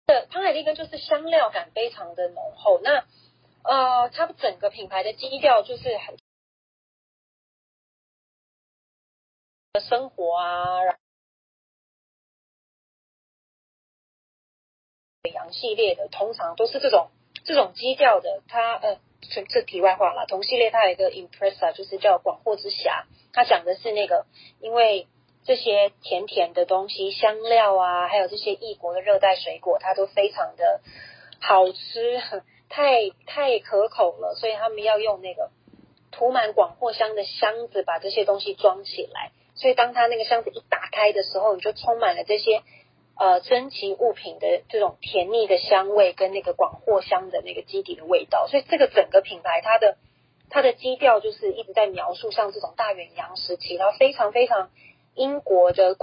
[0.09, 2.81] 对，潘海利根就是香料感非常的浓厚。
[2.83, 3.05] 那
[3.69, 6.17] 呃，它整个品牌的基调就是很。
[9.79, 10.97] 生活啊，
[15.21, 17.11] 北洋系列的通常都是这种
[17.45, 18.43] 这种基调的。
[18.49, 20.25] 它呃，这这题外话了。
[20.27, 23.05] 同系列它有一个 Impressa，就是叫广货之霞。
[23.35, 24.25] 它讲的是那个，
[24.61, 25.07] 因为
[25.45, 30.81] 这些甜甜的东西、香料啊，还有这些异国的热带水果，它都非常的
[31.41, 32.19] 好吃，
[32.69, 35.51] 太太可口了，所以他们要用那个
[36.11, 39.33] 涂满广藿香的箱子，把这些东西装起来。
[39.55, 42.63] 所以，当它那个箱子一打开的时候，你就充满了这些
[43.17, 48.47] 呃珍奇物品的这种甜腻的香味，跟那个广藿香的那个基底的味道。
[48.47, 49.97] 所以，这个整个品牌它的
[50.49, 54.71] 它的基调就是一直在描述像这种大远洋时期，然后非常非常
[55.15, 55.97] 英国的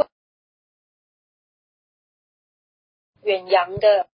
[3.24, 4.08] 远洋的。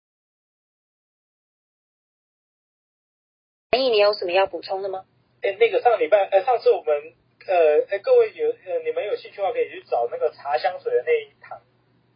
[3.70, 5.05] 陈毅，你有什么要补充的吗？
[5.43, 7.12] 哎，那个上礼拜，呃，上次我们。
[7.47, 11.61] 呃，哎，各位有呃，你们有兴趣的话，可以去找那个茶香水的那一堂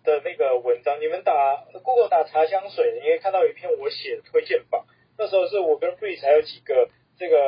[0.05, 1.01] 的那个文章。
[1.01, 4.85] 你们打 Google 打茶香水，你可以看到一篇我写的推荐榜。
[5.17, 7.39] 那时候是我跟 Breeze 还有几个这个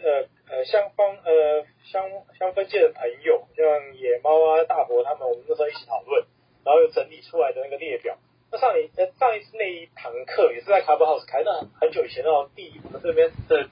[0.00, 6.26] 呃呃香方呃香香氛界的朋友，像野猫啊、大伯他们，我们那时候一起讨论，
[6.64, 8.18] 然后又整理出来的那个列表。
[8.50, 13.68] 那上一呃上一次那一堂课也是在 Clubhouse 开，那很久以前哦，第一我们这边的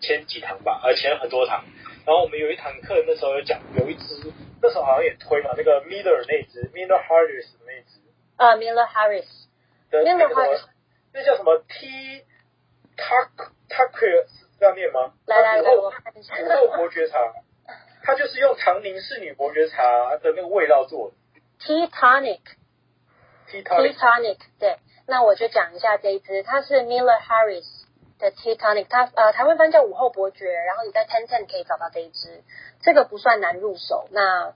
[0.00, 1.64] 前几堂吧，呃前很多堂。
[2.06, 4.32] 然后我们有一堂课，那时候有讲，有一只，
[4.62, 8.00] 那时候好像也推嘛，那个 Miller 那只，Miller Harris 的那只。
[8.36, 9.26] 啊、uh,，Miller Harris。
[9.90, 10.64] Miller Harris。
[11.12, 12.24] 那叫什么 T
[12.96, 14.26] Tuck Tucker
[14.58, 15.12] 这样念吗？
[15.26, 16.34] 来来来，我看一下。
[16.34, 17.18] 午后伯爵茶，
[18.02, 21.16] 它就是用唐宁仕女伯爵茶的那个味道做的。
[21.60, 22.40] Tea Tonic。
[23.50, 24.76] Titanic，对。
[25.06, 27.66] 那我就讲一下这一支，它是 Miller Harris。
[28.20, 32.42] 的 Tea Tonic，它呃台湾翻叫午后伯爵，然后你在 Ten Ten 可以找到这一支，
[32.82, 34.08] 这个不算难入手。
[34.10, 34.54] 那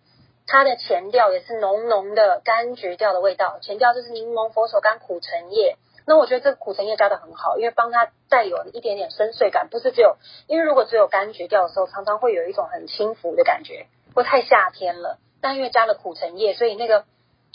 [0.49, 5.77] 它的前调也是浓浓的柑橘调的味道，前调就是柠檬、佛手柑、苦橙叶。
[6.09, 10.17] 那我觉得这个苦橙叶加的很好，因为帮它带有一点点深邃感，不是只有，
[10.49, 15.19] 因为如果只有柑橘调的时候，常常会有一种很轻浮的感觉，或太夏天了。
[15.41, 17.05] 但因为加了苦橙叶，所以那个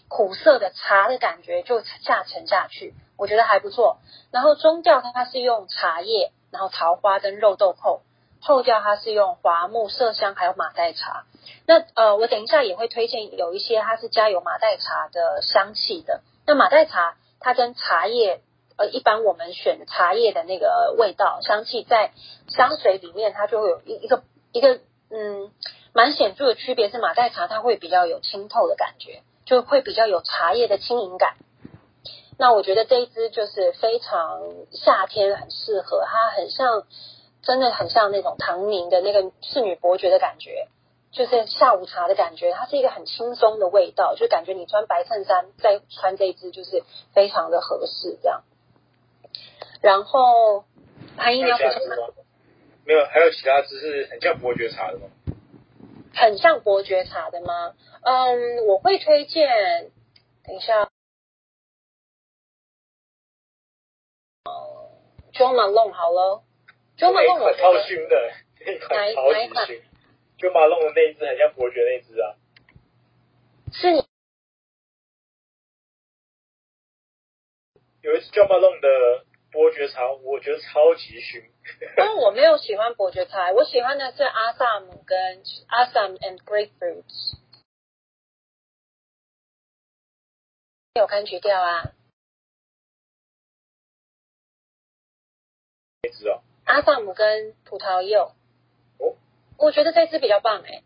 [0.07, 2.93] 苦涩的茶的感觉就下沉下去。
[3.17, 3.97] 我觉得还不错，
[4.31, 8.01] 然后中调它它是用茶叶，然后桃花跟肉豆蔻，
[8.41, 11.25] 后调它是用樺木、麝香还有马黛茶。
[11.65, 16.21] 那呃，我等一下也会推荐有一些它是加有马黛茶的香气的。
[16.45, 18.41] 那马黛茶它跟茶叶，
[18.77, 22.11] 呃，一般我们选茶叶的那个味道香气，在
[22.47, 24.79] 香水里面它就会有一一个一个
[25.09, 25.51] 嗯
[25.93, 31.37] 蛮显著的区别，是马黛茶它会比较有清透的感觉，就会比较有茶叶的轻盈感。
[32.37, 34.41] 那我觉得这一支就是非常
[34.71, 36.83] 夏天很适合，它很像
[37.41, 40.67] 真的很像那种唐宁的那个侍女伯爵的感觉，
[41.11, 42.51] 就是下午茶的感觉。
[42.51, 46.83] 它是一个很轻松的味道，就感觉你穿白衬衫再穿这一支就是
[47.13, 48.43] 非常的合适这样。
[49.81, 50.65] 然后
[51.15, 51.95] 韩姨你要补充吗？
[52.85, 55.07] 没有，还有其他支是很像伯爵茶的吗？
[56.19, 57.75] 很像伯爵茶的吗？
[58.01, 59.91] 嗯，我会推荐。
[60.43, 60.89] 等一下。
[65.33, 66.43] Jo Malone 好了
[66.97, 68.33] ，Jo Malone 我超熏的，
[68.65, 69.83] 那一款超级熏。
[70.39, 72.35] Jo Malone 的那一只很像伯爵那一支啊。
[73.71, 74.03] 是你。
[78.01, 81.43] 有一次 Jo Malone 的伯爵茶，我觉得超级熏。
[81.97, 87.37] 但我没有喜欢伯爵茶，我喜欢的是阿萨姆跟阿萨姆 and Grapefruits。
[90.95, 91.93] 有柑橘调啊。
[96.65, 98.33] 阿萨姆跟葡萄柚，
[98.97, 99.15] 哦，
[99.57, 100.83] 我觉得这支比较棒哎。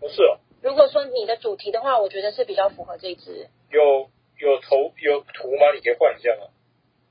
[0.00, 0.38] 不是哦。
[0.62, 3.50] 如果说你的主题的话，我觉得是比较符合这支。
[3.70, 5.72] 有有头有图吗？
[5.74, 6.48] 你可以换一下吗？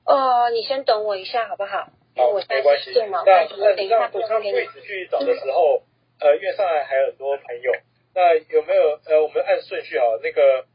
[0.06, 1.92] 哦，你先等我一下好不好？
[2.16, 2.92] 好，没关系。
[2.94, 3.24] 那
[3.58, 4.58] 那等一下补充给你。
[4.82, 5.84] 去找的时候，
[6.20, 7.72] 呃，因为上海还有很多朋友，
[8.14, 10.04] 那有没有呃，我们按顺序啊？
[10.22, 10.66] 那个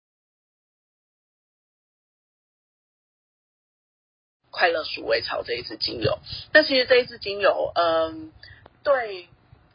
[4.50, 6.18] 快乐鼠尾草这一支精油，
[6.54, 8.32] 那其实这一支精油，嗯，
[8.84, 9.28] 对，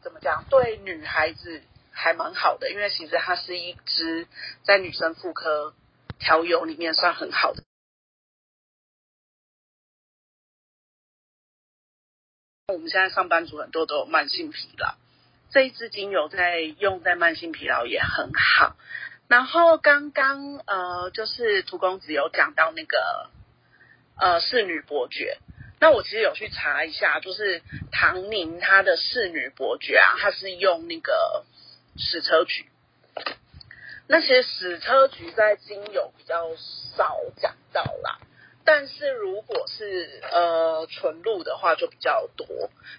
[0.02, 0.44] 怎么讲？
[0.48, 1.62] 对女孩子
[1.92, 4.26] 还蛮好的，因为其实它是一支
[4.64, 5.74] 在女生妇科
[6.18, 7.62] 调油里面算很好的。
[12.68, 14.94] 我们现在上班族很多都有慢性疲劳，
[15.50, 18.76] 这一支精油在用在慢性疲劳也很好。
[19.26, 23.30] 然后刚刚呃，就是涂公子有讲到那个
[24.16, 25.38] 呃侍女伯爵，
[25.80, 31.44] 那我其实有去查一下，就是唐宁他的侍女伯爵啊，他是用那个
[31.96, 32.66] 矢车菊。
[34.06, 36.50] 那其实矢车菊在精油比较
[36.96, 38.18] 少讲到啦。
[38.62, 42.46] 但是如果是呃纯露的话就比较多，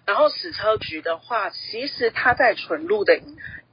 [0.05, 3.21] 然后矢车菊的话，其实它在纯露的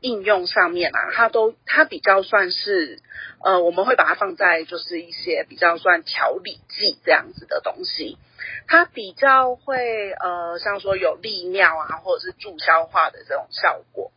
[0.01, 3.01] 应用上面啊，它都它比较算是
[3.43, 8.19] 呃我们会把它放在就是一些比较算调理剂这样子的东西，
[8.67, 14.13] 它比较会呃像说有利尿啊或者是助消化的这种效果。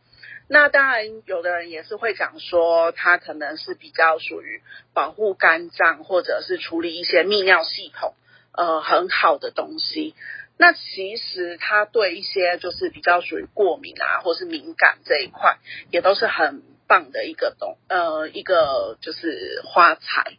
[0.48, 4.60] 那当然，有的人也是会讲说，它可能是比较属于
[4.92, 8.14] 保护肝脏或者是处理一些泌尿系统，
[8.52, 10.14] 呃，很好的东西。
[10.58, 15.56] 那其实它对一些就是比较属于过敏啊，或是敏感这一块，
[15.90, 20.36] 也都是很棒的一个东，呃，一个就是花材。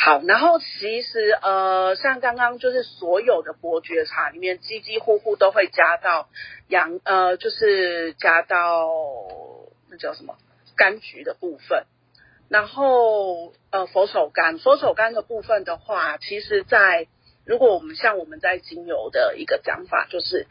[0.00, 6.28] 好，然后其实呃，像刚刚就是所有的伯爵茶里面，几几乎乎都会加到
[6.68, 8.88] 洋呃，就是加到
[9.90, 10.36] 那叫什么
[10.76, 11.84] 柑橘的部分。
[12.48, 17.08] 然后呃，佛手柑，佛手柑的部分的话，其实在
[17.44, 20.46] 如果我们像我们在精油的一个讲法，就是。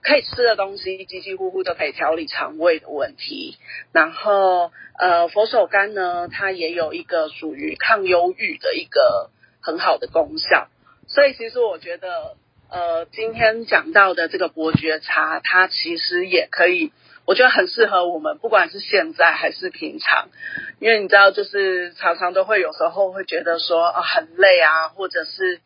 [0.00, 3.56] 可以吃的东西，几几乎乎都可以调理肠胃的问题。
[3.92, 9.30] 然后，呃，佛手柑呢，它也有一个属于抗忧郁的一个
[9.60, 10.68] 很好的功效。
[11.08, 12.36] 所以，其实我觉得，
[12.70, 16.92] 呃，今天讲到的这个伯爵茶，它其实也可以，
[17.26, 20.28] 我觉得很适合我们，不管是现在还是平常。
[20.78, 25.60] 因为你知道，就是常常都会有时候会觉得说啊，很累啊，或者是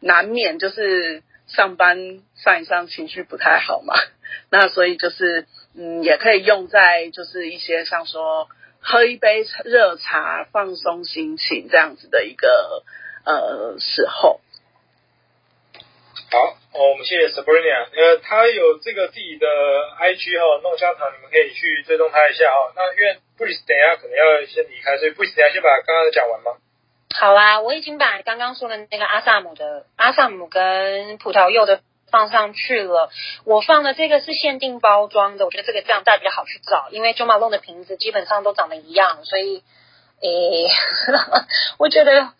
[0.00, 1.22] 难免就是。
[1.46, 3.94] 上班上一上情绪不太好嘛，
[4.50, 5.46] 那所以就是
[5.76, 8.48] 嗯，也可以用在就是一些像说
[8.80, 12.82] 喝一杯热茶放松心情这样子的一个
[13.24, 14.40] 呃时候。
[16.28, 16.38] 好，
[16.74, 22.72] 哦，我们谢谢 Sabrina，呃，他有这个自己的 IG 哈，弄香肠，你们可以去追踪他一下哈。
[22.74, 26.58] 那因为 Bruce 等下可能要先离开，所以 Bruce 等下先把刚刚的讲完吗？
[27.18, 31.80] 好啊，我已经把刚刚说的那个阿萨姆的阿萨姆跟葡萄柚的
[32.10, 33.10] 放上去了。
[33.44, 39.62] 我放的这个是限定包装的，我觉得这个这样大家比较好去找，因为 Jo Malone 的瓶子基本上都长得一样，所以
[40.20, 40.68] 诶，
[41.78, 42.32] 我觉得。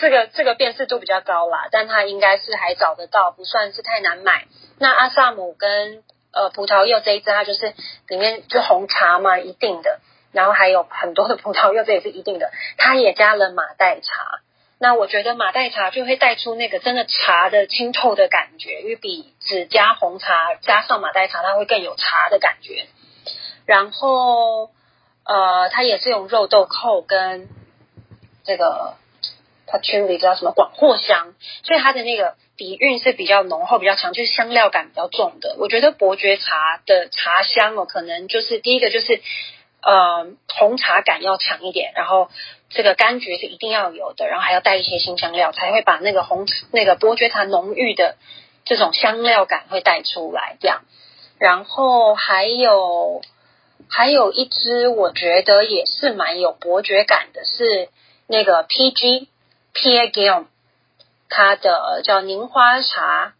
[0.00, 4.46] 这个这个辨识度比较高啦，但它应该是还找得到，不算是太难买。
[4.78, 7.74] 那阿萨姆跟呃葡萄柚这一支，它就是
[8.06, 9.98] 里面就红茶嘛，一定的，
[10.32, 12.50] 然后还有很多的葡萄柚，这也是一定的。
[12.76, 14.40] 它也加了马黛茶，
[14.78, 22.86] 那我觉得马黛茶就会带出那个真的茶的清透的感觉，因为比只加红茶加上马黛茶，它会更有茶的感觉。
[23.66, 24.70] 然后
[25.24, 27.48] 呃，它也是用肉豆蔻跟
[28.44, 28.94] 这个。
[29.70, 35.56] 它圈里叫什么广藿香，所以它的那个底蕴是比较浓厚、比较强，就是香料感比较重的。
[35.58, 39.20] 我觉得伯爵茶的茶香哦，可能就是第一个就是
[39.82, 42.30] 呃红茶感要强一点，然后
[42.70, 48.16] 这个柑橘是一定要有的，然后还要带一些新香料，才会把那个红那个伯爵茶浓郁的
[48.64, 50.56] 这种香料感会带出来。
[50.60, 50.82] 这样，
[51.38, 53.22] 然后还有
[53.88, 57.88] 还有一支我觉得也是蛮有伯爵感的，是
[58.26, 59.28] 那个 PG。
[59.74, 60.46] Pierre Gillon，
[61.28, 63.34] 它的叫凝花茶，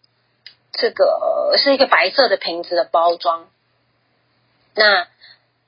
[0.71, 3.49] 这个是一个白色的瓶子的包装。
[4.77, 5.09] 那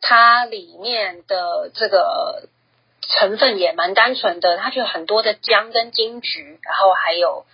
[0.00, 2.48] 它里面的这个
[3.02, 7.44] 成分也蛮单纯的，它就很多的姜跟金桔，然后还有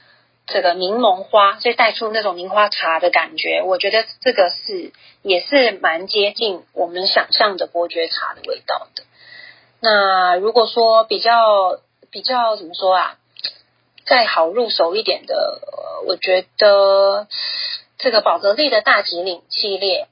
[0.46, 3.62] 这个柠檬花，所以带出那种柠花茶的感觉。
[3.62, 4.92] 我觉得这个是
[5.22, 9.04] 也是蛮接近我们想象的伯爵茶的味道的。
[9.80, 11.80] 那如果说比较。
[12.08, 13.18] 比较怎么说啊？
[14.06, 15.60] 再好入手一点的，
[16.06, 17.26] 我觉得
[17.98, 20.08] 这个宝格丽的大吉岭系列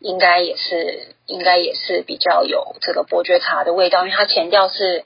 [0.00, 5.04] 应该也是应该也是比较有这个伯爵茶的味道，因为它前调是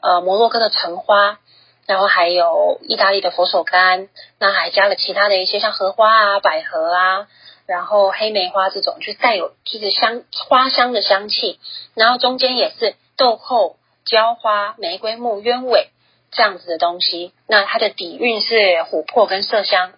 [0.00, 1.38] 呃摩洛哥的橙花，
[1.86, 4.08] 然后还有意大利的佛手柑，
[4.38, 7.28] 那还加了其他的一些像荷花啊、百合啊，
[7.66, 11.60] 然后黑梅花这种，就带有就是香花香的香气，
[11.94, 13.76] 然后中间也是豆蔻。
[14.06, 15.90] 椒花、玫瑰木、鸢尾
[16.32, 19.92] 这样子的东西，那它的底蕴是琥珀跟麝香。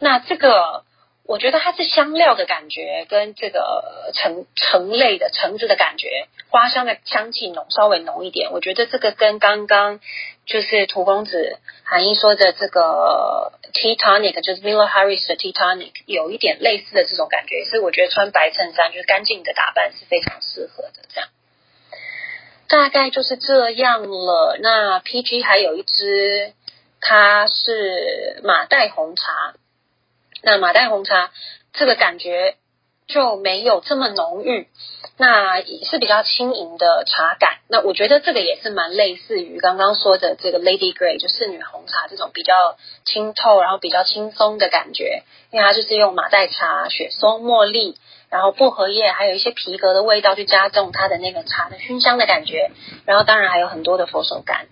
[0.00, 0.82] 那这个
[1.26, 8.52] 我觉得它是香料的感觉，跟这个橙橙类的橙子的感觉，花香的香气浓稍微浓一点。
[8.52, 10.00] 我觉得这个跟刚刚
[10.44, 15.70] 就是涂公子韩一说的这个 t e t o n i c 就是 Miller Harris 的 t e t o
[15.70, 21.30] n i c 有一点类似的这种感觉，所以我觉得穿白衬衫就是干净的打扮是非常适合的这样。
[22.68, 24.58] 大概就是这样了。
[24.60, 26.52] 那 PG 还有一支，
[27.00, 29.54] 它是马黛红茶。
[30.44, 31.30] 那马黛红茶
[31.72, 32.56] 这个感觉
[33.06, 34.68] 就没有这么浓郁，
[35.16, 37.58] 那也是比较轻盈的茶感。
[37.68, 47.96] 那我觉得这个也是蛮类似于刚刚说的这个 Lady Grey，就侍女红茶这种比较清透，然后比较轻松的感觉，因为它就是用马黛茶、雪松、茉莉。
[48.30, 52.72] 然后薄荷叶还有一些皮革的味道，去加重它的那个茶的熏香的感觉。
[53.06, 54.66] 然后当然还有很多的佛手柑。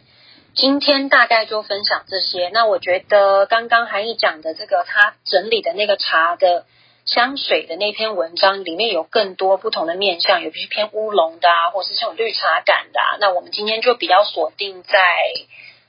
[0.55, 2.51] 今天大概就分享这些。
[2.53, 6.67] 那我觉得刚刚韩毅讲的这个他整理的那个茶的
[7.07, 13.17] 香水的那篇文章里面有更多不同的面向，有些偏乌龙的啊，或者是这种绿茶感的啊。
[13.19, 14.99] 那我们今天就比较锁定在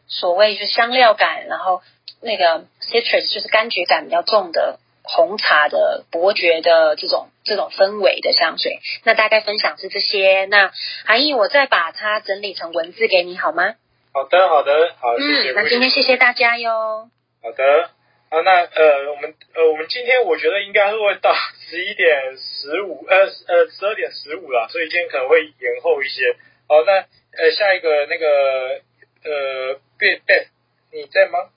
[0.08, 1.82] 所谓就是香料感，然后
[2.22, 4.80] 那个 citrus 就是柑橘感比较重的。
[5.06, 10.46] 红茶的伯爵的这种这种氛围的香水，那大概分享是这些。
[10.46, 10.72] 那
[11.06, 13.76] 韩毅，我再把它整理成文字给你好吗？
[14.14, 15.52] 好的，好的，好，谢谢。
[15.52, 17.10] 嗯，那今天谢谢大家哟。
[17.42, 17.90] 好的，
[18.30, 21.34] 好，那呃，我们呃，我们今天我觉得应该是会到
[21.68, 26.36] 十一点十五，呃呃，十二点十五了，所以今天可能会延后一些。
[26.68, 26.94] 好，那
[27.42, 28.82] 呃，下一个那个
[29.24, 30.48] 呃，Beth Beth，
[30.92, 31.50] 你在吗？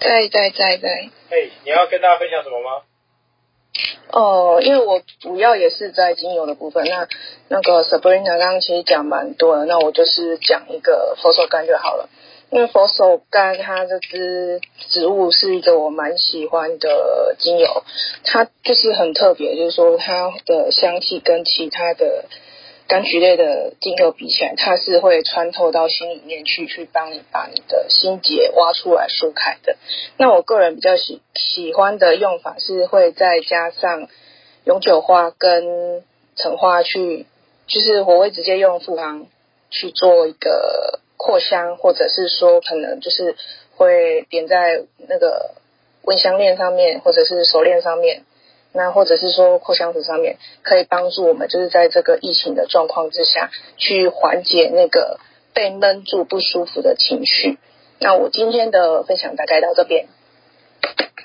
[0.00, 0.88] 在在在在，
[1.30, 2.82] 哎，你要跟大家分享什么吗？
[4.10, 7.08] 哦，因为我主要也是在精油的部分，那
[7.48, 12.08] 那个 Sabrina 刚刚其实讲蛮多的，那我就是讲一个佛手柑就好了。
[12.50, 17.82] 因为佛手柑它这支植物是一个我蛮喜欢的精油，
[18.24, 22.26] 它就是很特别，就是说它的香气跟其他的
[22.88, 29.76] 柑橘类的精油比起来，它是会穿透到心里面去，去帮你把你的心结挖出来疏开的。
[30.18, 34.08] 那我个人比较喜喜欢的用法是会再加上
[34.64, 36.02] 永久花跟
[36.36, 37.26] 橙花去，
[37.66, 39.26] 就是我会直接用复方
[39.70, 43.36] 去做一个扩香，或者是说可能就是
[43.76, 45.54] 会点在那个
[46.02, 48.24] 蚊香链上面，或者是手链上面。
[48.74, 55.20] 那或者是说扩香石上面可以帮助我们，就是在这个疫情的状况之下，去缓解那个
[55.54, 57.58] 被闷住不舒服的情绪。
[58.00, 60.08] 那我今天的分享大概到这边。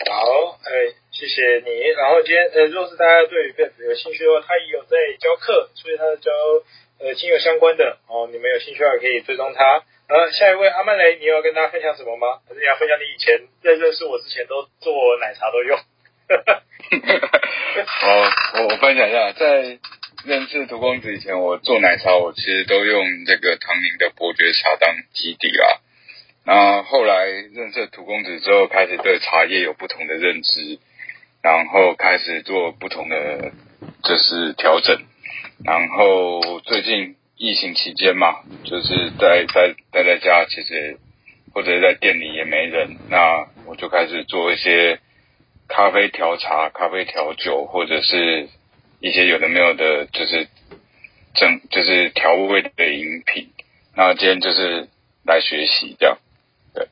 [0.09, 1.71] 好，哎，谢谢你。
[1.97, 6.31] 然后今天，呃，若是大家对于贝子有兴趣的话，他也有在教课，所以他教
[6.99, 9.83] 呃精油相关的哦，你们有兴趣的话可以追踪他。
[10.07, 12.39] 呃，下一位阿曼雷，你要跟大家分享什么吗？
[12.47, 15.77] 还是你要分享你以前在认识我之前都做奶茶都用？
[16.27, 16.61] 哈 哈
[17.85, 19.79] 好，我我分享一下，在
[20.25, 25.79] 认识涂公子以前，我做奶茶，我其实都用这个唐宁的伯爵茶当基底啦。
[26.43, 30.79] 然后后来认识涂公子之后，开始对茶叶有不同的认知，
[31.41, 33.51] 然后开始做不同的
[34.03, 35.01] 就是调整。
[35.63, 40.97] 然后最近疫情期间嘛，就是在在待在家，其实
[41.53, 44.99] 或者在店里也没人，那我就开始做一些。
[45.67, 48.47] 咖啡调茶、咖啡调酒，或者是
[48.99, 50.47] 一些有的没有的，就是
[51.35, 53.49] 整就是调味的饮品。
[53.95, 54.87] 那今天就是
[55.25, 56.17] 来学习这样，
[56.73, 56.87] 对。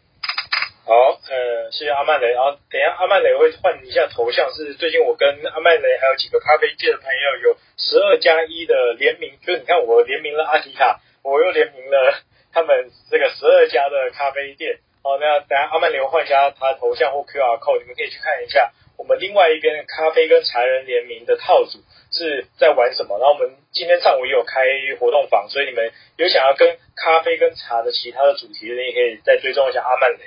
[0.86, 2.28] 好，呃，谢谢阿曼雷。
[2.34, 12.22] 然后等一下阿曼雷会换一下头像，是最近我跟阿曼雷还有几个咖啡界的朋友有十二加一的联名，就是你看我联名了阿提卡，我又联名了
[12.52, 14.80] 他们这个十二家的咖啡店。
[15.06, 21.78] 好，那等下阿曼联换一下他的头像或 QR code，你们可以去看一下我们另外一边的咖啡跟茶人联名的套组
[22.12, 23.20] 是在玩什么。
[23.20, 24.66] 然后我们今天上午也有开
[25.00, 30.26] 活动房，所以你们有想要跟咖啡跟茶的其他的主题的，你也可以再追踪一下阿曼雷。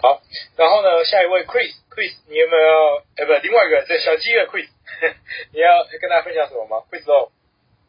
[0.00, 0.22] 好，
[0.56, 3.02] 然后呢，下一位 Chris，Chris，你有没有？
[3.16, 4.68] 哎，不，另外一个这小鸡的 Chris，
[5.52, 7.32] 你要跟大家分享什么吗？Chris 哦。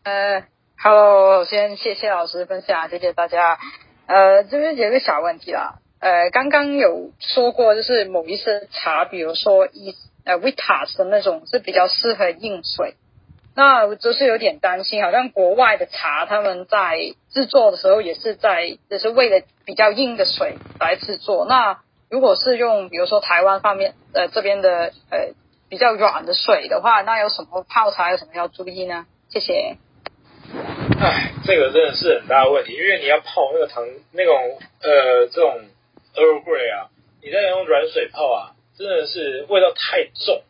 [0.04, 0.44] 呃
[0.82, 3.60] ，Hello，先谢谢老师分享，谢谢大家。
[4.08, 5.76] 呃，这边有个小问题啦。
[6.04, 12.96] 呃，刚刚有说过，就是某一些茶，比如说一呃 Vitas 的那种是比较适合硬水，
[13.56, 21.46] 那我就是有点担心，好像国外的茶他们在制作的时候也是在，就是为了比较硬的水来制作。
[21.48, 25.30] 那如果是用比如说台湾方面呃这边的呃
[25.70, 29.06] 比较软的水的话，那有什么泡茶有什么要注意呢？
[29.30, 29.78] 谢谢。
[31.00, 34.36] 哎，这个真的是很大的问题，因为你要泡那个糖那种
[34.82, 35.62] 呃这种。
[36.16, 36.90] Earl Grey 啊，
[37.24, 40.44] 你在用软水泡啊，真的是味道太重，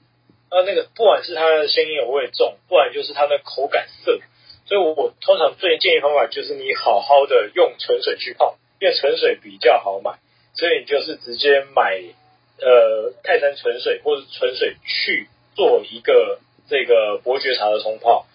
[0.49, 4.19] 啊，那个不管是它的鲜有味重，不然就是它的口感涩，
[4.65, 10.19] 所以我我通常最建议方法就是你好好的用纯水去泡，因为纯水比较好买，
[10.53, 12.01] 所以你就是直接买
[12.59, 18.25] 呃泰山纯水或者纯水去做一个这个伯爵茶的冲泡，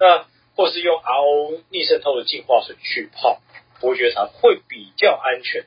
[0.00, 3.40] 那或是用 RO 逆渗透的净化水去泡
[3.80, 5.66] 伯爵茶会比较安全，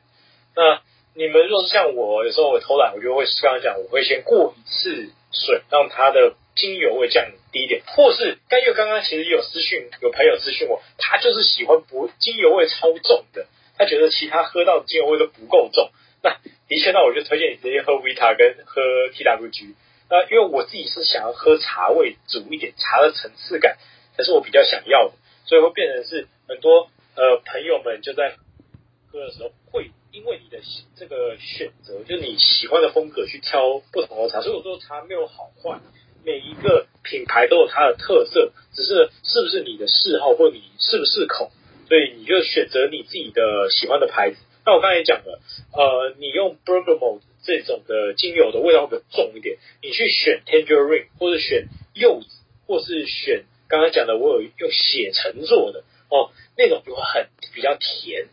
[0.55, 0.81] 那。
[1.13, 13.47] 你们若是像我，有时候我偷懒，我就会刚刚讲，我会先过一次水，让它的精油味降低一点，或是甘月刚刚其实有私讯，有朋友私讯我，他就是喜欢不精油味超重的，
[13.77, 15.91] 他觉得其他喝到精油味都不够重。
[16.23, 16.37] 那
[16.69, 18.81] 的确，那我就推荐你直接喝 Vita 跟喝
[19.13, 19.75] TWG。
[20.09, 23.77] 那因为我自己是想要喝茶味足一点，茶的层次感，
[24.15, 25.13] 才是我比较想要的，
[25.45, 28.35] 所以会变成是很多呃朋友们就在
[29.11, 29.91] 喝的时候会。
[30.11, 30.61] 因为你的
[30.95, 35.79] 这个选择，就是你喜欢的风格去挑不同的茶，所以我说茶没有好坏，
[36.25, 41.51] 每一个品牌都有它的特色，只是是不是你的嗜好或你适不适口，
[41.87, 44.37] 所以你就选择你自己的喜欢的牌子。
[44.65, 45.39] 那我刚才也讲了，
[45.73, 52.27] 呃，你用 Bergamot 这种的精油的味道会比较重一点，你去选 Tangerine 或者选柚子，
[52.67, 58.27] 或是选刚刚讲的我有用血橙做的哦，那种就会很比较甜。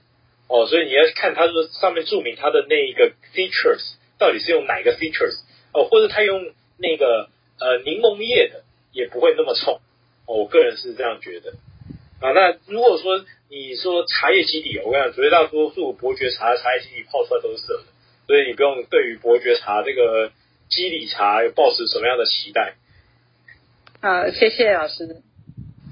[0.49, 5.43] 哦，所以你要看它说上面注明它的那一个 features 到底是用哪个 features
[5.73, 7.29] 哦，或者它用那个
[7.61, 9.81] 呃柠檬叶的也不会那么冲
[10.27, 11.53] 哦，我个人是这样觉得
[12.21, 12.33] 啊。
[12.33, 17.85] 那如果说你说茶叶基底，我跟你讲，绝大多数伯爵茶的茶叶基底泡出来都是涩的，
[18.27, 20.33] 所以你不用对于伯爵茶这个
[20.69, 22.75] 基底茶有抱持什么样的期待。
[24.01, 25.23] 好，谢谢老师。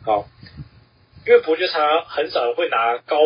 [0.05, 0.29] 好。
[1.27, 3.19] 因为伯爵茶很少人会拿高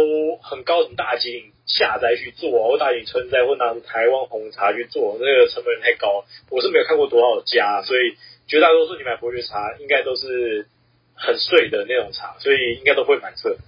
[0.43, 6.25] 很高很大吉岭下栽去做，或大吉岭春栽，或拿台湾红茶去做，那个成本太高。
[6.49, 8.17] 我是没有看过多少家，所以
[8.49, 10.67] 绝大多数你买伯爵茶应该都是
[11.15, 13.59] 很碎的那种茶，所以应该都会蛮色。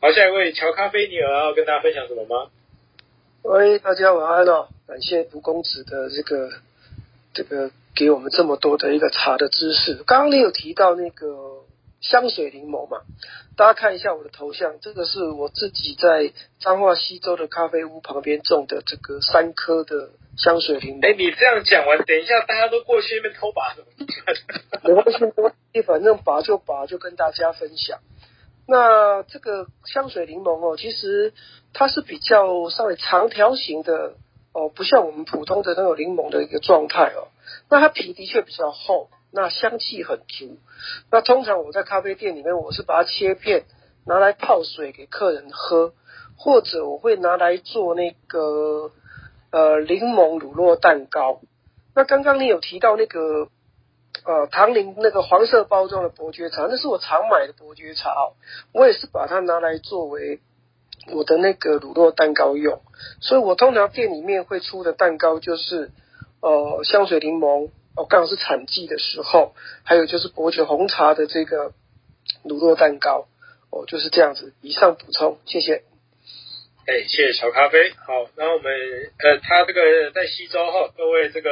[0.00, 2.50] 好，下一位乔咖啡，你有要跟大家分享什么吗？
[3.42, 6.48] 喂，大家晚安哦，感谢独公子的这个
[7.34, 10.02] 这个给我们这么多的一个茶的知识。
[10.06, 11.64] 刚刚你有提到那个
[12.10, 12.98] 香水柠檬嘛？
[13.56, 21.06] 大家看一下我的头像，这个是我自己在彰化西州的咖啡屋旁边种的这个三颗的香水柠檬。
[21.06, 23.74] 哎，你这样讲完，等一下大家都过去那边偷拔？
[24.82, 28.00] 没关系，没关系，反正拔就拔，就跟大家分享。
[28.66, 31.32] 那这个香水柠檬哦，其实
[31.72, 34.14] 它是比较稍微长条形的
[34.52, 37.28] 哦，不像我们普通的那种柠檬的一个状态哦。
[37.70, 40.56] 那它皮的确比较厚，那香气很足。
[41.10, 43.64] 那通常我在咖啡店里面，我是把它切片
[44.06, 45.92] 拿来泡水给客人喝，
[46.38, 48.92] 或者我会拿来做那个
[49.50, 51.40] 呃柠檬乳酪蛋糕。
[51.94, 53.48] 那刚刚你有提到那个。
[54.24, 58.14] 呃，唐林那个黄色包装的伯爵茶，那是我常买的伯爵茶。
[58.72, 60.40] 我也是把它拿来作为
[61.12, 62.80] 我的那个乳酪蛋糕用，
[63.20, 65.90] 所以我通常店里面会出的蛋糕就是
[66.40, 69.54] 呃香水柠檬哦，刚好是产季的时候，
[69.84, 71.72] 还有就是伯爵红茶的这个
[72.42, 73.28] 乳酪蛋糕
[73.70, 74.52] 哦，就是这样子。
[74.62, 75.84] 以上补充，谢谢。
[76.86, 77.90] 哎，谢谢小咖啡。
[77.92, 78.72] 好，那我们
[79.18, 81.50] 呃，他这个在西周哈，各位这个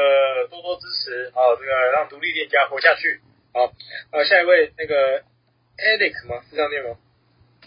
[0.51, 3.21] 多多支持，好，这个让独立店家活下去。
[3.55, 3.73] 好，
[4.11, 5.23] 呃，下一位那个
[5.79, 6.43] Alex 吗？
[6.51, 6.97] 是这样念吗？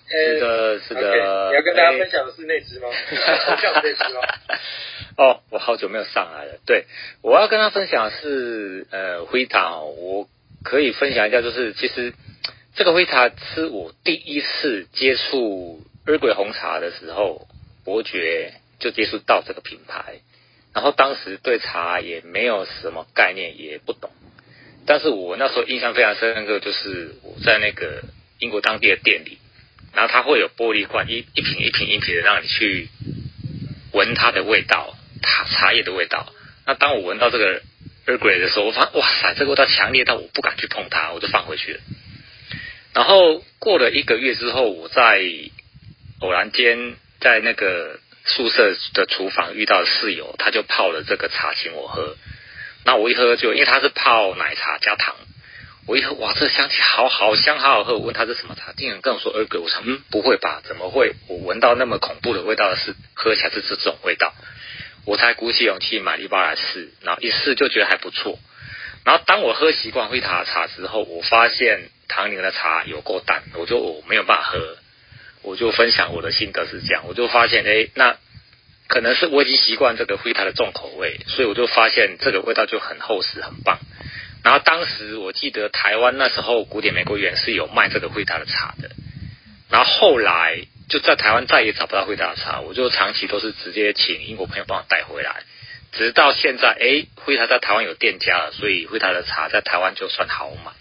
[0.07, 1.02] 是的，是的。
[1.02, 2.88] Okay, 你要跟大家分享的是那只吗？
[3.48, 4.22] 头像这只吗？
[5.18, 6.60] 哦，我好久没有上来了。
[6.65, 6.86] 对，
[7.22, 10.27] 我要跟他分享的是呃灰塔，我
[10.64, 12.14] 可以分享一下，就是其实
[12.76, 17.48] 这个灰塔是我第一次接触 Earl Grey 红茶的时候。
[17.86, 20.15] 伯爵就接触到这个品牌，
[20.73, 24.10] 然后当时对茶也没有什么概念，也不懂。
[24.88, 28.02] 但是我那时候印象非常深刻，就是我在那个
[28.40, 29.38] 英国当地的店里，
[29.95, 32.89] 然后它会有玻璃罐，一一瓶一瓶一瓶的让你去
[33.93, 36.31] 闻它的味道，茶茶叶的味道。
[36.67, 37.61] 那当我闻到这个
[38.05, 41.80] Earl Grey 的时候，我发哇塞，这个味道强烈到我不敢去碰它，我就放回去了。
[42.93, 45.23] 然后过了一个月之后，我在
[46.19, 46.95] 偶然间。
[47.17, 52.17] 在那个宿舍的厨房遇到室友，他就泡了这个茶请我喝。
[52.84, 55.15] 那我一喝就，因为他是泡奶茶加糖，
[55.88, 57.94] 我一喝哇，这香气好好香，好好喝。
[57.94, 59.62] 我问他是什么茶，竟然跟我说二哥。
[59.62, 60.62] 我说嗯，不会吧？
[60.64, 61.14] 怎么会？
[61.28, 64.34] 我闻到那么恐怖的味道的是喝起来是这种味道。
[65.06, 68.40] 我才鼓起勇气买了一包来试，然后一试就觉得还不错。
[69.03, 74.78] 然后当我喝习惯灰塔的茶之后，我发现唐宁的茶有够淡，我就我没有办法喝。
[75.44, 78.18] 我就分享我的心得是这样，我就发现，哎，那
[78.88, 83.78] 可能是我已经习惯这个灰塔的重口味，所以我就发现这个味道就很厚实，很棒。
[84.45, 88.91] 然后当时我记得台湾那时候古典玫瑰园是有卖这个惠达的茶的，
[89.72, 95.38] 然后后来就在台湾再也找不到惠达的茶，我就长期都是直接请英国朋友帮我带回来，
[95.93, 100.73] 直到现在，哎，惠达在台湾有店家了，所以惠达的茶在台湾就算好买。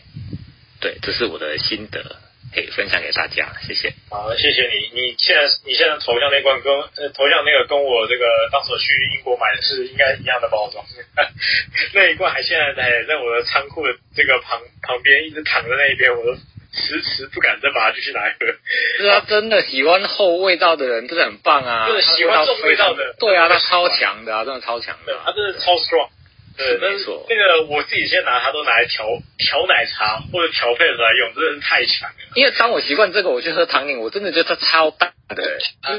[0.80, 2.16] 对，这是我的心得。
[2.54, 3.92] 可以分享给大家，谢谢。
[4.08, 4.94] 好，谢谢你。
[4.94, 10.84] 你现在你现在头像那罐跟呃头像那个跟我这个当时去英国买的是应该一样的包装，
[11.92, 16.34] 那一罐还现在在在我的仓库的这个旁旁边一直躺在那一边，我都
[16.72, 18.46] 迟迟不敢再把它继续拿来喝。
[18.98, 23.16] 是啊，真的喜欢厚味道的人真的很棒啊，就是喜欢重味道的。
[23.18, 26.08] 对啊，它超强的啊，真的超强的啊，它真的超 strong。
[26.56, 27.26] 对，没错。
[27.28, 29.06] 那个我自己现在拿它都拿来调
[29.38, 32.16] 调奶茶或者调配来用，真的是太强了。
[32.34, 35.34] 因为当我习惯这个，我去喝糖饮，我真的觉得它超淡的。
[35.36, 35.44] 对，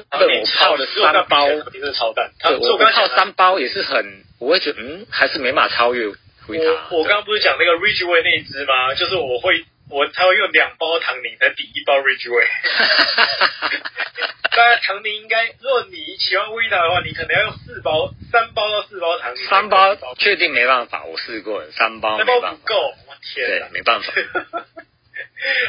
[0.01, 2.31] 我泡了三包，真的超淡。
[2.41, 6.07] 对，我泡三包也是很，我会觉得嗯，还是没法超越
[6.47, 6.95] 回它。
[6.95, 8.93] 我刚刚不是讲那个 Ridgeway 那一支吗？
[8.95, 9.65] 就是我会。
[9.89, 12.47] 我他会用两包唐宁来抵一包 Ridgeway。
[14.55, 19.45] 当然唐宁应该，如果你喜欢灰塔的话，你可能要用四包、三包到四包糖宁。
[19.47, 22.49] 三包确定没办法，我试过了，三包没办法。
[22.49, 23.47] 三包不够，我天。
[23.47, 24.13] 对，没办法。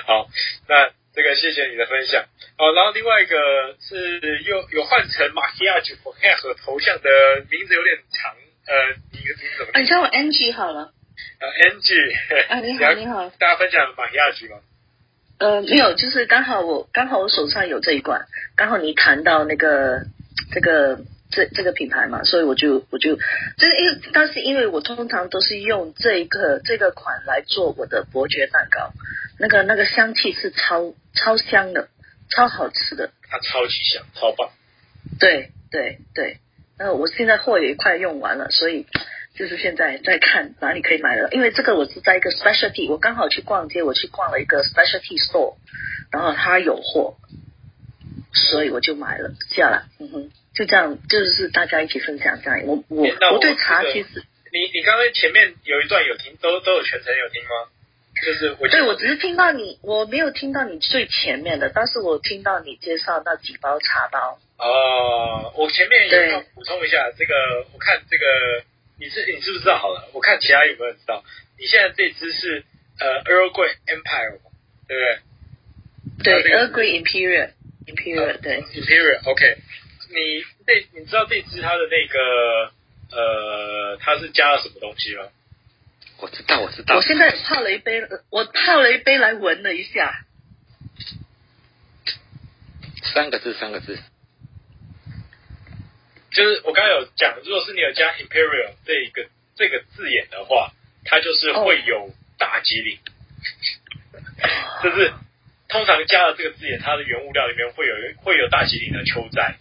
[0.06, 0.28] 好，
[0.68, 2.24] 那这个谢谢你的分享。
[2.56, 5.96] 好，然后另外一个是又有换成 Macchiato
[6.40, 7.10] 和头像的
[7.50, 8.36] 名字有点长，
[8.68, 9.72] 呃，你的名字怎么？
[9.80, 10.92] 你叫我 Angie 好了。
[11.40, 14.58] 呃，Angie，啊，你好，你好，大家分享马亚菊吗？
[15.38, 18.26] 呃，没有，就是刚好我刚好我手上有这一罐，
[18.56, 20.02] 刚好你谈到那个
[20.52, 23.22] 这个这这个品牌嘛，所以我就我就就
[23.68, 28.92] 是因为当时因为我通常都是用这个这个款来做我的伯爵蛋糕，
[29.38, 31.88] 那个那个香气是超超香的，
[32.30, 34.50] 超好吃的，它超级香，超棒。
[35.20, 36.38] 对对对，
[36.78, 38.86] 那我现在货也快用完了，所以。
[39.36, 45.56] 就是现在在看哪里可以买了，因为这个我是在一个 specialty，我刚好去逛街，我去逛了一个 specialty store，
[46.10, 47.18] 然后它有货，
[48.32, 49.84] 所以我就买了下来。
[50.00, 52.62] 嗯哼，就这样，就是大家一起分享这样。
[52.64, 57.68] 我我我，我对茶其实，你你刚才前面有一段有听，都都有全程有听吗？
[58.24, 64.38] 就是我对我只是听到你，我没有听到你最前面的，但是我听到你介绍那几包茶包。
[64.56, 67.34] 哦，我前面也要补充一下，这个
[67.74, 68.24] 我看这个。
[68.98, 69.78] 你是你知不知道？
[69.78, 71.22] 好了，我看其他有没有人知道？
[71.58, 72.64] 你现在这支是
[72.98, 74.38] 呃 Earl Grey Empire，
[74.88, 75.20] 对
[76.18, 76.42] 不对？
[76.42, 77.50] 对，Earl Grey Imperial
[77.86, 79.58] Imperial，对，Imperial OK。
[80.08, 82.72] 你这你知道这支它的那个
[83.12, 85.24] 呃，它是加了什么东西吗？
[86.18, 86.96] 我知道，我知道。
[86.96, 88.00] 我现在泡了一杯，
[88.30, 90.24] 我泡了一杯来闻了一下。
[93.14, 93.98] 三个字，三个字。
[96.36, 99.26] 就是我刚刚有讲，如果是你有加 Imperial 这一个
[99.56, 100.72] 这个字眼的话，
[101.06, 102.98] 它就是会有大吉岭。
[104.12, 104.82] Oh.
[104.84, 105.12] 就是
[105.68, 109.56] 通常加了这个字眼，它的原物料里面会有会有大吉岭的秋摘。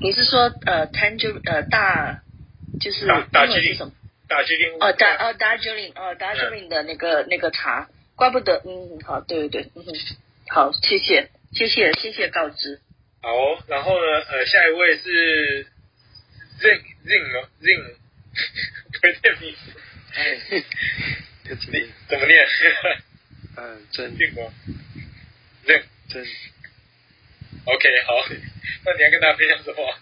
[0.00, 2.20] 你是说呃 Tangerine 呃大
[2.78, 3.92] 就是大大吉岭什么
[4.28, 9.82] 大吉岭哦大哦大吉岭哦大吉岭的那个、嗯、那个茶，怪不得嗯好对对对嗯
[10.50, 12.80] 好谢谢谢谢谢谢告知。
[13.20, 14.20] 好，然后呢？
[14.30, 15.64] 呃，下一位是
[16.60, 17.94] Zing Zing 吗？Zing，
[19.00, 19.80] 不念名字。
[20.14, 20.38] 哎，
[21.48, 22.46] 怎么怎么念？
[23.56, 24.16] 嗯， 真。
[24.16, 24.52] Zing 吗
[25.66, 26.24] ？Zing 真。
[27.64, 28.24] OK，好。
[28.84, 29.98] 那你要跟大家分享什么？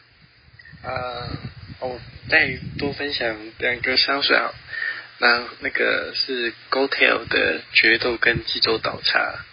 [0.83, 1.39] 啊，
[1.81, 4.53] 哦，再多分享两个香水啊。
[5.19, 9.45] 那那个是 Gold Tail 的决斗跟济州岛茶。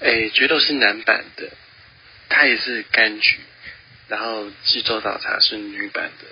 [0.00, 1.50] 哎，决斗是男版的。
[2.28, 3.38] 它也是柑橘，
[4.08, 6.26] 然后济州岛茶是女版的。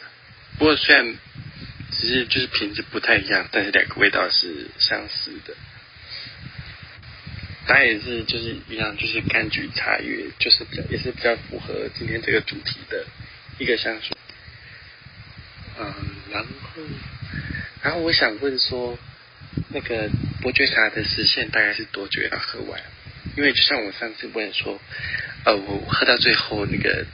[0.59, 1.15] 不过虽然
[1.93, 5.55] 只是就是品质不太一样，但是两个味道是相似的。
[7.67, 13.07] 它也是就是一样，就是柑橘茶叶，就是比较也是比较符合今天这个主题的
[13.59, 14.17] 一个香水。
[15.79, 15.95] 嗯，
[16.33, 16.49] 然后
[17.83, 18.99] 然后我想问说，
[19.69, 20.11] 那个
[20.41, 22.81] 伯爵茶的时限大概是多久要喝完？
[23.37, 24.79] 因为就像我上次问说。
[25.45, 27.05] 呃，我喝到最后那个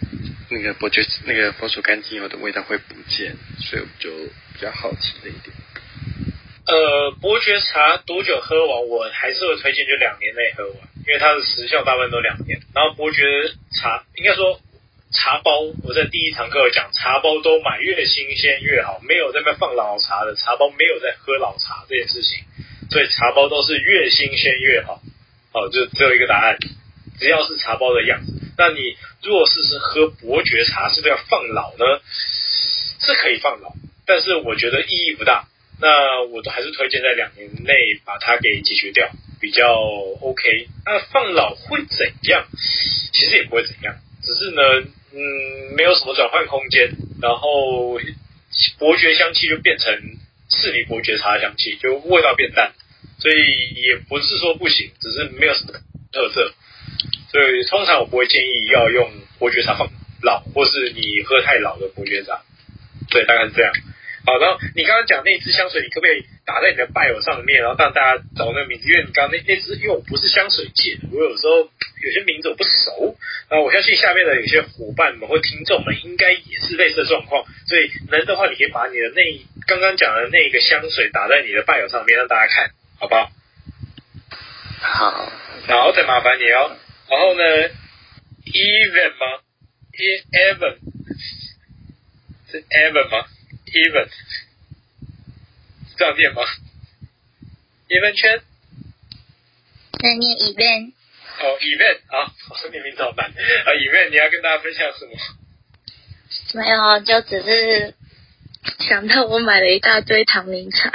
[0.51, 4.11] 那个伯爵那个佛手柑精油的味道会不见，所以我就
[4.53, 5.57] 比较好奇这一点。
[6.66, 8.86] 呃，伯爵茶多久喝完？
[8.86, 10.77] 我还是会推荐就两年内喝完，
[11.07, 12.61] 因为它的时效大部分都两年。
[12.74, 13.23] 然后伯爵
[13.73, 14.61] 茶应该说
[15.11, 22.45] 茶包，我在第一堂课讲茶包都买越新鲜越好，没有在那放老茶的茶包，没有在喝老茶这件事情，
[22.90, 25.01] 所以茶包都是越新鲜越好。
[25.52, 26.58] 好，就只有一个答案。
[27.18, 31.84] 只要是茶包的样子，那你如果是是喝伯爵茶，是不是要放老呢？
[33.00, 33.72] 是可以放老，
[34.06, 35.48] 但是我觉得意义不大。
[35.80, 39.08] 那我都还是推荐在两年内把它给解决掉，
[39.40, 39.72] 比较
[40.20, 40.68] OK。
[40.84, 42.46] 那放老会怎样？
[43.12, 44.62] 其实也不会怎样，只是呢，
[45.12, 47.98] 嗯，没有什么转换空间，然后
[48.78, 49.92] 伯爵香气就变成
[50.50, 52.74] 赤尼伯爵茶香气，就味道变淡，
[53.19, 55.73] 所以也不是说不行，只是没有什么
[56.12, 56.55] 特色。
[57.31, 59.89] 所以通常我不会建议要用伯爵茶放
[60.23, 62.40] 老，或是你喝太老的伯爵茶。
[63.11, 63.73] 对，大概是这样。
[64.27, 68.89] 好，然后你刚刚讲那支香水，你可不可以打在你的拜友上面，然后让大家找那个名字？
[68.89, 71.65] 因为你刚刚那那支，因为我不是香水界的，我有时候
[72.05, 73.16] 有些名字我不熟。
[73.49, 77.45] 啊，我相信下面的有些伙伴们或听众们应该也是类似的状况。
[77.66, 79.23] 所以能的话，你可以把你的那
[79.66, 83.30] 刚刚讲的那个香水打在你的拜友上面，让大家看，好不好？
[84.80, 85.32] 好，
[85.66, 86.76] 好，再麻烦你哦。
[87.08, 87.42] 然后呢
[88.46, 89.42] ，even 吗
[89.92, 90.78] ？even
[92.50, 93.26] 是 even 吗
[93.66, 94.08] ？even
[95.96, 96.42] 这样念吗
[97.88, 98.42] ？even 圈？
[100.00, 100.92] 那念 event。
[101.40, 105.12] 哦，event 啊，我说你名字好难啊，event 你要跟大家分享什么？
[106.54, 107.94] 没有，就只是
[108.80, 110.90] 想到我买了一大堆唐明茶。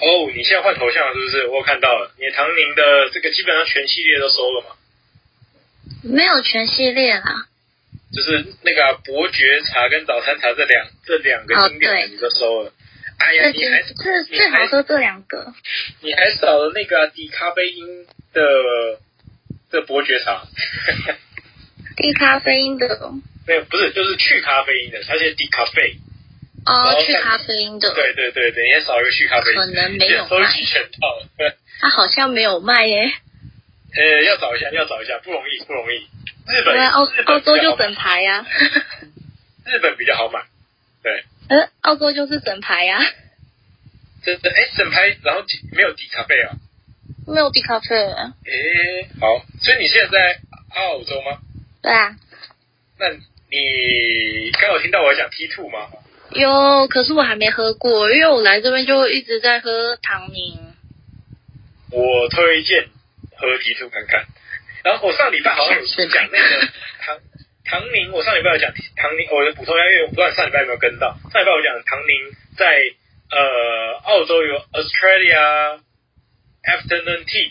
[0.00, 1.46] 哦，oh, 你现在换头像了是不是？
[1.48, 4.76] 我看到了，你唐宁的这个基本上全系列都收了吗？
[6.02, 7.46] 没有全系列啦，
[8.12, 12.70] 就是那个、啊、伯爵茶跟早餐茶这两这两个经典你都收了。
[12.70, 12.72] 哦、
[13.18, 15.52] 哎呀，你还这最好说这两个，
[16.00, 18.42] 你还少了那个低、啊、咖啡因的
[19.70, 20.46] 的伯爵茶。
[21.96, 22.88] 低咖啡因的？
[23.46, 25.96] 没有，不是，就是去咖啡因的，它是低咖啡。
[26.66, 27.94] 哦，去咖啡因的。
[27.94, 29.56] 对对对，等一下少一个去咖啡因。
[29.56, 30.46] 可能没有卖。
[31.80, 33.12] 他好像没有卖耶。
[33.96, 35.96] 呃，要找一下，要找一下，不容易，不容易。
[36.46, 38.46] 日本，澳澳洲就整排呀。
[39.66, 40.42] 日本比较好买。
[41.02, 41.24] 对。
[41.48, 43.04] 呃，澳洲就是整排呀、啊。
[44.22, 45.42] 这这哎，整排然后
[45.72, 46.52] 没有底咖啡啊？
[47.26, 47.96] 没有底咖啡。
[47.96, 50.40] 哎，好，所以你现在在
[50.76, 51.38] 澳洲吗？
[51.82, 52.14] 对啊。
[52.98, 55.88] 那你刚有听到我讲 T two 吗？
[56.32, 60.58] 有，可是我还没喝过，因为我来这边就一直在喝唐宁。
[61.90, 62.88] 我推荐
[63.36, 64.26] 喝 T two 看看。
[64.84, 66.68] 然后我上礼拜好像有讲那个
[67.00, 67.18] 唐
[67.64, 71.18] 唐宁，我上礼拜有讲唐宁，我补充一下，因为我不知道上礼拜有没有跟到。
[71.32, 72.80] 上礼拜我讲唐宁在
[73.30, 75.80] 呃澳洲有 Australia
[76.62, 77.50] Afternoon Tea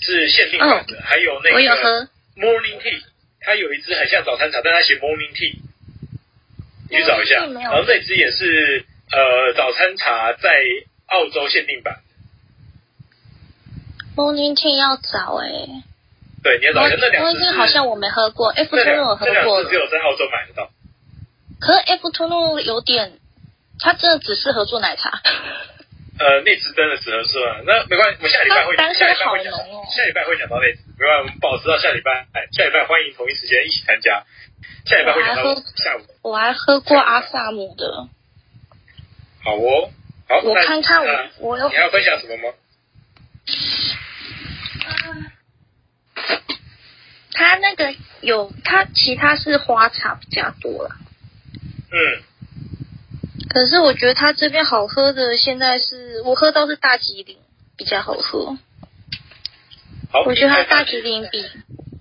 [0.00, 3.02] 是限定版的，还有那个 Morning Tea，
[3.40, 5.54] 它有一支很像早餐茶，但它写 Morning Tea，
[6.90, 7.46] 你去找一下。
[7.46, 10.50] 然后那支也是呃早餐茶在
[11.06, 12.00] 澳洲限定版。
[14.16, 15.84] Morning Tea 要找哎、欸。
[16.42, 17.50] 对，你要找一下那两支。
[17.52, 19.64] 好像我没喝过，Afternoon 我喝过。
[19.64, 20.70] 只有在澳洲买得到。
[21.60, 23.18] 可是 Afternoon 有点，
[23.80, 25.20] 它真的只适合做奶茶。
[26.18, 34.24] 呃，那支真的只能说，那没关系，我们下礼拜会，下礼拜会讲，哦、下礼拜会讲到那支，没关系，我们保持到下礼拜，哎，下礼拜欢迎同一时间一起参加，
[34.84, 36.00] 下礼拜会讲到下午。
[36.22, 38.08] 我还喝过阿萨姆的。
[39.44, 39.90] 好哦，
[40.28, 41.68] 好，我看看我，我有。
[41.68, 42.54] 你还要分享什么吗？
[47.32, 50.96] 他那个有，他其他是花茶比较多了。
[51.92, 52.22] 嗯。
[53.48, 57.38] 可是我觉得他这边好喝的，现在是我喝到是大吉岭
[57.78, 58.58] 比较好喝。
[60.12, 61.42] 好，我觉得它大吉岭比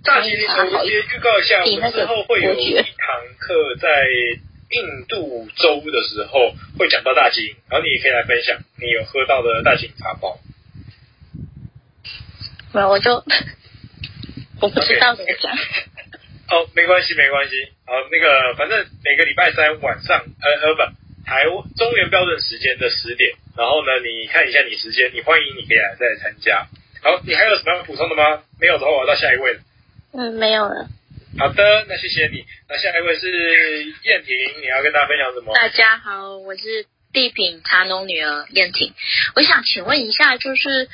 [0.03, 0.99] 大吉岭好一些。
[0.99, 2.83] 预告一下，我们之后会有一堂
[3.39, 3.87] 课在
[4.71, 10.37] 印度州的时候会讲到大吉岭，然后你也可以来分享你有喝到的大吉岭茶包。
[12.73, 13.13] 没有，我就
[14.59, 15.53] 我不知道怎么讲。
[16.51, 17.71] 哦，没关系，没关系。
[17.85, 21.06] 好，那个反正每个礼拜三晚上，呃呃不。
[21.27, 26.67] 台中原标准时间的十点，然后呢，你看一下你时间，你欢迎你可以来再来参加。
[27.03, 28.43] 好，你还有什么要补充的吗？
[28.61, 29.59] 没有的话，我要到下一位了。
[30.13, 30.87] 嗯，没有了。
[31.37, 32.45] 好的，那谢谢你。
[32.69, 35.53] 那下一位是燕婷，你要跟大家分享什么？
[35.53, 38.93] 大家好，我是地品茶农女儿燕婷。
[39.35, 40.87] 我想请问一下，就是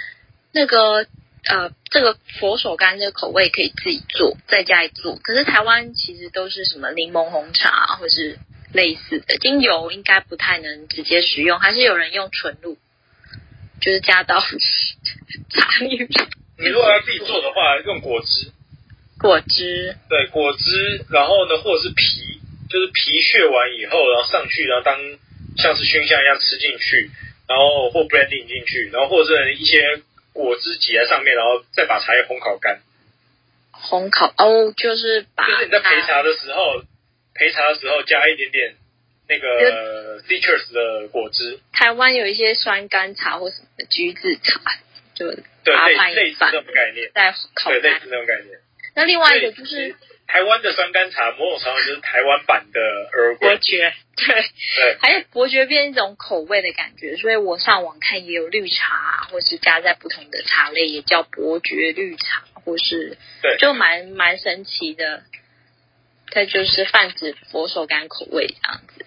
[0.51, 1.05] 那个
[1.47, 5.15] 呃，这个佛手柑这个口味可以自己做，在家里做。
[5.17, 8.39] 可是台湾其实都是什么柠檬红茶，或是。
[8.73, 12.75] 类似的精油应该不太能直接使用，还是有人用纯露，
[13.79, 16.09] 就是加到茶里面。
[16.57, 18.51] 你如果要自己做的话，用果汁。
[19.19, 19.95] 果汁。
[20.09, 24.97] 对，果汁，然后呢，或者是皮，就是皮削完以后，然后上去，然后当
[25.57, 27.11] 像是熏香一样吃进去，
[27.47, 30.01] 然后或 blending 进去，然后或者是一些
[30.33, 32.81] 果汁挤在上面，然后再把茶叶烘烤干。
[33.71, 35.45] 烘烤哦，就是把。
[35.45, 36.83] 就是你在陪茶的时候。
[37.35, 38.75] 焙茶的时候加一点点
[39.27, 41.59] 那个 citrus 的果汁。
[41.71, 44.61] 台湾有一些酸甘茶或什么的橘子茶，
[45.15, 45.33] 就
[45.63, 48.59] 对类类似这种概念，在烤对类似那种概念。
[48.95, 49.95] 那另外一个就是
[50.27, 54.27] 台湾的酸甘茶，某种程度就是台湾版的尔伯爵，对。
[54.35, 65.23] 对，还有伯爵变一种口味的感觉，所以我上网看也有绿茶，或是加在不同的茶类也叫伯爵绿茶，或是对，就蛮蛮神奇的。
[66.33, 69.05] 它就是泛指佛手柑口味这样子，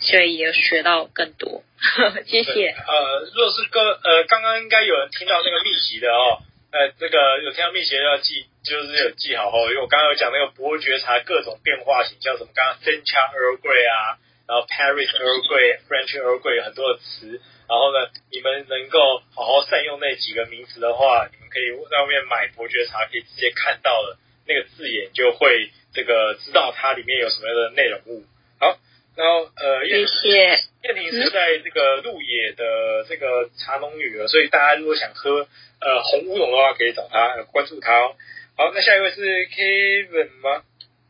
[0.00, 1.62] 所以也学到更多。
[2.26, 2.68] 谢谢。
[2.70, 6.42] 呃，若是哥，呃，刚刚应该有人听到那个秘籍的哦，
[6.72, 12.50] 呃，这个有听到秘籍的要记，就是有记好哦，因为我刚刚有讲那个伯爵茶各种变化型，叫什么？
[12.52, 14.18] 刚刚 Sencha Earl Grey 啊，
[14.48, 24.18] 然后 Paris Earl Grey、French Earl Grey 很多的词，然后呢，你们能够好好善用那几个名词的话，你们可以在外面买伯爵茶，可以直接看到了
[24.48, 25.70] 那个字眼就会。
[25.94, 28.24] 这个知道它里面有什么样的内容物。
[28.58, 28.78] 好，
[29.16, 35.48] 然后呃，谢谢，燕婷是在这个鹿野的这个茶农女儿，所以大家如果想喝
[35.80, 38.16] 呃红乌龙的话，可以找她关注她哦。
[38.56, 40.62] 好，那下一位是 Kevin 吗？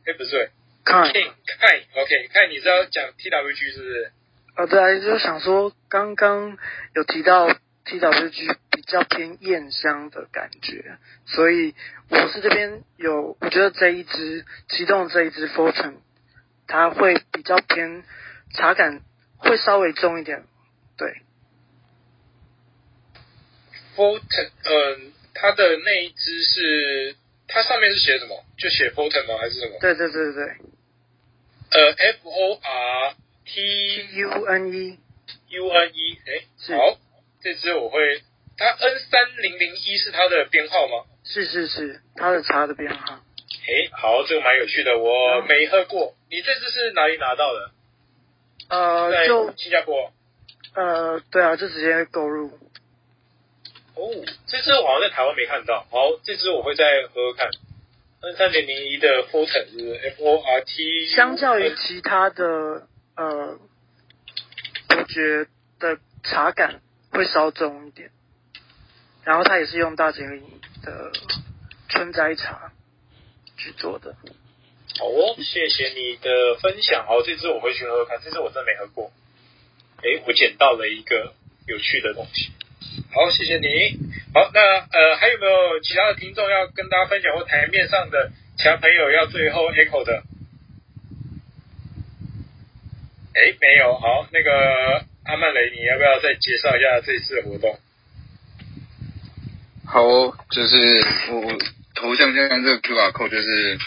[0.07, 0.51] 哎，不是
[0.85, 4.11] ，King，King，OK，King，你是要讲 TWG 是不是？
[4.55, 6.59] 啊，对啊，就是想说刚刚
[6.95, 7.49] 有提到。
[7.85, 11.75] TWG 比较偏艳香的感觉，所以
[12.09, 15.97] 我是这边有，我觉得这一支启动这一支 Fortune，
[16.67, 18.05] 它会比较偏
[18.55, 19.03] 茶感，
[19.39, 20.45] 会稍微重一点，
[20.97, 21.23] 对。
[23.97, 27.17] Fortune，嗯，它的那一支是，
[27.47, 28.45] 它上面是写什么？
[28.57, 29.39] 就写 Fortune 吗？
[29.39, 29.79] 还是什么？
[29.81, 30.45] 对对对对。
[31.71, 34.99] 呃，F O R T U N E
[35.49, 36.99] U N E，哎，好。
[37.45, 38.23] 这支我会，
[38.57, 41.05] 它 N 三零零一是它的编号吗？
[41.25, 43.21] 是是是，它的茶的编号。
[43.67, 46.15] 诶，好，这个蛮有趣的，我没喝过。
[46.15, 47.71] 嗯、你这支是哪里拿到的？
[48.71, 50.11] 呃，就新加坡。
[50.75, 52.47] 呃，对啊，就直接购入。
[53.95, 54.09] 哦，
[54.47, 55.87] 这支我好像在台湾没看到。
[55.91, 57.51] 好，这支我会再喝喝看。
[58.23, 61.09] N 三零零一的 Forten 是 F O R T。
[61.09, 63.59] 相较于其他的呃，
[64.97, 65.47] 我觉
[65.79, 66.81] 得茶感
[67.15, 68.11] 会稍重一点。
[69.25, 70.43] 然后它也是用大井岭
[70.83, 71.13] 的
[71.89, 72.73] 春摘茶
[73.57, 74.15] 去做的。
[74.99, 77.07] 好哦，谢谢你的分享。
[77.07, 78.21] 好，这次我会去喝喝看。
[78.23, 79.11] 这次我真的没喝过。
[80.03, 81.33] 诶，我捡到了一个
[81.67, 82.53] 有趣的东西。
[83.11, 83.99] 好，谢谢你。
[84.35, 90.23] 好，那呃，还有没有其他的听众要跟大家分享，或台面上的其他朋友要最后 echo 的？
[93.35, 93.99] 诶，没有。
[93.99, 97.79] 好，那个阿曼雷，你要不要再介绍一下这次的活动？
[99.87, 100.77] 好哦，就是
[101.31, 101.59] 我
[101.95, 103.79] 头像现在这个 QR code，就是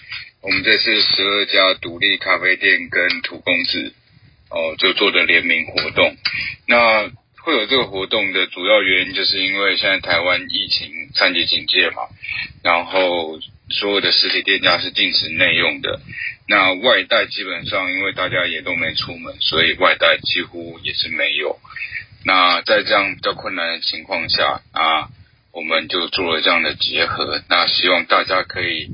[0.41, 3.93] 我们这次十二家独立咖啡店跟土公子。
[4.49, 6.15] 哦，就做的联名活动，
[6.69, 7.11] 那
[7.43, 12.03] 会有这个活动的主要原因，就是因为现在台湾疫情三级警戒嘛，
[12.63, 13.37] 然后
[13.69, 15.99] 所有的实体店家是禁止内用的，
[16.47, 21.59] 那外带基本上因为大家也都没出门，所以外带几乎也是没有。
[22.25, 25.09] 那在这样比较困难的情况下啊，
[25.51, 28.89] 我们就做了这样的结合，那希望大家可以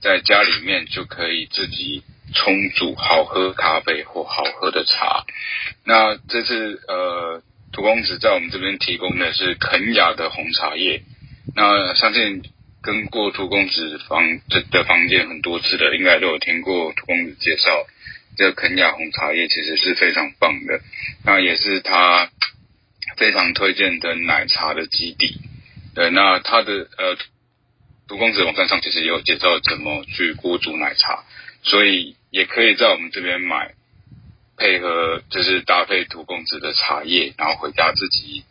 [0.00, 2.02] 在家里面就可以自己。
[2.34, 5.24] 冲煮好喝咖啡或好喝的茶，
[5.84, 7.40] 那这次呃，
[7.72, 11.02] 荼公子在我们这边提供的是肯雅的红茶叶。
[11.54, 12.42] 那相信
[12.86, 17.84] 跟过荼公子房这的房间很多次的，应该都有听过荼公子介绍，
[18.36, 20.80] 这个肯雅红茶叶其实是非常棒的，
[21.24, 22.30] 那也是他
[23.18, 25.40] 非常推荐的奶茶的基地。
[25.96, 27.16] 对，那他的呃，
[28.06, 31.24] 荼公子网站上其实也有介绍怎么去锅煮奶茶。
[31.62, 33.74] 所以也可以在我们这边买，
[34.56, 38.44] 配合就是搭配荼公子的茶叶，然后回家自己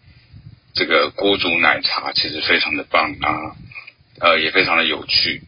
[0.74, 3.56] 这个锅煮奶茶，其实非常的棒啊，
[4.20, 5.42] 呃，也非常的有趣。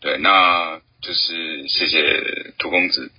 [0.00, 3.10] 对，那就是谢谢涂公子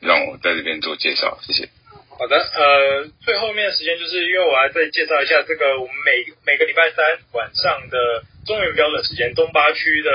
[0.00, 1.68] 让我在这边做介绍，谢谢。
[2.18, 10.10] 好的，呃，最后面的时间就是因为我还在介绍一下这个我们每每个礼拜三晚上的中原标准时间，东八区的。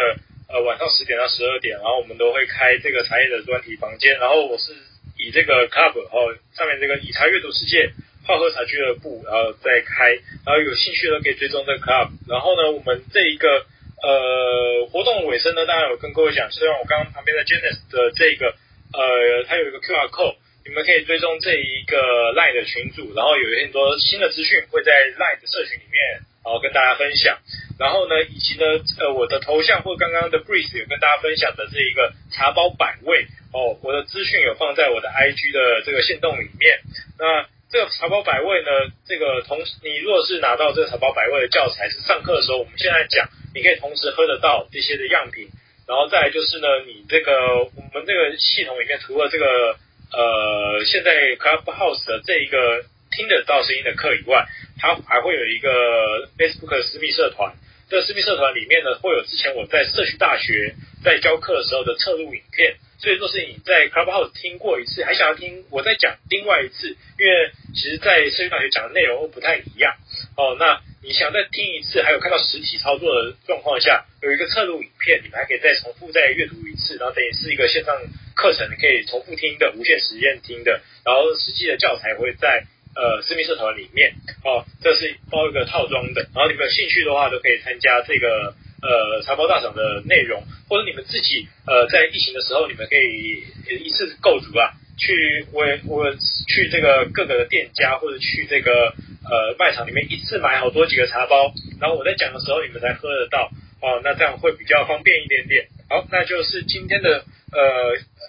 [0.49, 4.17] 呃，晚上十点到十二点，然后我们都会开这个茶叶的专题房间。
[4.17, 4.71] 然后我是
[5.17, 7.91] 以这个 club 然后上面这个以茶阅读世界
[8.25, 10.13] 好喝茶俱乐部，然后再开，
[10.45, 12.11] 然后有兴趣的可以追踪这个 club。
[12.29, 13.65] 然后呢，我们这一个
[14.03, 18.53] 呃活动尾声呢，当然有跟各位讲，虽然我刚刚旁边的 Janice 的这个
[18.93, 20.35] 呃，它有一个 QR code，
[20.65, 21.97] 你们可以追踪这一个
[22.33, 27.39] Line 的群组，然后有很多新的资讯会在 Line 的社群里面，然后跟大家分享。
[27.79, 28.65] 然后呢，以及呢，
[28.99, 36.79] 呃，我的头像或刚刚的 Breeze 有跟大家分享的这一个茶包百味哦，我的资讯有放在我的 IG 的这个线动里面。
[37.19, 38.69] 那这个茶包百味呢，
[39.05, 45.49] 这个同时你如果是拿到这个茶包百味的教材，是上课的时候我们现在讲，你可以同时喝得到这些的样品。
[45.87, 49.75] 然后再来就是呢，你这个我们这个系统里面除了这个
[50.11, 54.47] 呃现在 Clubhouse 的这一个听得到声音的课以外，
[54.79, 57.55] 它还会有一个 Facebook 的私密社团。
[57.89, 69.95] 这个私密社团里面呢，会有之前我在社区大学在教课的时候的侧录影片，所以若是你在 Clubhouse 听过一次，还想要听我再讲另外一次，因为其实，在社区大学讲的内容都不太一样
[70.35, 70.55] 哦。
[70.59, 77.95] 那你想再听一次，还有看到实体操作的状况下，有一个侧录影片，你们还可以再重复再阅读一次，然后等于是一个线上
[78.35, 82.65] 课程，你可以重复听的，无限时间听的，然后实际的教材会在。
[82.97, 93.43] 呃，私密社团里面，哦，这是包一个套装的，然后你们有兴趣的话，都可以参加这个呃茶包大赏的内容，或者你们自己呃在疫情的时候，你们可以
[93.83, 96.13] 一次购足啊，去我我
[96.47, 98.93] 去这个各个的店家，或者去这个
[99.25, 103.49] 呃卖场里面一次买好多几个茶包，然后我在讲的时候，你们才喝得到，
[103.81, 105.67] 哦，那这样会比较方便一点点。
[105.89, 107.63] 好，那就是今天的呃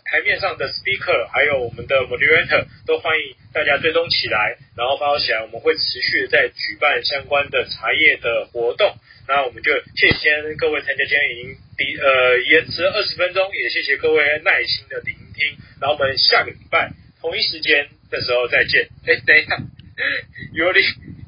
[0.05, 8.95] 台面上的 speaker，还有我们的 moderator 都欢迎大家追踪起来，然后发起来，我们会持续的在举办相关的茶叶的活动。
[9.27, 15.59] 那我们就谢谢各位参加，今天已经第呃延迟二十分钟，也谢谢各位耐心的聆听。
[15.81, 18.89] 然后我们下个礼拜同一时间的时候再见。
[19.05, 19.59] 哎，等一下，
[20.55, 20.81] 尤里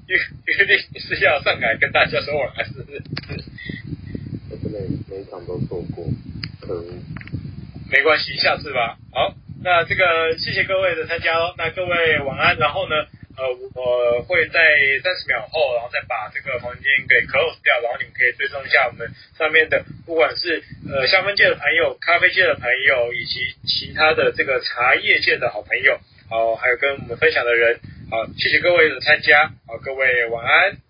[0.06, 3.02] 尤尤里是要上来跟大家说晚安，是不是？
[4.48, 6.04] 我不能每场都错过，
[6.70, 6.86] 可恶。
[7.90, 8.96] 没关系，下次吧。
[9.12, 9.34] 好，
[9.64, 11.52] 那这个谢谢各位的参加哦。
[11.58, 12.56] 那各位晚安。
[12.58, 12.94] 然后呢，
[13.36, 13.42] 呃，
[13.74, 14.60] 我会在
[15.02, 17.74] 三十秒后，然后再把这个房间给 close 掉。
[17.82, 25.98] 然后你们可以追踪一下我们上面的，不管是呃香氛界的朋友、咖啡界的朋友，以及其他的这个茶叶界的好朋友。
[26.28, 27.80] 好，还有跟我们分享的人，
[28.12, 30.89] 好，谢谢各位的参加，好，各位晚安。